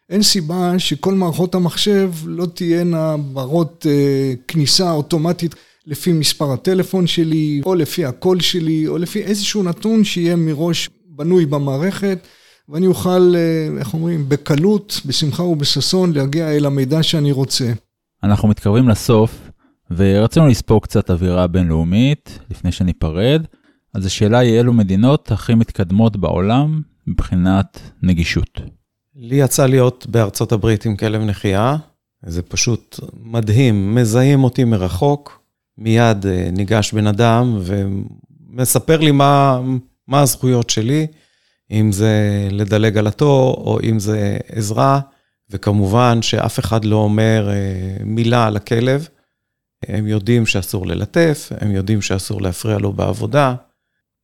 אין 0.09 0.23
סיבה 0.23 0.79
שכל 0.79 1.13
מערכות 1.13 1.55
המחשב 1.55 2.11
לא 2.25 2.45
תהיינה 2.45 3.17
ברות 3.17 3.85
אה, 3.89 4.33
כניסה 4.47 4.91
אוטומטית 4.91 5.55
לפי 5.85 6.13
מספר 6.13 6.53
הטלפון 6.53 7.07
שלי, 7.07 7.61
או 7.65 7.75
לפי 7.75 8.05
הקול 8.05 8.39
שלי, 8.39 8.87
או 8.87 8.97
לפי 8.97 9.21
איזשהו 9.21 9.63
נתון 9.63 10.03
שיהיה 10.03 10.35
מראש 10.35 10.89
בנוי 11.07 11.45
במערכת, 11.45 12.19
ואני 12.69 12.87
אוכל, 12.87 13.33
אה, 13.35 13.79
איך 13.79 13.93
אומרים, 13.93 14.29
בקלות, 14.29 15.01
בשמחה 15.05 15.43
ובששון, 15.43 16.13
להגיע 16.13 16.51
אל 16.51 16.65
המידע 16.65 17.03
שאני 17.03 17.31
רוצה. 17.31 17.71
אנחנו 18.23 18.47
מתקרבים 18.47 18.89
לסוף, 18.89 19.49
ורצינו 19.91 20.47
לספור 20.47 20.81
קצת 20.81 21.11
אווירה 21.11 21.47
בינלאומית, 21.47 22.39
לפני 22.49 22.71
שניפרד. 22.71 23.45
אז 23.93 24.05
השאלה 24.05 24.37
היא, 24.37 24.57
אילו 24.57 24.73
מדינות 24.73 25.31
הכי 25.31 25.55
מתקדמות 25.55 26.17
בעולם 26.17 26.81
מבחינת 27.07 27.79
נגישות? 28.03 28.61
לי 29.15 29.35
יצא 29.35 29.65
להיות 29.65 30.07
בארצות 30.09 30.51
הברית 30.51 30.85
עם 30.85 30.95
כלב 30.95 31.21
נחייה, 31.21 31.77
זה 32.25 32.41
פשוט 32.41 32.99
מדהים, 33.23 33.95
מזהים 33.95 34.43
אותי 34.43 34.63
מרחוק, 34.63 35.39
מיד 35.77 36.25
אה, 36.25 36.49
ניגש 36.51 36.93
בן 36.93 37.07
אדם 37.07 37.59
ומספר 37.61 38.99
לי 38.99 39.11
מה, 39.11 39.61
מה 40.07 40.21
הזכויות 40.21 40.69
שלי, 40.69 41.07
אם 41.73 41.91
זה 41.91 42.47
לדלג 42.51 42.97
על 42.97 43.07
התור 43.07 43.53
או 43.53 43.79
אם 43.83 43.99
זה 43.99 44.37
עזרה, 44.51 44.99
וכמובן 45.49 46.21
שאף 46.21 46.59
אחד 46.59 46.85
לא 46.85 46.95
אומר 46.95 47.49
אה, 47.49 48.03
מילה 48.05 48.47
על 48.47 48.55
הכלב. 48.55 49.07
הם 49.87 50.07
יודעים 50.07 50.45
שאסור 50.45 50.87
ללטף, 50.87 51.51
הם 51.59 51.71
יודעים 51.71 52.01
שאסור 52.01 52.41
להפריע 52.41 52.77
לו 52.77 52.93
בעבודה. 52.93 53.55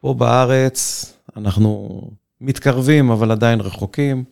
פה 0.02 0.14
בארץ 0.14 1.06
אנחנו 1.38 2.02
מתקרבים, 2.41 3.12
אבל 3.12 3.32
עדיין 3.32 3.62
רחוקים. 3.62 4.24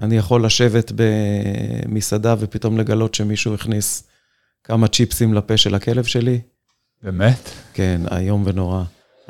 אני 0.00 0.16
יכול 0.16 0.44
לשבת 0.44 0.92
במסעדה 0.94 2.34
ופתאום 2.38 2.78
לגלות 2.78 3.14
שמישהו 3.14 3.54
הכניס 3.54 4.04
כמה 4.64 4.88
צ'יפסים 4.88 5.34
לפה 5.34 5.56
של 5.56 5.74
הכלב 5.74 6.04
שלי. 6.04 6.40
באמת? 7.02 7.50
כן, 7.74 8.00
איום 8.10 8.42
ונורא. 8.46 8.82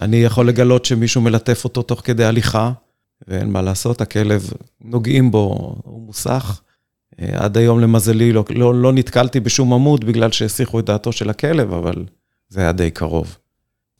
אני 0.02 0.16
יכול 0.16 0.48
לגלות 0.48 0.84
שמישהו 0.84 1.20
מלטף 1.20 1.64
אותו 1.64 1.82
תוך 1.82 2.00
כדי 2.04 2.24
הליכה, 2.24 2.72
ואין 3.28 3.50
מה 3.50 3.62
לעשות, 3.62 4.00
הכלב, 4.00 4.50
נוגעים 4.80 5.30
בו, 5.30 5.74
הוא 5.84 6.06
מוסך. 6.06 6.60
אה, 7.20 7.44
עד 7.44 7.56
היום, 7.56 7.80
למזלי, 7.80 8.32
לא, 8.32 8.44
לא, 8.50 8.74
לא 8.74 8.92
נתקלתי 8.92 9.40
בשום 9.40 9.72
עמוד 9.72 10.04
בגלל 10.04 10.30
שהסיחו 10.30 10.80
את 10.80 10.84
דעתו 10.84 11.12
של 11.12 11.30
הכלב, 11.30 11.72
אבל 11.72 12.04
זה 12.48 12.60
היה 12.60 12.72
די 12.72 12.90
קרוב. 12.90 13.36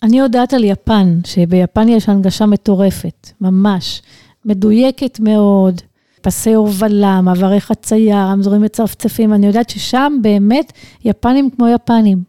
אני 0.02 0.18
יודעת 0.18 0.54
על 0.54 0.64
יפן, 0.64 1.18
שביפן 1.26 1.88
יש 1.88 2.08
הנגשה 2.08 2.46
מטורפת, 2.46 3.30
ממש. 3.40 4.02
מדויקת 4.44 5.20
מאוד, 5.20 5.80
פסי 6.22 6.54
הובלה, 6.54 7.20
מעברי 7.20 7.60
חצייה, 7.60 8.26
רמזורים 8.26 8.62
מצפצפים, 8.62 9.34
אני 9.34 9.46
יודעת 9.46 9.70
ששם 9.70 10.12
באמת 10.22 10.72
יפנים 11.04 11.50
כמו 11.50 11.68
יפנים. 11.68 12.22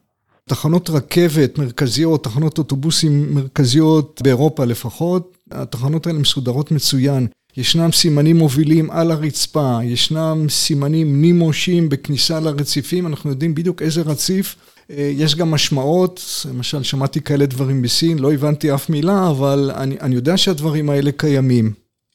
תחנות 0.50 0.90
רכבת 0.90 1.58
מרכזיות, 1.58 2.24
תחנות 2.24 2.58
אוטובוסים 2.58 3.36
מרכזיות 3.36 4.22
באירופה 4.24 4.66
לפחות, 4.66 5.38
התחנות 5.52 6.08
האלה 6.08 6.20
מסודרות 6.20 6.72
מצוין. 6.72 7.28
ישנם 7.58 7.92
סימנים 7.92 8.38
מובילים 8.38 8.92
על 8.92 9.12
הרצפה, 9.12 9.80
ישנם 9.84 10.46
סימנים 10.50 11.22
נימושים 11.22 11.90
בכניסה 11.90 12.40
לרציפים, 12.40 13.08
אנחנו 13.08 13.30
יודעים 13.30 13.56
בדיוק 13.56 13.82
איזה 13.82 14.02
רציף. 14.02 14.56
אה, 14.92 15.12
יש 15.16 15.36
גם 15.36 15.52
משמעות, 15.52 16.46
למשל 16.50 16.84
שמעתי 16.84 17.22
כאלה 17.22 17.46
דברים 17.46 17.82
בסין, 17.82 18.20
לא 18.20 18.34
הבנתי 18.34 18.74
אף 18.74 18.90
מילה, 18.90 19.30
אבל 19.30 19.72
אני, 19.76 19.98
אני 20.02 20.16
יודע 20.16 20.38
שהדברים 20.38 20.90
האלה 20.90 21.12
קיימים. 21.12 21.74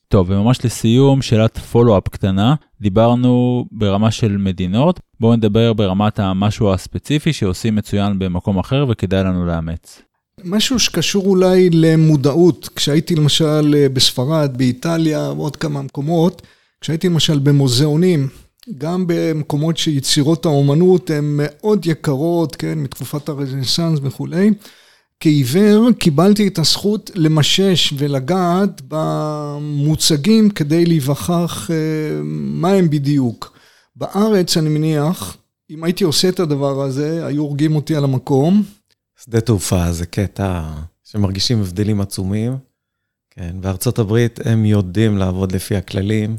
טוב, 0.09 0.31
וממש 0.31 0.65
לסיום, 0.65 1.23
שאלת 1.23 1.59
פולו-אפ 1.59 2.09
קטנה. 2.09 2.55
דיברנו 2.81 3.65
ברמה 3.73 4.11
של 4.11 4.37
מדינות, 4.37 5.01
בואו 5.21 5.37
נדבר 5.37 5.73
ברמת 5.73 6.19
המשהו 6.19 6.73
הספציפי 6.73 7.33
שעושים 7.33 7.75
מצוין 7.75 8.19
במקום 8.19 8.59
אחר 8.59 8.87
וכדאי 8.89 9.25
לנו 9.25 9.47
לאמץ. 9.47 10.03
משהו 10.45 10.79
שקשור 10.79 11.27
אולי 11.27 11.71
למודעות, 11.71 12.69
כשהייתי 12.77 13.15
למשל 13.15 13.75
אה, 13.77 13.89
בספרד, 13.89 14.57
באיטליה 14.57 15.33
ועוד 15.37 15.57
כמה 15.57 15.83
מקומות, 15.83 16.43
כשהייתי 16.81 17.09
למשל 17.09 17.39
במוזיאונים, 17.39 18.29
גם 18.79 19.05
במקומות 19.07 19.77
שיצירות 19.77 20.47
האומנות 20.47 21.11
הן 21.11 21.25
מאוד 21.37 21.87
יקרות, 21.87 22.57
כן, 22.57 22.79
מתקופת 22.79 23.29
הרנסאנס 23.29 23.99
וכולי, 24.03 24.51
כעיוור 25.21 25.93
קיבלתי 25.99 26.49
את 26.49 26.59
הזכות 26.59 27.11
למשש 27.15 27.95
ולגעת 27.99 28.83
במוצגים 28.89 30.51
כדי 30.51 30.87
להיווכח 30.87 31.71
אה, 31.71 31.77
מה 32.23 32.69
הם 32.73 32.91
בדיוק. 32.91 33.59
בארץ, 33.97 34.57
אני 34.57 34.69
מניח, 34.69 35.37
אם 35.71 35.85
הייתי 35.85 36.05
עושה 36.05 36.29
את 36.29 36.41
הדבר 36.41 36.83
הזה, 36.83 37.27
היו 37.27 37.43
הורגים 37.43 37.77
אותי 37.77 37.97
על 37.97 38.05
המקום. 38.05 38.76
שדה 39.29 39.41
תעופה 39.41 39.93
זה 39.93 40.07
קטע 40.07 40.63
שמרגישים 41.05 41.61
הבדלים 41.61 42.01
עצומים. 42.01 42.57
כן, 43.31 43.57
בארצות 43.61 43.99
הברית 43.99 44.41
הם 44.45 44.65
יודעים 44.65 45.19
לעבוד 45.19 45.53
לפי 45.53 45.77
הכללים, 45.77 46.37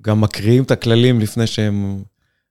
גם 0.00 0.20
מקריאים 0.20 0.62
את 0.62 0.70
הכללים 0.70 1.20
לפני 1.20 1.46
שהם 1.46 2.02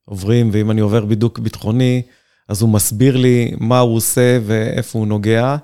עוברים, 0.05 0.49
ואם 0.53 0.71
אני 0.71 0.81
עובר 0.81 1.05
בידוק 1.05 1.39
ביטחוני, 1.39 2.01
אז 2.47 2.61
הוא 2.61 2.69
מסביר 2.69 3.17
לי 3.17 3.51
מה 3.59 3.79
הוא 3.79 3.95
עושה 3.95 4.39
ואיפה 4.45 4.99
הוא 4.99 5.07
נוגע. 5.07 5.55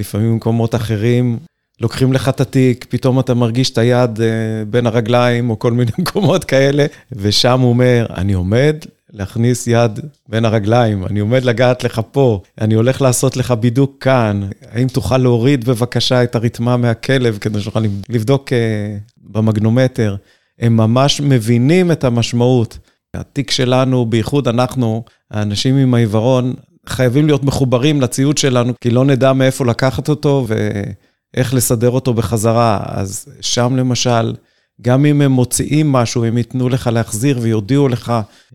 לפעמים 0.00 0.32
במקומות 0.32 0.74
אחרים, 0.74 1.38
לוקחים 1.80 2.12
לך 2.12 2.28
את 2.28 2.40
התיק, 2.40 2.86
פתאום 2.88 3.20
אתה 3.20 3.34
מרגיש 3.34 3.70
את 3.70 3.78
היד 3.78 4.20
אה, 4.20 4.64
בין 4.70 4.86
הרגליים, 4.86 5.50
או 5.50 5.58
כל 5.58 5.72
מיני 5.72 5.90
מקומות 5.98 6.44
כאלה, 6.44 6.86
ושם 7.12 7.60
הוא 7.60 7.68
אומר, 7.68 8.06
אני 8.16 8.32
עומד 8.32 8.76
להכניס 9.12 9.66
יד 9.66 10.00
בין 10.28 10.44
הרגליים, 10.44 11.06
אני 11.06 11.20
עומד 11.20 11.44
לגעת 11.44 11.84
לך 11.84 12.00
פה, 12.10 12.40
אני 12.60 12.74
הולך 12.74 13.02
לעשות 13.02 13.36
לך 13.36 13.50
בידוק 13.50 13.96
כאן, 14.00 14.48
האם 14.70 14.88
תוכל 14.88 15.18
להוריד 15.18 15.64
בבקשה 15.64 16.22
את 16.22 16.34
הרתמה 16.34 16.76
מהכלב 16.76 17.38
כדי 17.40 17.60
שנוכל 17.60 17.80
לבדוק 18.08 18.52
אה, 18.52 18.96
במגנומטר. 19.22 20.16
הם 20.58 20.76
ממש 20.76 21.20
מבינים 21.20 21.92
את 21.92 22.04
המשמעות. 22.04 22.78
התיק 23.14 23.50
שלנו, 23.50 24.06
בייחוד 24.06 24.48
אנחנו, 24.48 25.04
האנשים 25.30 25.76
עם 25.76 25.94
העיוורון, 25.94 26.54
חייבים 26.86 27.26
להיות 27.26 27.44
מחוברים 27.44 28.00
לציוד 28.00 28.38
שלנו, 28.38 28.72
כי 28.80 28.90
לא 28.90 29.04
נדע 29.04 29.32
מאיפה 29.32 29.66
לקחת 29.66 30.08
אותו 30.08 30.46
ואיך 30.48 31.54
לסדר 31.54 31.90
אותו 31.90 32.14
בחזרה. 32.14 32.80
אז 32.84 33.28
שם 33.40 33.76
למשל, 33.76 34.34
גם 34.82 35.06
אם 35.06 35.20
הם 35.20 35.32
מוציאים 35.32 35.92
משהו, 35.92 36.24
הם 36.24 36.38
ייתנו 36.38 36.68
לך 36.68 36.86
להחזיר 36.86 37.38
ויודיעו 37.42 37.88
לך 37.88 38.12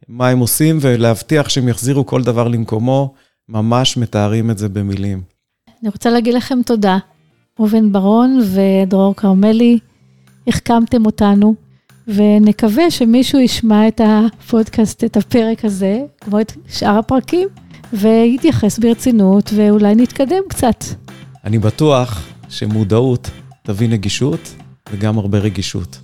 מה 0.08 0.30
הם 0.30 0.40
עושים, 0.40 0.78
ולהבטיח 0.82 1.50
שהם 1.50 1.68
יחזירו 1.68 2.06
כל 2.06 2.24
דבר 2.24 2.48
למקומו, 2.48 3.14
ממש 3.50 3.98
מתארים 3.98 4.52
את 4.52 4.58
זה 4.58 4.70
במילים. 4.70 5.22
אני 5.82 5.90
רוצה 5.90 6.10
להגיד 6.10 6.34
לכם 6.34 6.60
תודה, 6.66 6.98
ראובן 7.60 7.92
ברון 7.92 8.40
ודרור 8.54 9.16
כרמלי, 9.16 9.80
החכמתם 10.48 11.06
אותנו. 11.06 11.56
ונקווה 12.08 12.92
שמישהו 12.92 13.40
ישמע 13.40 13.88
את 13.88 14.02
הפודקאסט, 14.04 15.04
את 15.04 15.18
הפרק 15.18 15.66
הזה, 15.66 16.00
כמו 16.22 16.42
את 16.42 16.52
שאר 16.68 16.98
הפרקים, 16.98 17.48
ויתייחס 17.94 18.80
ברצינות, 18.80 19.50
ואולי 19.56 19.96
נתקדם 19.96 20.42
קצת. 20.50 20.84
אני 21.44 21.60
בטוח 21.60 22.28
שמודעות 22.50 23.30
תביא 23.64 23.90
נגישות, 23.90 24.56
וגם 24.92 25.18
הרבה 25.18 25.38
רגישות. 25.40 26.00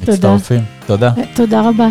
תודה. 0.00 0.12
מצטרפים. 0.12 0.64
תודה. 0.86 1.12
תודה 1.34 1.68
רבה. 1.68 1.88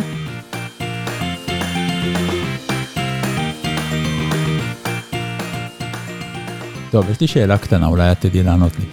טוב, 6.92 7.10
יש 7.10 7.22
לי 7.22 7.28
שאלה 7.28 7.58
קטנה, 7.58 7.88
אולי 7.88 8.12
את 8.12 8.22
תדעי 8.22 8.44
לענות 8.44 8.80
לי. 8.80 8.86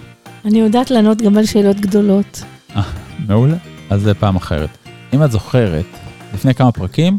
אני 0.45 0.59
יודעת 0.59 0.91
לענות 0.91 1.21
גם 1.21 1.37
על 1.37 1.45
שאלות 1.45 1.79
גדולות. 1.79 2.43
אה, 2.75 2.81
מעולה. 3.27 3.57
אז 3.89 4.01
זה 4.01 4.13
פעם 4.13 4.35
אחרת. 4.35 4.69
אם 5.13 5.23
את 5.23 5.31
זוכרת, 5.31 5.85
לפני 6.33 6.53
כמה 6.53 6.71
פרקים, 6.71 7.17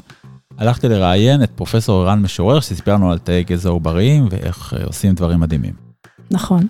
הלכתי 0.58 0.88
לראיין 0.88 1.42
את 1.42 1.50
פרופסור 1.50 2.02
ערן 2.02 2.22
משורר, 2.22 2.60
שסיפר 2.60 2.94
לנו 2.94 3.12
על 3.12 3.18
תאי 3.18 3.44
גזע 3.44 3.68
עובריים 3.68 4.28
ואיך 4.30 4.74
אה, 4.76 4.84
עושים 4.84 5.14
דברים 5.14 5.40
מדהימים. 5.40 5.72
נכון. 6.30 6.66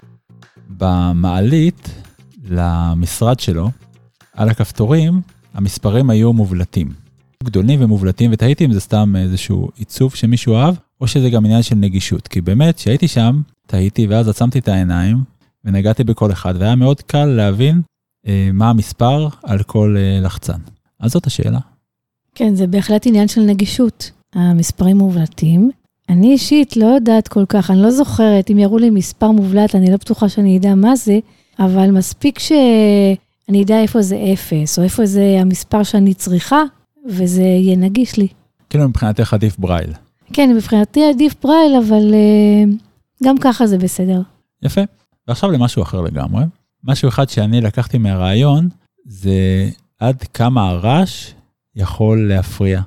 במעלית 0.68 1.88
למשרד 2.50 3.40
שלו, 3.40 3.70
על 4.36 4.48
הכפתורים, 4.48 5.20
המספרים 5.54 6.10
היו 6.10 6.32
מובלטים. 6.32 6.88
גדולים 7.44 7.82
ומובלטים, 7.82 8.30
ותהיתי 8.32 8.64
אם 8.64 8.72
זה 8.72 8.80
סתם 8.80 9.14
איזשהו 9.16 9.68
עיצוב 9.76 10.14
שמישהו 10.14 10.56
אהב, 10.56 10.74
או 11.00 11.06
שזה 11.06 11.30
גם 11.30 11.44
עניין 11.44 11.62
של 11.62 11.74
נגישות. 11.74 12.28
כי 12.28 12.40
באמת, 12.40 12.76
כשהייתי 12.76 13.08
שם, 13.08 13.40
תהיתי 13.66 14.06
ואז 14.06 14.28
עצמתי 14.28 14.58
את 14.58 14.68
העיניים, 14.68 15.16
ונגעתי 15.64 16.04
בכל 16.04 16.32
אחד, 16.32 16.54
והיה 16.58 16.76
מאוד 16.76 17.00
קל 17.00 17.24
להבין 17.24 17.82
אה, 18.26 18.50
מה 18.52 18.70
המספר 18.70 19.28
על 19.42 19.62
כל 19.62 19.96
אה, 19.98 20.20
לחצן. 20.20 20.60
אז 21.00 21.12
זאת 21.12 21.26
השאלה. 21.26 21.58
כן, 22.34 22.54
זה 22.54 22.66
בהחלט 22.66 23.06
עניין 23.06 23.28
של 23.28 23.40
נגישות. 23.40 24.10
המספרים 24.34 24.96
מובלטים. 24.98 25.70
אני 26.08 26.32
אישית 26.32 26.76
לא 26.76 26.86
יודעת 26.86 27.28
כל 27.28 27.44
כך, 27.48 27.70
אני 27.70 27.82
לא 27.82 27.90
זוכרת, 27.90 28.50
אם 28.50 28.58
יראו 28.58 28.78
לי 28.78 28.90
מספר 28.90 29.30
מובלט, 29.30 29.74
אני 29.74 29.90
לא 29.90 29.96
בטוחה 29.96 30.28
שאני 30.28 30.58
אדע 30.58 30.74
מה 30.74 30.96
זה, 30.96 31.18
אבל 31.58 31.90
מספיק 31.90 32.38
שאני 33.46 33.62
אדע 33.62 33.80
איפה 33.80 34.02
זה 34.02 34.16
אפס, 34.32 34.78
או 34.78 34.84
איפה 34.84 35.06
זה 35.06 35.36
המספר 35.40 35.82
שאני 35.82 36.14
צריכה, 36.14 36.62
וזה 37.06 37.42
יהיה 37.42 37.76
נגיש 37.76 38.16
לי. 38.16 38.28
כאילו 38.70 38.88
מבחינתך 38.88 39.34
עדיף 39.34 39.58
ברייל. 39.58 39.92
כן, 40.32 40.54
מבחינתי 40.56 41.04
עדיף 41.04 41.34
ברייל, 41.42 41.76
אבל 41.86 42.14
uh, 42.14 43.24
גם 43.24 43.38
ככה 43.38 43.66
זה 43.66 43.78
בסדר. 43.78 44.20
יפה. 44.62 44.80
ועכשיו 45.28 45.50
למשהו 45.50 45.82
אחר 45.82 46.00
לגמרי. 46.00 46.44
משהו 46.84 47.08
אחד 47.08 47.28
שאני 47.28 47.60
לקחתי 47.60 47.98
מהרעיון, 47.98 48.68
זה 49.04 49.68
עד 49.98 50.22
כמה 50.22 50.68
הרעש 50.68 51.32
יכול 51.76 52.28
להפריע. 52.28 52.80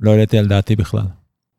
לא 0.00 0.10
העליתי 0.10 0.38
על 0.38 0.46
דעתי 0.46 0.76
בכלל. 0.76 1.04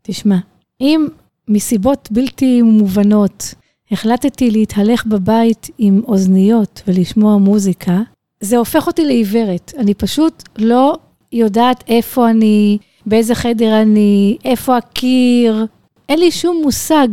תשמע, 0.02 0.38
אם 0.82 1.08
מסיבות 1.48 2.10
בלתי 2.12 2.62
מובנות 2.62 3.54
החלטתי 3.92 4.52
להתהלך 4.52 5.06
בבית 5.06 5.70
עם 5.78 6.02
אוזניות 6.08 6.82
ולשמוע 6.88 7.38
מוזיקה, 7.38 8.02
זה 8.42 8.58
הופך 8.58 8.88
אותי 8.88 9.06
לעיוורת. 9.06 9.74
אני 9.78 9.94
פשוט 9.94 10.44
לא 10.58 10.98
יודעת 11.32 11.84
איפה 11.88 12.30
אני, 12.30 12.78
באיזה 13.06 13.36
חדר 13.36 13.82
אני, 13.82 14.38
איפה 14.46 14.78
הקיר. 14.78 15.66
אין 16.10 16.20
לי 16.20 16.32
שום 16.32 16.62
מושג 16.64 17.08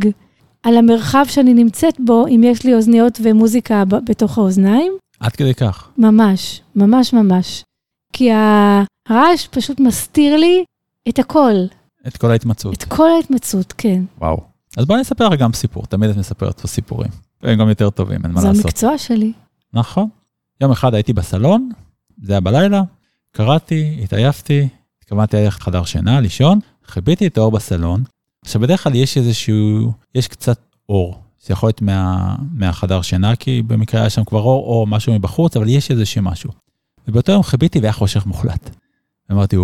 על 0.62 0.76
המרחב 0.76 1.24
שאני 1.28 1.54
נמצאת 1.54 1.94
בו, 2.00 2.26
אם 2.26 2.44
יש 2.44 2.64
לי 2.64 2.74
אוזניות 2.74 3.18
ומוזיקה 3.22 3.84
בתוך 3.84 4.38
האוזניים. 4.38 4.92
עד 5.20 5.32
כדי 5.32 5.54
כך. 5.54 5.88
ממש, 5.98 6.60
ממש 6.76 7.12
ממש. 7.12 7.64
כי 8.12 8.30
הרעש 8.32 9.46
פשוט 9.50 9.80
מסתיר 9.80 10.36
לי 10.36 10.64
את 11.08 11.18
הכל. 11.18 11.54
את 12.06 12.16
כל 12.16 12.30
ההתמצאות. 12.30 12.74
את 12.74 12.84
כל 12.84 13.10
ההתמצאות, 13.10 13.74
כן. 13.78 14.02
וואו. 14.18 14.40
אז 14.76 14.84
בואי 14.84 15.00
נספר 15.00 15.28
לך 15.28 15.40
גם 15.40 15.52
סיפור, 15.52 15.86
תמיד 15.86 16.10
את 16.10 16.16
מספרת 16.16 16.60
פה 16.60 16.68
סיפורים. 16.68 17.10
והם 17.42 17.58
גם 17.58 17.68
יותר 17.68 17.90
טובים, 17.90 18.20
אין 18.24 18.32
מה 18.32 18.40
זה 18.40 18.48
לעשות. 18.48 18.64
המקצוע 18.64 18.98
שלי. 18.98 19.32
נכון. 19.72 20.08
יום 20.60 20.72
אחד 20.72 20.94
הייתי 20.94 21.12
בסלון, 21.12 21.70
זה 22.22 22.32
היה 22.32 22.40
בלילה, 22.40 22.82
קראתי, 23.32 24.00
התעייפתי, 24.02 24.68
התכוונתי 25.02 25.36
ללכת 25.36 25.62
חדר 25.62 25.84
שינה, 25.84 26.20
לישון, 26.20 26.58
חיביתי 26.86 27.26
את 27.26 27.38
האור 27.38 27.50
בסלון. 27.52 28.04
עכשיו 28.44 28.60
בדרך 28.60 28.82
כלל 28.82 28.94
יש 28.94 29.16
איזשהו, 29.16 29.92
יש 30.14 30.28
קצת 30.28 30.58
אור, 30.88 31.20
זה 31.46 31.52
יכול 31.52 31.66
להיות 31.66 31.82
מה, 31.82 32.36
מהחדר 32.52 33.02
שינה, 33.02 33.36
כי 33.36 33.62
במקרה 33.62 34.00
היה 34.00 34.10
שם 34.10 34.24
כבר 34.24 34.40
אור 34.40 34.66
או 34.66 34.86
משהו 34.86 35.14
מבחוץ, 35.14 35.56
אבל 35.56 35.68
יש 35.68 35.90
איזשהו 35.90 36.22
משהו. 36.22 36.50
ובאותו 37.08 37.32
יום 37.32 37.42
חיביתי 37.42 37.78
והיה 37.78 37.92
חושך 37.92 38.26
מוחלט. 38.26 38.70
אמרתי, 39.32 39.56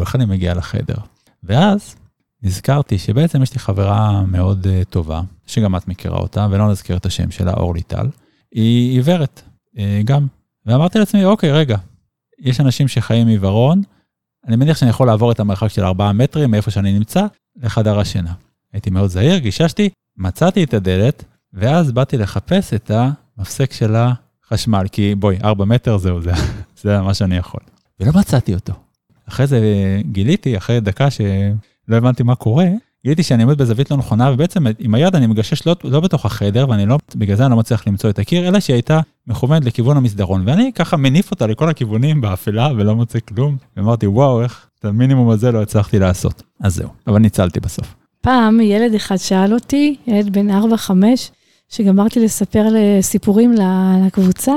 איך 0.00 0.16
אני 0.16 0.24
מגיע 0.24 0.54
לחדר? 0.54 0.96
ואז 1.42 1.96
נזכרתי 2.42 2.98
שבעצם 2.98 3.42
יש 3.42 3.52
לי 3.52 3.58
חברה 3.58 4.22
מאוד 4.26 4.66
uh, 4.66 4.84
טובה, 4.84 5.20
שגם 5.46 5.76
את 5.76 5.88
מכירה 5.88 6.18
אותה, 6.18 6.46
ולא 6.50 6.70
נזכיר 6.70 6.96
את 6.96 7.06
השם 7.06 7.30
שלה, 7.30 7.52
אורלי 7.52 7.82
טל. 7.82 8.08
היא 8.52 8.92
עיוורת, 8.92 9.42
גם. 10.04 10.26
ואמרתי 10.66 10.98
לעצמי, 10.98 11.24
אוקיי, 11.24 11.52
רגע, 11.52 11.76
יש 12.38 12.60
אנשים 12.60 12.88
שחיים 12.88 13.26
עיוורון, 13.26 13.82
אני 14.46 14.56
מניח 14.56 14.76
שאני 14.76 14.90
יכול 14.90 15.06
לעבור 15.06 15.32
את 15.32 15.40
המרחק 15.40 15.68
של 15.68 15.84
4 15.84 16.12
מטרים 16.12 16.50
מאיפה 16.50 16.70
שאני 16.70 16.92
נמצא 16.92 17.26
לחדר 17.56 17.98
השינה. 17.98 18.32
הייתי 18.72 18.90
מאוד 18.90 19.10
זהיר, 19.10 19.38
גיששתי, 19.38 19.88
מצאתי 20.16 20.64
את 20.64 20.74
הדלת, 20.74 21.24
ואז 21.52 21.92
באתי 21.92 22.16
לחפש 22.16 22.74
את 22.74 22.90
המפסק 22.90 23.72
של 23.72 23.94
החשמל, 23.96 24.86
כי 24.92 25.14
בואי, 25.14 25.36
4 25.44 25.64
מטר 25.64 25.98
זהו, 25.98 26.22
זה, 26.22 26.32
זה 26.82 27.00
מה 27.00 27.14
שאני 27.14 27.36
יכול. 27.36 27.60
ולא 28.00 28.12
מצאתי 28.14 28.54
אותו. 28.54 28.72
אחרי 29.28 29.46
זה 29.46 29.60
גיליתי, 30.12 30.56
אחרי 30.56 30.80
דקה 30.80 31.10
שלא 31.10 31.96
הבנתי 31.96 32.22
מה 32.22 32.34
קורה, 32.34 32.66
גיליתי 33.04 33.22
שאני 33.22 33.42
עומד 33.42 33.58
בזווית 33.58 33.90
לא 33.90 33.96
נכונה, 33.96 34.32
ובעצם 34.32 34.66
עם 34.78 34.94
היד 34.94 35.16
אני 35.16 35.26
מגשש 35.26 35.66
לא, 35.66 35.76
לא 35.84 36.00
בתוך 36.00 36.26
החדר, 36.26 36.66
ואני 36.68 36.86
לא, 36.86 36.98
זה 37.34 37.44
אני 37.44 37.50
לא 37.50 37.56
מצליח 37.56 37.86
למצוא 37.86 38.10
את 38.10 38.18
הקיר, 38.18 38.48
אלא 38.48 38.60
שהיא 38.60 38.74
הייתה 38.74 39.00
מכוונת 39.28 39.64
לכיוון 39.64 39.96
המסדרון, 39.96 40.42
ואני 40.46 40.72
ככה 40.72 40.96
מניף 40.96 41.30
אותה 41.30 41.46
לכל 41.46 41.68
הכיוונים 41.68 42.20
באפלה 42.20 42.68
ולא 42.76 42.96
מוצא 42.96 43.18
כלום. 43.20 43.56
ואמרתי, 43.76 44.06
וואו, 44.06 44.42
איך 44.42 44.66
את 44.78 44.84
המינימום 44.84 45.30
הזה 45.30 45.52
לא 45.52 45.62
הצלחתי 45.62 45.98
לעשות. 45.98 46.42
אז 46.60 46.74
זהו, 46.74 46.88
אבל 47.06 47.18
ניצלתי 47.18 47.60
בסוף. 47.60 47.94
פעם 48.20 48.60
ילד 48.60 48.94
אחד 48.94 49.16
שאל 49.16 49.54
אותי, 49.54 49.96
ילד 50.06 50.32
בן 50.32 50.50
4-5, 50.50 50.90
שגמרתי 51.68 52.20
לספר 52.20 52.64
סיפורים 53.00 53.54
לקבוצה 54.06 54.52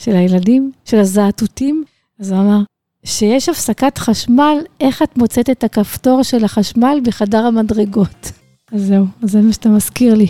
של 0.00 0.16
הילדים, 0.16 0.72
של 0.84 0.98
הזעתותים, 0.98 1.84
אז 2.20 2.30
הוא 2.30 2.40
אמר, 2.40 2.60
שיש 3.04 3.48
הפסקת 3.48 3.98
חשמל, 3.98 4.56
איך 4.80 5.02
את 5.02 5.18
מוצאת 5.18 5.50
את 5.50 5.64
הכפתור 5.64 6.22
של 6.22 6.44
החשמל 6.44 6.98
בחדר 7.04 7.46
המדרגות? 7.46 8.32
אז 8.72 8.82
זהו, 8.86 9.06
אז 9.22 9.30
זה 9.30 9.40
מה 9.40 9.52
שאתה 9.52 9.68
מזכיר 9.68 10.14
לי. 10.14 10.28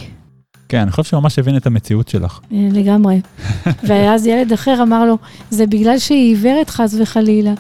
כן, 0.69 0.79
אני 0.81 0.91
חושב 0.91 1.05
שהוא 1.05 1.21
ממש 1.21 1.39
הבין 1.39 1.57
את 1.57 1.67
המציאות 1.67 2.09
שלך. 2.09 2.41
אה, 2.53 2.69
לגמרי. 2.73 3.21
ואז 3.89 4.27
ילד 4.27 4.53
אחר 4.53 4.83
אמר 4.83 5.05
לו, 5.05 5.19
זה 5.51 5.67
בגלל 5.67 5.99
שהיא 5.99 6.35
עיוורת 6.35 6.71
חס 6.71 6.95
וחלילה. 7.01 7.53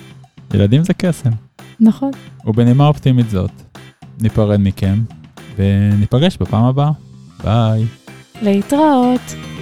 ילדים 0.54 0.84
זה 0.84 0.94
קסם. 0.94 1.30
נכון. 1.80 2.10
ובנימה 2.44 2.86
אופטימית 2.86 3.30
זאת, 3.30 3.50
ניפרד 4.20 4.60
מכם, 4.60 4.98
וניפגש 5.56 6.36
בפעם 6.36 6.64
הבאה. 6.64 6.90
ביי. 7.44 7.84
להתראות. 8.42 9.55